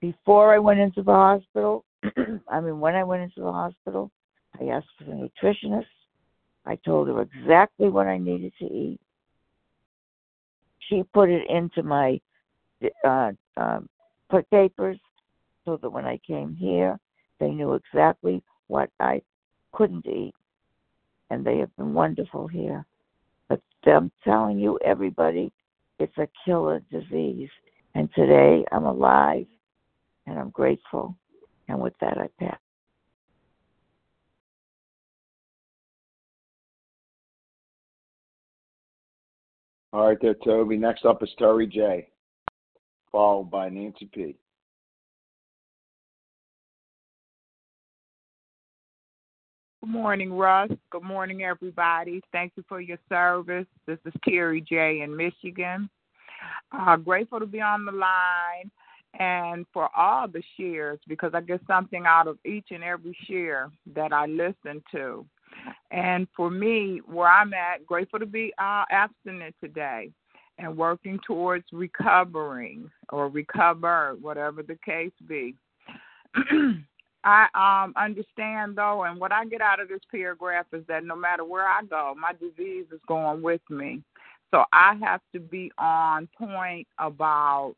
Before 0.00 0.54
I 0.54 0.58
went 0.58 0.80
into 0.80 1.02
the 1.02 1.12
hospital, 1.12 1.84
I 2.48 2.60
mean, 2.60 2.80
when 2.80 2.94
I 2.94 3.04
went 3.04 3.22
into 3.22 3.40
the 3.40 3.52
hospital, 3.52 4.10
I 4.60 4.66
asked 4.66 4.88
for 4.98 5.04
the 5.04 5.28
nutritionist. 5.42 5.86
I 6.66 6.76
told 6.76 7.08
her 7.08 7.22
exactly 7.22 7.88
what 7.88 8.06
I 8.06 8.18
needed 8.18 8.52
to 8.58 8.64
eat. 8.64 9.00
She 10.88 11.02
put 11.14 11.28
it 11.30 11.48
into 11.48 11.82
my 11.82 12.20
uh, 13.04 13.32
uh, 13.56 13.80
papers 14.50 14.98
so 15.64 15.78
that 15.80 15.90
when 15.90 16.04
I 16.04 16.18
came 16.26 16.54
here, 16.54 16.98
they 17.38 17.50
knew 17.50 17.74
exactly 17.74 18.42
what 18.66 18.90
I 19.00 19.22
couldn't 19.72 20.06
eat. 20.06 20.34
And 21.30 21.44
they 21.44 21.58
have 21.58 21.74
been 21.76 21.94
wonderful 21.94 22.46
here. 22.46 22.84
But 23.48 23.60
I'm 23.86 24.10
telling 24.24 24.58
you, 24.58 24.78
everybody, 24.84 25.52
it's 25.98 26.16
a 26.18 26.28
killer 26.44 26.80
disease. 26.90 27.50
And 27.94 28.08
today 28.14 28.64
I'm 28.72 28.84
alive 28.84 29.46
and 30.26 30.38
I'm 30.38 30.50
grateful. 30.50 31.16
And 31.68 31.80
with 31.80 31.94
that, 32.00 32.18
I 32.18 32.28
pass. 32.38 32.58
All 39.92 40.06
right, 40.06 40.18
there, 40.22 40.34
Toby. 40.42 40.78
Next 40.78 41.04
up 41.04 41.22
is 41.22 41.28
Terry 41.38 41.66
J, 41.66 42.08
followed 43.10 43.50
by 43.50 43.68
Nancy 43.68 44.08
P. 44.12 44.34
Good 49.82 49.90
morning, 49.90 50.32
Russ. 50.32 50.70
Good 50.90 51.02
morning, 51.02 51.42
everybody. 51.42 52.22
Thank 52.32 52.52
you 52.56 52.64
for 52.68 52.80
your 52.80 52.98
service. 53.10 53.66
This 53.86 53.98
is 54.06 54.14
Terry 54.24 54.62
J. 54.62 55.02
in 55.02 55.14
Michigan. 55.14 55.90
Uh, 56.72 56.96
grateful 56.96 57.38
to 57.38 57.46
be 57.46 57.60
on 57.60 57.84
the 57.84 57.92
line 57.92 58.70
and 59.18 59.66
for 59.74 59.90
all 59.94 60.26
the 60.26 60.42
shares 60.56 61.00
because 61.06 61.32
I 61.34 61.42
get 61.42 61.60
something 61.66 62.04
out 62.06 62.28
of 62.28 62.38
each 62.46 62.68
and 62.70 62.82
every 62.82 63.14
share 63.28 63.70
that 63.94 64.12
I 64.14 64.24
listen 64.24 64.82
to. 64.92 65.26
And 65.90 66.26
for 66.36 66.50
me, 66.50 67.00
where 67.06 67.28
I'm 67.28 67.52
at, 67.54 67.86
grateful 67.86 68.18
to 68.18 68.26
be 68.26 68.52
uh, 68.58 68.84
abstinent 68.90 69.54
today 69.62 70.10
and 70.58 70.76
working 70.76 71.18
towards 71.26 71.64
recovering 71.72 72.90
or 73.10 73.28
recover, 73.28 74.16
whatever 74.20 74.62
the 74.62 74.78
case 74.84 75.12
be. 75.26 75.54
I 77.24 77.46
um 77.54 77.92
understand 77.96 78.76
though, 78.76 79.04
and 79.04 79.20
what 79.20 79.32
I 79.32 79.44
get 79.44 79.60
out 79.60 79.80
of 79.80 79.88
this 79.88 80.00
paragraph 80.10 80.66
is 80.72 80.84
that 80.88 81.04
no 81.04 81.14
matter 81.14 81.44
where 81.44 81.68
I 81.68 81.82
go, 81.88 82.14
my 82.18 82.32
disease 82.32 82.86
is 82.92 83.00
going 83.06 83.42
with 83.42 83.60
me. 83.70 84.02
So 84.50 84.64
I 84.72 84.96
have 85.02 85.20
to 85.32 85.40
be 85.40 85.70
on 85.78 86.28
point 86.36 86.86
about 86.98 87.74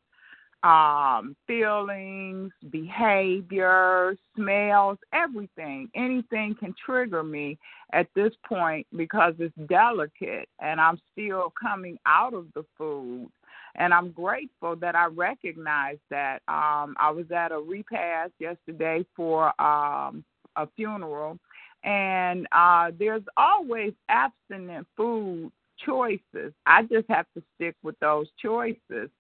um, 0.65 1.37
feelings, 1.47 2.53
behavior, 2.71 4.17
smells, 4.37 4.99
everything. 5.12 5.91
Anything 5.95 6.57
can 6.59 6.75
trigger 6.85 7.23
me 7.23 7.59
at 7.93 8.09
this 8.17 8.33
point 8.49 8.87
because 8.97 9.35
it's 9.39 9.55
delicate 9.69 10.49
and 10.61 10.81
I'm 10.81 11.01
still 11.12 11.53
coming 11.61 11.99
out 12.07 12.35
of 12.35 12.47
the 12.55 12.65
food 12.79 13.31
and 13.77 13.93
I'm 13.93 14.11
grateful 14.12 14.77
that 14.77 14.95
I 14.97 15.07
recognize 15.07 15.99
that. 16.11 16.43
Um, 16.49 16.95
I 16.99 17.11
was 17.11 17.27
at 17.35 17.53
a 17.53 17.59
repast 17.59 18.33
yesterday 18.39 19.05
for 19.17 19.49
um, 19.61 20.25
a 20.57 20.69
funeral, 20.77 21.39
and 21.85 22.47
uh, 22.53 22.93
there's 22.99 23.23
always 23.37 23.93
abstinent 24.09 24.87
food 24.97 25.51
choices. 25.85 26.53
I 26.67 26.83
just 26.85 27.09
have 27.09 27.27
to 27.37 27.43
stick 27.57 27.75
with 27.83 27.99
those 28.01 28.29
choices. 28.41 29.11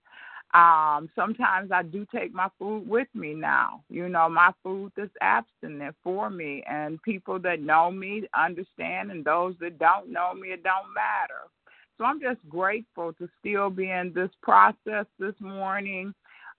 Um, 0.54 1.10
sometimes 1.16 1.72
I 1.72 1.82
do 1.82 2.06
take 2.14 2.32
my 2.32 2.48
food 2.60 2.88
with 2.88 3.08
me 3.12 3.34
now. 3.34 3.82
You 3.90 4.08
know, 4.08 4.28
my 4.28 4.52
food 4.62 4.92
is 4.96 5.10
abstinent 5.20 5.96
for 6.04 6.30
me, 6.30 6.62
and 6.68 7.02
people 7.02 7.40
that 7.40 7.60
know 7.60 7.90
me 7.90 8.22
understand, 8.38 9.10
and 9.10 9.24
those 9.24 9.56
that 9.60 9.78
don't 9.80 10.10
know 10.12 10.32
me, 10.32 10.48
it 10.50 10.62
don't 10.62 10.94
matter. 10.94 11.50
So 11.98 12.04
I'm 12.04 12.20
just 12.20 12.40
grateful 12.48 13.12
to 13.14 13.28
still 13.40 13.68
be 13.70 13.90
in 13.90 14.12
this 14.14 14.30
process 14.42 15.06
this 15.18 15.34
morning, 15.40 16.14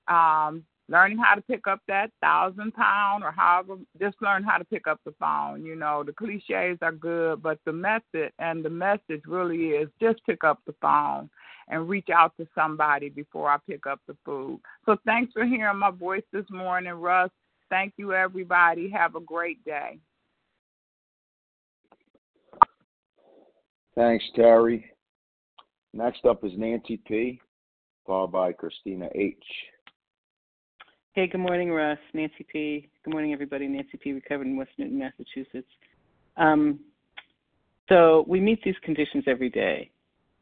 um, 0.10 0.64
learning 0.88 1.18
how 1.18 1.36
to 1.36 1.42
pick 1.42 1.68
up 1.68 1.80
that 1.88 2.12
thousand 2.22 2.74
pound 2.74 3.24
or 3.24 3.32
however, 3.32 3.78
just 4.00 4.16
learn 4.22 4.44
how 4.44 4.58
to 4.58 4.66
pick 4.66 4.88
up 4.88 5.00
the 5.06 5.14
phone. 5.20 5.66
You 5.66 5.76
know, 5.76 6.04
the 6.04 6.14
cliches 6.14 6.78
are 6.82 6.92
good, 6.92 7.42
but 7.42 7.60
the 7.66 7.74
method 7.74 8.32
and 8.40 8.64
the 8.64 8.70
message 8.70 9.22
really 9.26 9.70
is 9.70 9.90
just 10.00 10.26
pick 10.26 10.44
up 10.44 10.60
the 10.68 10.76
phone 10.82 11.30
and 11.68 11.90
reach 11.90 12.10
out 12.16 12.34
to 12.38 12.48
somebody 12.54 13.10
before 13.10 13.50
I 13.50 13.58
pick 13.68 13.88
up 13.88 14.00
the 14.08 14.16
food. 14.24 14.60
So 14.86 14.98
thanks 15.06 15.34
for 15.34 15.46
hearing 15.46 15.80
my 15.80 15.92
voice 15.92 16.24
this 16.32 16.46
morning, 16.52 16.94
Russ. 16.94 17.32
Thank 17.70 17.94
you, 17.98 18.14
everybody. 18.14 18.90
Have 18.92 19.16
a 19.16 19.20
great 19.20 19.64
day. 19.66 19.98
Thanks, 23.96 24.26
Terry. 24.36 24.92
Next 25.94 26.26
up 26.26 26.44
is 26.44 26.52
Nancy 26.58 26.98
P., 27.08 27.40
followed 28.06 28.34
by 28.34 28.52
Christina 28.52 29.08
H. 29.16 29.44
Hey, 31.16 31.28
good 31.28 31.40
morning, 31.40 31.72
Russ. 31.72 31.98
Nancy 32.14 32.46
P. 32.52 32.90
Good 33.06 33.12
morning, 33.12 33.32
everybody. 33.32 33.70
Nancy 33.70 33.98
P. 33.98 34.12
Recovered 34.12 34.48
in 34.48 34.58
West 34.58 34.72
Newton, 34.78 35.00
Massachusetts. 35.00 35.72
Um, 36.36 36.78
so 37.88 38.26
we 38.28 38.42
meet 38.42 38.62
these 38.66 38.76
conditions 38.84 39.24
every 39.26 39.50
day, 39.50 39.92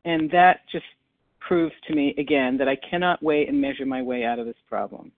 and 0.03 0.31
that 0.31 0.61
just 0.71 0.85
proves 1.39 1.75
to 1.87 1.93
me 1.93 2.15
again 2.17 2.57
that 2.57 2.67
I 2.67 2.75
cannot 2.89 3.21
weigh 3.21 3.45
and 3.45 3.61
measure 3.61 3.85
my 3.85 4.01
way 4.01 4.25
out 4.25 4.39
of 4.39 4.47
this 4.47 4.55
problem. 4.67 5.11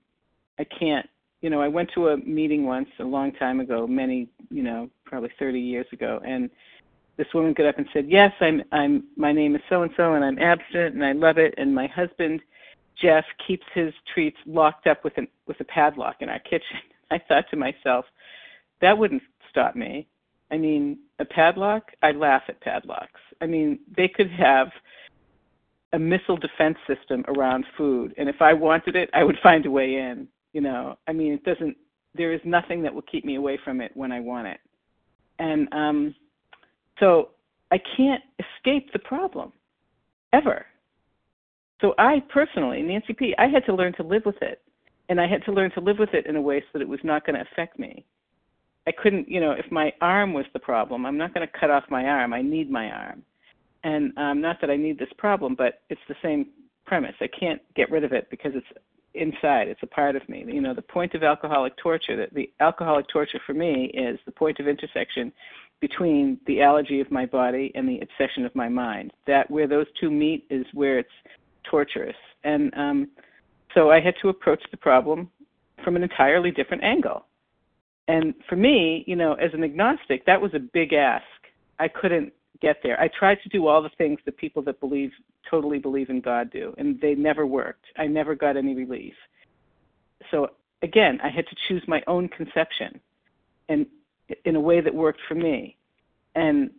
I 0.60 0.66
can't. 0.78 1.08
You 1.40 1.50
know, 1.50 1.62
I 1.62 1.70
went 1.70 1.90
to 1.96 2.10
a 2.10 2.18
meeting 2.18 2.66
once 2.66 2.90
a 3.00 3.06
long 3.06 3.32
time 3.32 3.62
ago, 3.62 3.88
many, 3.88 4.28
you 4.50 4.62
know, 4.62 4.90
probably 5.06 5.30
30 5.40 5.58
years 5.58 5.88
ago, 5.94 6.20
and 6.28 6.50
this 7.16 7.28
woman 7.34 7.54
got 7.54 7.68
up 7.68 7.78
and 7.78 7.88
said, 7.94 8.08
"Yes, 8.10 8.34
I'm 8.42 8.62
I'm 8.74 9.06
my 9.16 9.32
name 9.32 9.56
is 9.56 9.62
so 9.70 9.84
and 9.84 9.92
so 9.96 10.16
and 10.16 10.26
I'm 10.26 10.38
abstinent 10.38 10.96
and 10.96 11.06
I 11.06 11.14
love 11.14 11.38
it 11.38 11.54
and 11.58 11.74
my 11.74 11.88
husband 11.88 12.42
Jeff 13.02 13.26
keeps 13.46 13.66
his 13.74 13.94
treats 14.14 14.38
locked 14.46 14.88
up 14.88 15.04
with 15.04 15.18
an 15.18 15.28
with 15.48 15.60
a 15.60 15.66
padlock 15.66 16.18
in 16.22 16.30
our 16.30 16.40
kitchen. 16.40 16.78
I 17.12 17.20
thought 17.28 17.46
to 17.52 17.58
myself, 17.58 18.06
that 18.82 18.98
wouldn't 18.98 19.22
stop 19.50 19.76
me. 19.76 20.08
I 20.52 20.58
mean, 20.58 21.00
a 21.20 21.26
padlock, 21.26 21.92
I 22.02 22.12
laugh 22.12 22.44
at 22.48 22.62
padlocks. 22.62 23.22
I 23.42 23.46
mean, 23.46 23.80
they 23.96 24.08
could 24.08 24.30
have 24.32 24.70
a 25.94 26.00
missile 26.00 26.38
defense 26.38 26.78
system 26.88 27.24
around 27.28 27.66
food, 27.78 28.14
and 28.18 28.28
if 28.28 28.42
I 28.42 28.54
wanted 28.54 28.96
it, 28.96 29.10
I 29.14 29.24
would 29.24 29.38
find 29.44 29.66
a 29.66 29.72
way 29.72 29.96
in. 29.96 30.28
You 30.54 30.62
know, 30.62 30.98
I 31.08 31.14
mean, 31.14 31.34
it 31.34 31.44
doesn't. 31.44 31.78
There 32.16 32.34
is 32.34 32.42
nothing 32.46 32.82
that 32.84 32.94
will 32.94 33.04
keep 33.04 33.26
me 33.26 33.36
away 33.36 33.60
from 33.64 33.82
it 33.82 33.92
when 33.94 34.12
I 34.12 34.20
want 34.20 34.48
it, 34.48 34.60
and 35.38 35.68
um, 35.74 36.16
so 37.00 37.30
I 37.72 37.78
can't 37.98 38.24
escape 38.40 38.92
the 38.94 39.00
problem 39.00 39.52
ever. 40.34 40.66
So 41.82 41.94
I 41.98 42.22
personally, 42.30 42.82
Nancy 42.82 43.14
P, 43.14 43.36
I 43.38 43.48
had 43.48 43.66
to 43.66 43.76
learn 43.76 43.94
to 43.94 44.04
live 44.04 44.24
with 44.26 44.42
it, 44.42 44.62
and 45.10 45.20
I 45.20 45.28
had 45.28 45.44
to 45.46 45.52
learn 45.52 45.72
to 45.72 45.82
live 45.82 46.00
with 46.00 46.14
it 46.14 46.26
in 46.26 46.36
a 46.36 46.42
way 46.42 46.62
so 46.62 46.68
that 46.74 46.82
it 46.82 46.88
was 46.88 47.00
not 47.04 47.26
going 47.26 47.36
to 47.36 47.42
affect 47.52 47.78
me. 47.78 48.06
I 48.88 48.92
couldn't, 48.92 49.30
you 49.30 49.40
know, 49.40 49.52
if 49.52 49.70
my 49.72 49.92
arm 50.02 50.34
was 50.34 50.46
the 50.54 50.60
problem, 50.60 51.06
I'm 51.06 51.18
not 51.18 51.34
going 51.34 51.46
to 51.46 51.60
cut 51.60 51.72
off 51.72 51.84
my 51.90 52.06
arm. 52.06 52.34
I 52.34 52.42
need 52.42 52.70
my 52.70 52.90
arm. 52.92 53.24
And 53.84 54.18
um, 54.18 54.42
not 54.42 54.62
that 54.62 54.70
I 54.70 54.78
need 54.78 54.98
this 54.98 55.10
problem, 55.18 55.56
but 55.56 55.82
it's 55.90 56.02
the 56.08 56.16
same 56.24 56.48
premise. 56.86 57.16
I 57.20 57.28
can't 57.28 57.62
get 57.76 57.92
rid 57.92 58.04
of 58.04 58.14
it 58.14 58.28
because 58.30 58.54
it's 58.56 58.66
inside. 59.14 59.68
It's 59.68 59.84
a 59.84 59.88
part 59.88 60.16
of 60.16 60.28
me. 60.30 60.44
You 60.48 60.62
know, 60.62 60.74
the 60.74 60.82
point 60.82 61.14
of 61.14 61.24
alcoholic 61.24 61.76
torture, 61.78 62.16
that 62.18 62.34
the 62.34 62.52
alcoholic 62.60 63.08
torture 63.08 63.40
for 63.46 63.54
me 63.54 63.92
is 63.94 64.20
the 64.26 64.32
point 64.32 64.60
of 64.60 64.68
intersection 64.68 65.32
between 65.82 66.40
the 66.48 66.62
allergy 66.62 67.00
of 67.00 67.12
my 67.12 67.26
body 67.26 67.72
and 67.76 67.88
the 67.88 68.00
obsession 68.00 68.46
of 68.46 68.56
my 68.56 68.70
mind. 68.70 69.14
That 69.28 69.50
where 69.50 69.68
those 69.68 69.88
two 70.00 70.12
meet 70.12 70.46
is 70.50 70.66
where 70.74 71.00
it's 71.00 71.10
torturous. 71.70 72.16
And 72.44 72.74
um, 72.76 73.10
so 73.74 73.92
I 73.92 74.00
had 74.00 74.16
to 74.22 74.30
approach 74.30 74.64
the 74.72 74.78
problem 74.78 75.30
from 75.84 75.96
an 75.96 76.04
entirely 76.04 76.52
different 76.52 76.84
angle. 76.84 77.26
And 78.08 78.34
for 78.48 78.56
me, 78.56 79.04
you 79.08 79.16
know, 79.16 79.34
as 79.34 79.52
an 79.54 79.64
agnostic, 79.64 80.26
that 80.26 80.42
was 80.42 80.54
a 80.54 80.60
big 80.60 80.94
ask. 80.94 81.24
I 81.80 81.88
couldn't 81.88 82.32
get 82.62 82.78
there. 82.84 83.00
I 83.00 83.10
tried 83.20 83.40
to 83.44 83.50
do 83.50 83.68
all 83.68 83.82
the 83.82 83.90
things 83.98 84.20
that 84.26 84.38
people 84.38 84.62
that 84.64 84.80
believe 84.80 85.12
totally 85.50 85.80
believe 85.80 86.10
in 86.10 86.22
God 86.22 86.52
do, 86.52 86.74
and 86.78 87.00
they 87.02 87.16
never 87.16 87.46
worked. 87.46 87.86
I 87.98 88.08
never 88.08 88.36
got 88.36 88.58
any 88.58 88.76
relief. 88.76 89.14
So 90.32 90.50
again, 90.82 91.20
I 91.24 91.30
had 91.30 91.46
to 91.48 91.56
choose 91.68 91.84
my 91.88 92.02
own 92.08 92.30
conception 92.30 93.00
and 93.70 93.86
in 94.46 94.56
a 94.56 94.60
way 94.60 94.82
that 94.82 94.94
worked 94.94 95.20
for 95.28 95.36
me. 95.36 95.78
And 96.36 96.72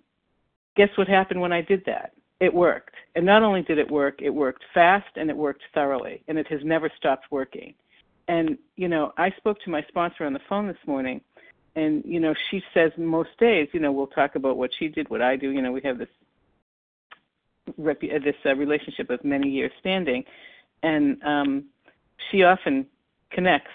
guess 0.77 0.89
what 0.97 1.09
happened 1.09 1.41
when 1.41 1.53
I 1.53 1.63
did 1.63 1.83
that? 1.87 2.13
It 2.41 2.53
worked. 2.53 2.95
And 3.15 3.25
not 3.25 3.43
only 3.43 3.63
did 3.63 3.79
it 3.79 3.91
work, 3.91 4.21
it 4.21 4.31
worked 4.31 4.63
fast 4.75 5.09
and 5.17 5.31
it 5.31 5.37
worked 5.37 5.63
thoroughly, 5.73 6.23
and 6.29 6.39
it 6.39 6.47
has 6.49 6.61
never 6.65 6.91
stopped 6.97 7.27
working. 7.31 7.75
And, 8.29 8.59
you 8.77 8.89
know, 8.89 9.13
I 9.17 9.31
spoke 9.39 9.61
to 9.61 9.71
my 9.71 9.83
sponsor 9.89 10.25
on 10.25 10.33
the 10.33 10.41
phone 10.49 10.67
this 10.67 10.77
morning, 10.87 11.21
and, 11.77 12.03
you 12.05 12.21
know, 12.21 12.35
she 12.51 12.63
says 12.75 12.91
most 12.97 13.31
days, 13.39 13.69
you 13.73 13.81
know, 13.81 13.93
we'll 13.93 14.07
talk 14.09 14.35
about 14.35 14.57
what 14.57 14.71
she 14.79 14.89
did, 14.89 15.09
what 15.09 15.23
I 15.23 15.37
do. 15.37 15.51
You 15.51 15.63
know, 15.63 15.73
we 15.73 15.81
have 15.83 15.99
this 15.99 16.09
this 17.77 18.35
uh, 18.45 18.55
relationship 18.55 19.11
of 19.11 19.25
many 19.25 19.49
years 19.49 19.73
standing, 19.81 20.25
and 20.83 21.23
um, 21.23 21.65
she 22.31 22.43
often 22.45 22.87
connects, 23.31 23.73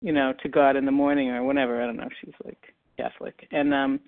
you 0.00 0.12
know, 0.12 0.32
to 0.42 0.48
God 0.48 0.76
in 0.76 0.84
the 0.84 0.92
morning 0.92 1.30
or 1.30 1.44
whenever. 1.44 1.82
I 1.82 1.86
don't 1.86 1.96
know. 1.96 2.08
She's 2.20 2.34
like 2.44 2.74
Catholic, 2.96 3.46
and 3.50 3.74
um, 3.74 4.00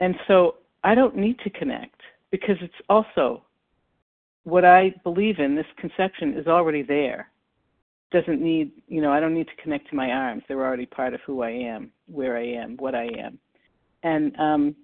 and 0.00 0.14
so 0.26 0.56
I 0.86 0.94
don't 0.94 1.16
need 1.16 1.40
to 1.40 1.50
connect 1.50 2.00
because 2.30 2.56
it's 2.60 2.80
also 2.88 3.42
what 4.44 4.64
I 4.64 4.94
believe 5.02 5.40
in. 5.40 5.56
This 5.56 5.66
conception 5.76 6.34
is 6.38 6.46
already 6.46 6.82
there. 6.82 7.28
Doesn't 8.12 8.40
need 8.40 8.70
you 8.86 9.00
know 9.02 9.12
i 9.12 9.18
don't 9.18 9.34
need 9.34 9.48
to 9.48 9.62
connect 9.62 9.90
to 9.90 9.96
my 9.96 10.10
arms. 10.12 10.44
They're 10.46 10.64
already 10.64 10.86
part 10.86 11.12
of 11.12 11.20
who 11.26 11.42
i 11.42 11.50
am 11.50 11.90
where 12.06 12.36
i 12.36 12.44
am 12.44 12.76
what 12.76 12.94
i 12.94 13.06
am. 13.18 13.36
And 14.04 14.38
um 14.38 14.76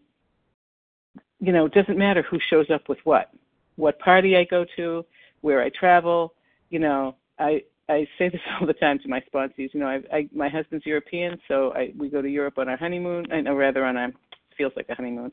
you 1.39 1.53
know 1.53 1.67
it 1.67 1.73
doesn't 1.73 1.97
matter 1.97 2.23
who 2.23 2.41
shows 2.51 2.69
up 2.69 2.89
with 2.89 2.99
what. 3.05 3.31
What 3.77 4.01
party 4.01 4.37
i 4.37 4.43
go 4.43 4.67
to 4.77 5.07
where 5.43 5.63
i 5.63 5.69
travel 5.71 6.35
you 6.71 6.81
know 6.81 7.15
i 7.39 7.63
i 7.89 8.07
say 8.19 8.29
this 8.29 8.41
all 8.61 8.67
the 8.67 8.73
time 8.75 8.99
to 8.99 9.09
my 9.09 9.21
sponsors 9.27 9.71
you 9.73 9.81
know 9.81 9.87
i, 9.87 10.01
I 10.13 10.29
my 10.35 10.49
husband's 10.49 10.87
european 10.87 11.39
so 11.49 11.73
i 11.75 11.93
we 11.97 12.09
go 12.09 12.23
to 12.23 12.29
europe 12.29 12.59
on 12.59 12.69
our 12.69 12.77
honeymoon 12.77 13.27
and 13.33 13.49
or 13.49 13.57
rather 13.57 13.85
on 13.85 13.97
our 13.97 14.11
feels 14.57 14.73
like 14.77 14.89
a 14.89 14.95
honeymoon 14.95 15.31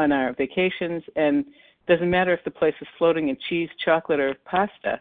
on 0.00 0.12
our 0.12 0.32
vacations 0.32 1.02
and 1.16 1.44
doesn't 1.86 2.10
matter 2.10 2.32
if 2.32 2.42
the 2.44 2.50
place 2.50 2.74
is 2.80 2.88
floating 2.98 3.28
in 3.28 3.36
cheese 3.48 3.68
chocolate 3.84 4.20
or 4.20 4.34
pasta 4.44 5.00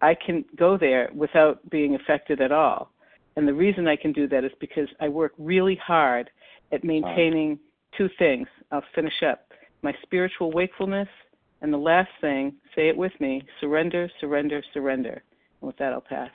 I 0.00 0.14
can 0.14 0.44
go 0.56 0.78
there 0.78 1.10
without 1.14 1.68
being 1.70 1.94
affected 1.94 2.40
at 2.40 2.52
all. 2.52 2.92
And 3.36 3.46
the 3.46 3.54
reason 3.54 3.86
I 3.86 3.96
can 3.96 4.12
do 4.12 4.28
that 4.28 4.44
is 4.44 4.52
because 4.60 4.88
I 5.00 5.08
work 5.08 5.32
really 5.38 5.76
hard 5.76 6.30
at 6.72 6.84
maintaining 6.84 7.58
two 7.96 8.08
things. 8.18 8.46
I'll 8.70 8.82
finish 8.94 9.22
up 9.28 9.52
my 9.82 9.94
spiritual 10.02 10.50
wakefulness, 10.52 11.08
and 11.62 11.72
the 11.72 11.78
last 11.78 12.10
thing, 12.20 12.54
say 12.74 12.88
it 12.88 12.96
with 12.96 13.12
me 13.20 13.42
surrender, 13.60 14.10
surrender, 14.20 14.62
surrender. 14.72 15.22
And 15.60 15.66
with 15.66 15.76
that, 15.78 15.92
I'll 15.92 16.00
pass. 16.00 16.30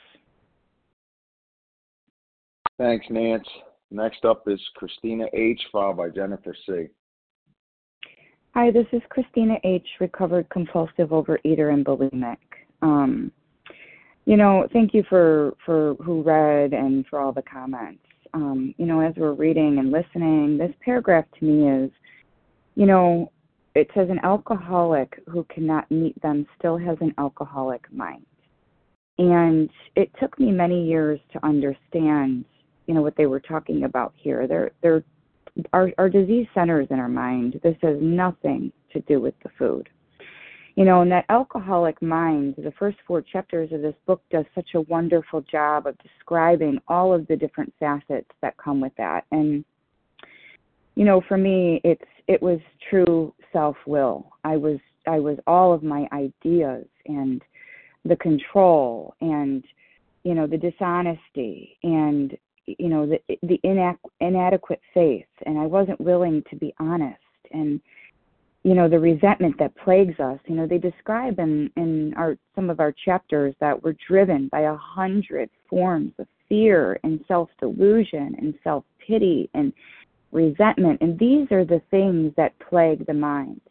Thanks, 2.77 3.05
Nance. 3.09 3.47
Next 3.91 4.25
up 4.25 4.47
is 4.47 4.59
Christina 4.75 5.25
H., 5.33 5.61
followed 5.71 5.97
by 5.97 6.09
Jennifer 6.09 6.55
C. 6.65 6.87
Hi, 8.55 8.69
this 8.69 8.85
is 8.91 9.01
Christina 9.09 9.55
H., 9.63 9.87
recovered 9.99 10.47
compulsive 10.51 11.09
overeater 11.09 11.73
and 11.73 11.83
bulimic. 11.83 12.37
Um, 12.83 13.31
you 14.25 14.37
know, 14.37 14.67
thank 14.71 14.93
you 14.93 15.03
for 15.09 15.55
for 15.65 15.95
who 15.95 16.21
read 16.21 16.71
and 16.71 17.03
for 17.07 17.19
all 17.19 17.31
the 17.31 17.41
comments. 17.41 18.03
Um, 18.35 18.75
you 18.77 18.85
know, 18.85 18.99
as 18.99 19.15
we're 19.17 19.33
reading 19.33 19.79
and 19.79 19.91
listening, 19.91 20.59
this 20.59 20.71
paragraph 20.85 21.25
to 21.39 21.45
me 21.45 21.85
is, 21.85 21.91
you 22.75 22.85
know, 22.85 23.31
it 23.73 23.89
says 23.95 24.11
an 24.11 24.19
alcoholic 24.21 25.19
who 25.27 25.43
cannot 25.45 25.89
meet 25.89 26.21
them 26.21 26.45
still 26.59 26.77
has 26.77 26.97
an 27.01 27.15
alcoholic 27.17 27.91
mind. 27.91 28.27
And 29.17 29.67
it 29.95 30.11
took 30.19 30.39
me 30.39 30.51
many 30.51 30.85
years 30.85 31.19
to 31.31 31.43
understand, 31.43 32.45
you 32.85 32.93
know, 32.93 33.01
what 33.01 33.17
they 33.17 33.25
were 33.25 33.39
talking 33.39 33.85
about 33.85 34.13
here. 34.15 34.45
They're 34.47 34.69
they're 34.83 35.03
our 35.71 35.91
our 35.97 36.09
disease 36.09 36.47
centers 36.53 36.87
in 36.89 36.99
our 36.99 37.09
mind. 37.09 37.59
This 37.63 37.77
has 37.81 37.97
nothing 38.01 38.71
to 38.91 39.01
do 39.01 39.19
with 39.19 39.35
the 39.43 39.49
food. 39.57 39.89
You 40.75 40.85
know, 40.85 41.01
and 41.01 41.11
that 41.11 41.25
alcoholic 41.29 42.01
mind, 42.01 42.55
the 42.57 42.73
first 42.79 42.97
four 43.05 43.21
chapters 43.21 43.71
of 43.71 43.83
this 43.83 43.93
book 44.07 44.23
does 44.31 44.45
such 44.55 44.69
a 44.73 44.81
wonderful 44.81 45.41
job 45.41 45.85
of 45.85 45.95
describing 45.99 46.79
all 46.87 47.13
of 47.13 47.27
the 47.27 47.35
different 47.35 47.71
facets 47.79 48.29
that 48.41 48.57
come 48.57 48.81
with 48.81 48.93
that. 48.97 49.25
And 49.31 49.63
you 50.95 51.05
know, 51.05 51.21
for 51.27 51.37
me, 51.37 51.79
it's 51.83 52.01
it 52.27 52.41
was 52.41 52.59
true 52.89 53.33
self-will. 53.51 54.31
I 54.43 54.57
was 54.57 54.79
I 55.07 55.19
was 55.19 55.37
all 55.45 55.73
of 55.73 55.83
my 55.83 56.07
ideas 56.11 56.85
and 57.05 57.41
the 58.05 58.15
control 58.17 59.15
and 59.21 59.63
you 60.23 60.33
know 60.33 60.47
the 60.47 60.57
dishonesty 60.57 61.77
and 61.83 62.37
you 62.65 62.89
know 62.89 63.05
the 63.05 63.37
the 63.43 63.59
inadequate 64.19 64.81
faith 64.93 65.25
and 65.45 65.57
I 65.57 65.65
wasn't 65.65 66.01
willing 66.01 66.43
to 66.49 66.55
be 66.55 66.73
honest. 66.79 67.19
And 67.51 67.79
you 68.63 68.73
know 68.73 68.87
the 68.87 68.99
resentment 68.99 69.57
that 69.59 69.75
plagues 69.75 70.17
us 70.21 70.39
you 70.47 70.55
know 70.55 70.65
they 70.65 70.77
describe 70.77 71.37
in 71.37 71.69
in 71.75 72.13
our 72.15 72.37
some 72.55 72.69
of 72.69 72.79
our 72.79 72.93
chapters 73.03 73.53
that 73.59 73.83
we're 73.83 73.95
driven 74.07 74.47
by 74.47 74.61
a 74.61 74.75
hundred 74.77 75.49
forms 75.69 76.13
of 76.17 76.27
fear 76.47 76.97
and 77.03 77.19
self 77.27 77.49
delusion 77.59 78.35
and 78.37 78.53
self 78.63 78.85
pity 79.05 79.49
and 79.53 79.73
resentment. 80.31 80.99
And 81.01 81.17
these 81.17 81.51
are 81.51 81.65
the 81.65 81.81
things 81.91 82.33
that 82.37 82.57
plague 82.59 83.05
the 83.05 83.13
mind. 83.13 83.61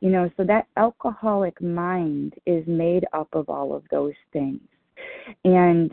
You 0.00 0.10
know 0.10 0.30
so 0.36 0.44
that 0.44 0.66
alcoholic 0.76 1.60
mind 1.62 2.34
is 2.46 2.64
made 2.66 3.06
up 3.12 3.28
of 3.32 3.48
all 3.48 3.74
of 3.74 3.84
those 3.90 4.14
things. 4.32 4.60
And 5.44 5.90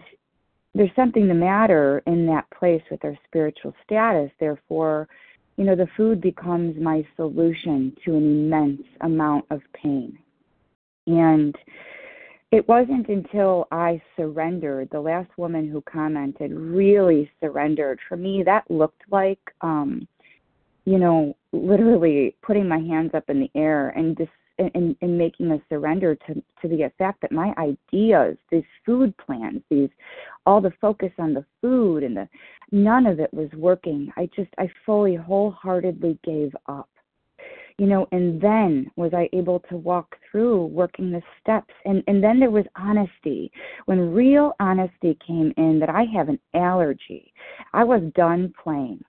there's 0.74 0.95
something 0.95 1.28
the 1.28 1.34
matter 1.34 2.01
in 2.07 2.26
that 2.28 2.49
place 2.51 2.82
with 2.89 3.03
our 3.03 3.17
spiritual 3.28 3.74
status 3.86 4.32
therefore 4.39 5.07
you 5.61 5.67
know, 5.67 5.76
the 5.76 5.88
food 5.97 6.22
becomes 6.22 6.76
my 6.82 7.05
solution 7.15 7.95
to 8.03 8.15
an 8.15 8.24
immense 8.24 8.82
amount 9.01 9.45
of 9.51 9.61
pain. 9.74 10.17
And 11.07 11.55
it 12.51 12.67
wasn't 12.67 13.07
until 13.09 13.67
I 13.72 14.01
surrendered, 14.15 14.89
the 14.91 14.99
last 14.99 15.30
woman 15.38 15.69
who 15.69 15.82
commented 15.82 16.51
really 16.51 17.30
surrendered. 17.39 17.99
For 18.07 18.17
me, 18.17 18.43
that 18.43 18.69
looked 18.69 19.03
like, 19.11 19.39
um, 19.61 20.07
you 20.86 20.97
know, 20.97 21.36
literally 21.51 22.36
putting 22.41 22.67
my 22.67 22.80
hands 22.80 23.11
up 23.13 23.30
in 23.30 23.39
the 23.39 23.51
air 23.53 23.89
and 23.89 24.15
dis- 24.15 24.28
in, 24.74 24.95
in 25.01 25.18
making 25.18 25.51
a 25.51 25.62
surrender 25.70 26.16
to, 26.16 26.34
to 26.36 26.68
the 26.68 26.91
fact 26.97 27.22
that 27.22 27.32
my 27.32 27.53
ideas, 27.57 28.38
these 28.51 28.64
food 28.86 29.16
plans, 29.18 29.62
these 29.70 29.89
all 30.45 30.62
the 30.62 30.74
focus 30.82 31.12
on 31.20 31.34
the 31.34 31.45
food 31.62 32.03
and 32.03 32.16
the 32.18 32.28
none 32.72 33.05
of 33.05 33.20
it 33.20 33.34
was 33.34 33.49
working. 33.55 34.12
I 34.18 34.30
just 34.36 34.49
I 34.57 34.70
fully 34.86 35.16
wholeheartedly 35.16 36.20
gave 36.24 36.55
up. 36.68 36.89
you 37.78 37.88
know 37.88 38.07
and 38.12 38.39
then 38.41 38.89
was 38.95 39.14
i 39.14 39.30
able 39.34 39.59
to 39.70 39.76
walk 39.78 40.18
through 40.30 40.66
working 40.68 41.12
the 41.12 41.22
steps 41.39 41.74
and 41.86 42.03
and 42.07 42.24
then 42.24 42.39
there 42.39 42.51
was 42.51 42.66
honesty 42.76 43.51
when 43.86 44.14
real 44.14 44.53
honesty 44.59 45.18
came 45.26 45.53
in 45.57 45.80
that 45.80 45.89
i 45.89 46.03
have 46.03 46.30
an 46.30 46.39
allergy 46.53 47.34
i 47.74 47.84
was 47.84 48.01
done 48.16 48.53
playing 48.64 49.03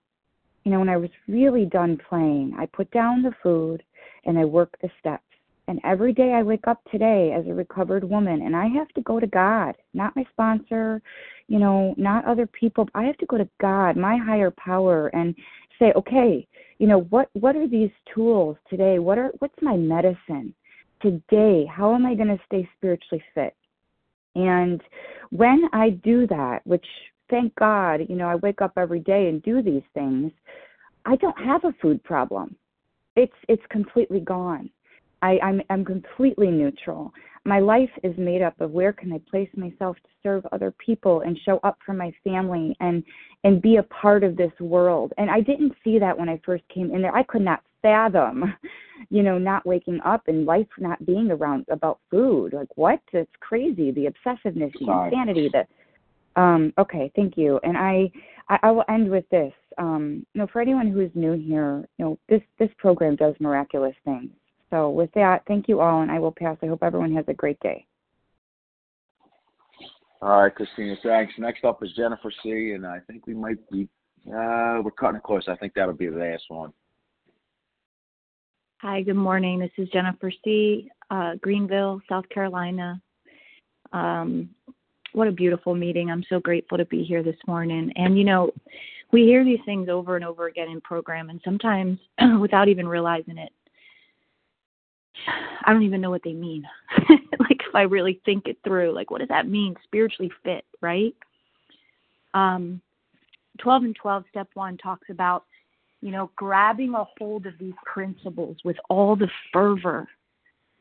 you 0.65 0.71
know 0.71 0.79
when 0.79 0.89
i 0.89 0.97
was 0.97 1.11
really 1.29 1.67
done 1.67 1.99
playing 2.09 2.55
i 2.59 2.65
put 2.67 2.91
down 2.91 3.23
the 3.23 3.35
food 3.43 3.83
and 4.25 4.39
i 4.39 4.45
worked 4.45 4.81
the 4.81 4.91
steps 5.01 5.32
and 5.69 5.81
every 5.85 6.13
day 6.13 6.33
I 6.33 6.43
wake 6.43 6.67
up 6.67 6.81
today 6.91 7.33
as 7.33 7.47
a 7.47 7.55
recovered 7.55 8.05
woman 8.05 8.43
and 8.43 8.57
I 8.57 8.67
have 8.67 8.89
to 8.91 9.01
go 9.03 9.21
to 9.21 9.27
God, 9.27 9.77
not 9.95 10.17
my 10.17 10.25
sponsor, 10.33 11.01
you 11.47 11.59
know, 11.59 11.95
not 11.97 12.25
other 12.25 12.47
people. 12.47 12.89
I 12.95 13.05
have 13.05 13.17
to 13.19 13.27
go 13.27 13.39
to 13.39 13.49
God, 13.61 13.97
my 13.97 14.17
higher 14.17 14.51
power 14.51 15.09
and 15.09 15.35
say, 15.79 15.93
"Okay, 15.95 16.47
you 16.79 16.87
know, 16.87 17.03
what 17.11 17.29
what 17.35 17.57
are 17.57 17.69
these 17.69 17.93
tools 18.13 18.57
today? 18.69 18.99
What 18.99 19.19
are 19.19 19.33
what's 19.39 19.61
my 19.63 19.77
medicine 19.77 20.53
today? 21.01 21.65
How 21.67 21.95
am 21.95 22.07
I 22.07 22.15
going 22.15 22.37
to 22.37 22.45
stay 22.47 22.69
spiritually 22.77 23.23
fit?" 23.35 23.55
And 24.35 24.83
when 25.31 25.69
I 25.73 25.91
do 25.91 26.27
that, 26.27 26.67
which 26.67 26.87
thank 27.31 27.55
God, 27.55 28.01
you 28.09 28.17
know, 28.17 28.27
I 28.27 28.35
wake 28.37 28.63
up 28.63 28.73
every 28.77 29.01
day 29.01 29.29
and 29.29 29.43
do 29.43 29.63
these 29.63 29.83
things, 29.95 30.33
I 31.05 31.17
don't 31.17 31.39
have 31.39 31.65
a 31.65 31.73
food 31.81 32.03
problem. 32.03 32.57
It's 33.15 33.33
it's 33.49 33.67
completely 33.71 34.21
gone 34.21 34.71
I, 35.23 35.39
I'm 35.43 35.63
I'm 35.71 35.85
completely 35.85 36.49
neutral. 36.49 37.13
My 37.45 37.59
life 37.59 37.91
is 38.05 38.17
made 38.17 38.41
up 38.41 38.61
of 38.61 38.71
where 38.71 38.93
can 38.93 39.13
I 39.13 39.21
place 39.29 39.49
myself 39.57 39.97
to 39.97 40.09
serve 40.23 40.47
other 40.53 40.73
people 40.85 41.23
and 41.23 41.37
show 41.45 41.59
up 41.65 41.79
for 41.85 41.93
my 41.93 42.13
family 42.23 42.77
and 42.81 43.03
and 43.45 43.63
be 43.63 43.77
a 43.77 43.83
part 43.85 44.23
of 44.25 44.37
this 44.37 44.53
world. 44.61 45.13
And 45.19 45.31
I 45.31 45.41
didn't 45.41 45.73
see 45.83 45.99
that 45.99 46.17
when 46.17 46.29
I 46.29 46.41
first 46.45 46.65
came 46.69 46.95
in 46.95 47.03
there. 47.03 47.15
I 47.15 47.25
could 47.25 47.43
not 47.43 47.63
fathom, 47.83 48.55
you 49.11 49.23
know, 49.23 49.39
not 49.39 49.67
waking 49.67 50.01
up 50.05 50.29
and 50.29 50.47
life 50.47 50.69
not 50.79 51.05
being 51.05 51.31
around 51.31 51.67
about 51.71 51.99
food. 52.11 52.53
Like 52.53 52.69
what? 52.77 53.01
It's 53.13 53.31
crazy. 53.41 53.91
The 53.91 54.07
obsessiveness, 54.07 54.73
the 54.79 54.87
Sorry. 54.87 55.09
insanity, 55.13 55.51
the 55.53 55.67
um, 56.35 56.73
okay, 56.79 57.13
thank 57.15 57.37
you. 57.37 57.61
And 57.63 57.77
I, 57.77 58.11
I, 58.49 58.59
I 58.63 58.71
will 58.71 58.85
end 58.89 59.11
with 59.11 59.29
this. 59.31 59.53
Um, 59.79 60.27
you 60.35 60.41
know, 60.41 60.47
for 60.53 60.61
anyone 60.61 60.87
who 60.87 61.01
is 61.01 61.11
new 61.15 61.33
here, 61.33 61.87
you 61.99 62.05
know, 62.05 62.19
this 62.29 62.43
this 62.59 62.71
program 62.79 63.17
does 63.17 63.35
miraculous 63.41 63.95
things. 64.05 64.31
So 64.73 64.89
with 64.89 65.11
that, 65.15 65.43
thank 65.47 65.69
you 65.69 65.81
all, 65.81 66.01
and 66.01 66.11
I 66.11 66.19
will 66.19 66.33
pass. 66.33 66.57
I 66.63 66.67
hope 66.67 66.83
everyone 66.83 67.15
has 67.15 67.27
a 67.29 67.35
great 67.35 67.61
day. 67.61 67.87
All 70.23 70.43
right, 70.43 70.55
Christina, 70.55 70.97
thanks. 71.03 71.35
Next 71.37 71.63
up 71.63 71.83
is 71.83 71.93
Jennifer 71.95 72.33
C., 72.43 72.73
and 72.75 72.87
I 72.87 73.01
think 73.07 73.27
we 73.27 73.35
might 73.35 73.59
be, 73.71 73.87
uh, 74.29 74.81
we're 74.83 74.93
cutting 74.99 75.17
it 75.17 75.25
close. 75.25 75.45
I 75.47 75.57
think 75.57 75.75
that'll 75.75 75.93
be 75.93 76.09
the 76.09 76.17
last 76.17 76.45
one. 76.49 76.73
Hi, 78.81 79.03
good 79.03 79.15
morning. 79.15 79.59
This 79.59 79.73
is 79.77 79.91
Jennifer 79.91 80.33
C., 80.43 80.91
uh, 81.11 81.35
Greenville, 81.43 82.01
South 82.09 82.27
Carolina. 82.31 83.01
Um, 83.93 84.49
what 85.13 85.29
a 85.29 85.33
beautiful 85.33 85.75
meeting. 85.75 86.11
I'm 86.11 86.25
so 86.31 86.41
grateful 86.41 86.79
to 86.79 86.87
be 86.87 87.05
here 87.05 87.23
this 87.23 87.37
morning. 87.47 87.93
And, 87.97 88.17
you 88.17 88.25
know, 88.25 88.53
we 89.13 89.25
hear 89.25 89.45
these 89.45 89.61
things 89.67 89.91
over 89.91 90.17
and 90.17 90.25
over 90.25 90.47
again 90.47 90.71
in 90.71 90.81
program, 90.81 91.29
and 91.29 91.43
sometimes 91.45 91.99
without 92.41 92.69
even 92.69 92.89
realizing 92.89 93.37
it, 93.37 93.53
I 95.65 95.73
don't 95.73 95.83
even 95.83 96.01
know 96.01 96.11
what 96.11 96.23
they 96.25 96.33
mean. 96.33 96.65
like 97.09 97.61
if 97.67 97.75
I 97.75 97.83
really 97.83 98.21
think 98.25 98.47
it 98.47 98.59
through, 98.65 98.93
like 98.93 99.11
what 99.11 99.21
does 99.21 99.29
that 99.29 99.49
mean 99.49 99.75
spiritually 99.85 100.31
fit, 100.43 100.65
right? 100.81 101.15
Um 102.35 102.81
12 103.59 103.83
and 103.85 103.97
12 103.97 104.25
step 104.31 104.49
1 104.55 104.79
talks 104.79 105.09
about, 105.11 105.45
you 106.01 106.11
know, 106.11 106.31
grabbing 106.37 106.95
a 106.95 107.05
hold 107.19 107.47
of 107.47 107.55
these 107.59 107.75
principles 107.85 108.57
with 108.65 108.77
all 108.89 109.15
the 109.15 109.29
fervor 109.53 110.09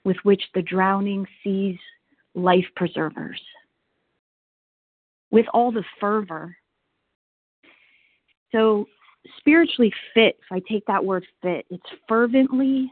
with 0.03 0.17
which 0.23 0.41
the 0.53 0.61
drowning 0.61 1.27
seize 1.43 1.77
life 2.33 2.65
preservers. 2.75 3.39
With 5.29 5.45
all 5.53 5.71
the 5.71 5.83
fervor. 5.99 6.55
So 8.51 8.87
spiritually 9.37 9.93
fit, 10.13 10.37
if 10.39 10.51
I 10.51 10.61
take 10.69 10.85
that 10.87 11.03
word 11.03 11.25
fit, 11.41 11.65
it's 11.69 11.83
fervently 12.07 12.91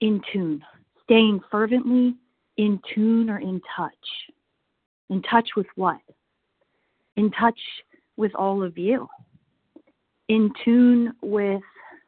in 0.00 0.20
tune, 0.32 0.62
staying 1.04 1.40
fervently 1.50 2.14
in 2.56 2.80
tune 2.94 3.30
or 3.30 3.38
in 3.38 3.60
touch. 3.76 3.92
In 5.10 5.22
touch 5.22 5.50
with 5.56 5.66
what? 5.76 6.00
In 7.16 7.30
touch 7.30 7.58
with 8.16 8.34
all 8.34 8.62
of 8.62 8.76
you. 8.76 9.08
In 10.28 10.50
tune 10.64 11.12
with 11.22 11.62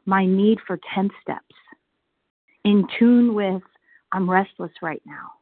my 0.07 0.27
need 0.27 0.59
for 0.67 0.79
10 0.95 1.11
steps. 1.23 1.45
In 2.65 2.87
tune 2.99 3.35
with, 3.35 3.63
I'm 4.13 4.29
restless 4.29 4.73
right 4.83 5.03
now. 5.07 5.33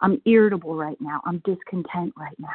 I'm 0.00 0.20
irritable 0.24 0.74
right 0.74 1.00
now. 1.00 1.20
I'm 1.24 1.38
discontent 1.44 2.12
right 2.16 2.36
now. 2.38 2.48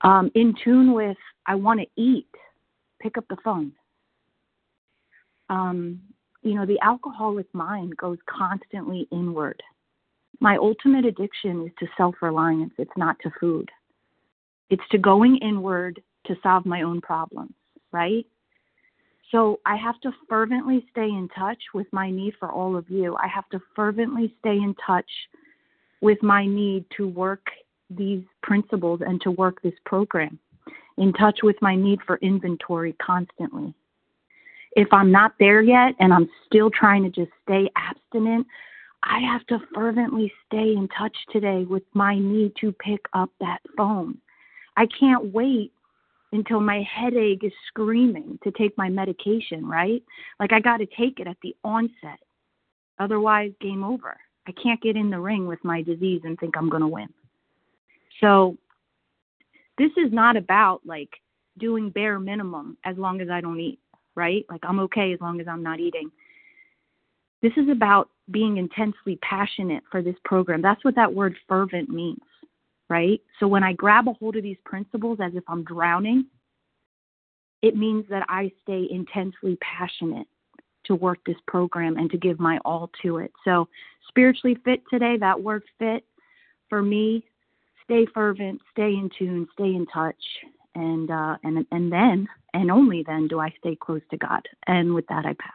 Um, 0.00 0.30
in 0.34 0.54
tune 0.64 0.92
with, 0.92 1.16
I 1.46 1.54
want 1.54 1.80
to 1.80 1.86
eat. 2.00 2.28
Pick 3.00 3.18
up 3.18 3.24
the 3.28 3.36
phone. 3.44 3.72
Um, 5.50 6.00
you 6.44 6.54
know, 6.54 6.66
the 6.66 6.78
alcoholic 6.82 7.52
mind 7.54 7.96
goes 7.96 8.18
constantly 8.26 9.08
inward. 9.10 9.60
My 10.40 10.56
ultimate 10.58 11.06
addiction 11.06 11.66
is 11.66 11.72
to 11.78 11.86
self 11.96 12.16
reliance, 12.20 12.72
it's 12.78 12.96
not 12.96 13.16
to 13.22 13.30
food. 13.40 13.70
It's 14.70 14.82
to 14.90 14.98
going 14.98 15.38
inward 15.38 16.02
to 16.26 16.36
solve 16.42 16.66
my 16.66 16.82
own 16.82 17.00
problems, 17.00 17.54
right? 17.92 18.26
So 19.30 19.60
I 19.66 19.76
have 19.76 20.00
to 20.02 20.12
fervently 20.28 20.86
stay 20.90 21.08
in 21.08 21.28
touch 21.36 21.58
with 21.72 21.86
my 21.92 22.10
need 22.10 22.34
for 22.38 22.52
all 22.52 22.76
of 22.76 22.88
you. 22.88 23.16
I 23.16 23.26
have 23.26 23.48
to 23.50 23.60
fervently 23.74 24.34
stay 24.40 24.56
in 24.56 24.74
touch 24.86 25.10
with 26.00 26.22
my 26.22 26.46
need 26.46 26.84
to 26.98 27.08
work 27.08 27.46
these 27.90 28.22
principles 28.42 29.00
and 29.04 29.20
to 29.22 29.30
work 29.30 29.62
this 29.62 29.74
program, 29.86 30.38
in 30.98 31.12
touch 31.14 31.40
with 31.42 31.56
my 31.62 31.74
need 31.74 32.00
for 32.06 32.16
inventory 32.18 32.94
constantly 33.00 33.74
if 34.76 34.88
I'm 34.92 35.10
not 35.10 35.34
there 35.38 35.62
yet 35.62 35.94
and 36.00 36.12
I'm 36.12 36.28
still 36.46 36.70
trying 36.70 37.04
to 37.04 37.10
just 37.10 37.30
stay 37.44 37.70
abstinent, 37.76 38.46
I 39.02 39.20
have 39.20 39.46
to 39.48 39.58
fervently 39.74 40.32
stay 40.46 40.72
in 40.72 40.88
touch 40.96 41.16
today 41.30 41.64
with 41.64 41.82
my 41.92 42.18
need 42.18 42.52
to 42.60 42.72
pick 42.72 43.00
up 43.12 43.30
that 43.40 43.58
phone. 43.76 44.18
I 44.76 44.86
can't 44.86 45.32
wait 45.32 45.72
until 46.32 46.60
my 46.60 46.82
headache 46.82 47.44
is 47.44 47.52
screaming 47.68 48.38
to 48.42 48.50
take 48.50 48.76
my 48.76 48.88
medication, 48.88 49.66
right? 49.66 50.02
Like 50.40 50.52
I 50.52 50.60
got 50.60 50.78
to 50.78 50.86
take 50.86 51.20
it 51.20 51.28
at 51.28 51.36
the 51.42 51.54
onset. 51.62 52.18
Otherwise, 52.98 53.52
game 53.60 53.84
over. 53.84 54.16
I 54.46 54.52
can't 54.52 54.80
get 54.80 54.96
in 54.96 55.10
the 55.10 55.20
ring 55.20 55.46
with 55.46 55.62
my 55.64 55.82
disease 55.82 56.22
and 56.24 56.38
think 56.38 56.56
I'm 56.56 56.68
going 56.68 56.82
to 56.82 56.88
win. 56.88 57.08
So, 58.20 58.56
this 59.76 59.90
is 59.96 60.12
not 60.12 60.36
about 60.36 60.80
like 60.84 61.10
doing 61.58 61.90
bare 61.90 62.20
minimum 62.20 62.76
as 62.84 62.96
long 62.96 63.20
as 63.20 63.28
I 63.28 63.40
don't 63.40 63.58
eat 63.58 63.80
right? 64.14 64.44
Like 64.50 64.60
I'm 64.64 64.80
okay 64.80 65.12
as 65.12 65.20
long 65.20 65.40
as 65.40 65.48
I'm 65.48 65.62
not 65.62 65.80
eating. 65.80 66.10
This 67.42 67.52
is 67.56 67.68
about 67.68 68.10
being 68.30 68.56
intensely 68.56 69.18
passionate 69.22 69.82
for 69.90 70.02
this 70.02 70.16
program. 70.24 70.62
That's 70.62 70.84
what 70.84 70.94
that 70.96 71.12
word 71.12 71.36
fervent 71.48 71.90
means, 71.90 72.22
right? 72.88 73.20
So 73.38 73.46
when 73.46 73.62
I 73.62 73.74
grab 73.74 74.08
a 74.08 74.12
hold 74.14 74.36
of 74.36 74.42
these 74.42 74.56
principles 74.64 75.18
as 75.22 75.32
if 75.34 75.44
I'm 75.48 75.62
drowning, 75.64 76.26
it 77.62 77.76
means 77.76 78.04
that 78.10 78.24
I 78.28 78.50
stay 78.62 78.86
intensely 78.90 79.56
passionate 79.60 80.26
to 80.84 80.94
work 80.94 81.18
this 81.24 81.36
program 81.46 81.96
and 81.96 82.10
to 82.10 82.18
give 82.18 82.38
my 82.38 82.58
all 82.64 82.90
to 83.02 83.18
it. 83.18 83.32
So, 83.44 83.68
spiritually 84.08 84.56
fit 84.64 84.82
today, 84.90 85.16
that 85.18 85.42
word 85.42 85.62
fit 85.78 86.04
for 86.68 86.82
me, 86.82 87.24
stay 87.84 88.06
fervent, 88.12 88.60
stay 88.72 88.90
in 88.90 89.10
tune, 89.18 89.48
stay 89.54 89.74
in 89.74 89.86
touch, 89.86 90.14
and 90.74 91.10
uh, 91.10 91.36
and 91.42 91.66
and 91.70 91.92
then 91.92 92.28
and 92.52 92.70
only 92.70 93.02
then 93.06 93.28
do 93.28 93.40
I 93.40 93.52
stay 93.58 93.76
close 93.76 94.02
to 94.10 94.16
God. 94.16 94.42
And 94.66 94.94
with 94.94 95.06
that, 95.08 95.24
I 95.26 95.34
pass. 95.34 95.52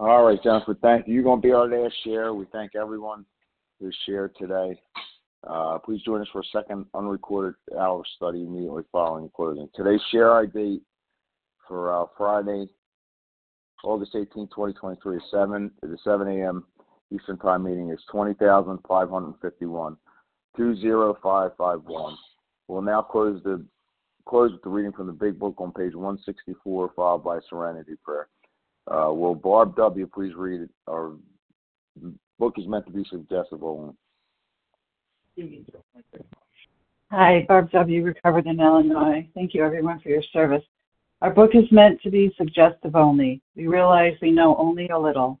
All 0.00 0.24
right, 0.24 0.42
Jennifer, 0.42 0.76
thank 0.82 1.06
you. 1.06 1.14
You're 1.14 1.22
going 1.22 1.40
to 1.40 1.46
be 1.46 1.52
our 1.52 1.68
last 1.68 1.94
share. 2.04 2.34
We 2.34 2.46
thank 2.52 2.74
everyone 2.74 3.24
who 3.80 3.90
shared 4.06 4.34
today. 4.36 4.78
Uh, 5.48 5.78
please 5.78 6.02
join 6.02 6.20
us 6.20 6.28
for 6.32 6.40
a 6.40 6.44
second 6.52 6.86
unrecorded 6.94 7.54
hour 7.78 8.02
study 8.16 8.42
immediately 8.42 8.82
following 8.90 9.30
closing. 9.34 9.68
Today's 9.74 10.00
share 10.10 10.34
ID 10.34 10.80
for 11.68 11.92
uh, 11.92 12.06
Friday, 12.16 12.66
August 13.84 14.12
18, 14.14 14.48
2023, 14.48 15.20
7 15.30 15.70
the 15.82 15.98
7 16.02 16.28
a.m. 16.28 16.64
Eastern 17.14 17.38
Time 17.38 17.64
meeting 17.64 17.90
is 17.90 18.00
20,551. 18.10 19.96
20551. 20.56 22.16
We'll 22.68 22.82
now 22.82 23.02
close 23.02 23.42
the 23.42 23.64
close 24.26 24.52
with 24.52 24.62
the 24.62 24.70
reading 24.70 24.92
from 24.92 25.06
the 25.06 25.12
Big 25.12 25.38
Book 25.38 25.54
on 25.58 25.72
page 25.72 25.94
164, 25.94 26.92
followed 26.96 27.24
by 27.24 27.40
Serenity 27.48 27.94
Prayer. 28.02 28.28
Uh, 28.86 29.12
will 29.12 29.34
Barb 29.34 29.76
W. 29.76 30.06
please 30.06 30.34
read 30.34 30.62
it? 30.62 30.70
Our 30.88 31.12
book 32.38 32.54
is 32.58 32.66
meant 32.66 32.86
to 32.86 32.92
be 32.92 33.04
suggestive 33.10 33.62
only. 33.62 33.92
Hi, 37.10 37.44
Barb 37.48 37.70
W., 37.72 38.04
recovered 38.04 38.46
in 38.46 38.60
Illinois. 38.60 39.28
Thank 39.34 39.54
you, 39.54 39.64
everyone, 39.64 40.00
for 40.00 40.08
your 40.08 40.22
service. 40.32 40.62
Our 41.22 41.30
book 41.30 41.54
is 41.54 41.70
meant 41.70 42.00
to 42.02 42.10
be 42.10 42.34
suggestive 42.36 42.96
only. 42.96 43.40
We 43.56 43.66
realize 43.66 44.14
we 44.20 44.30
know 44.30 44.56
only 44.56 44.88
a 44.88 44.98
little. 44.98 45.40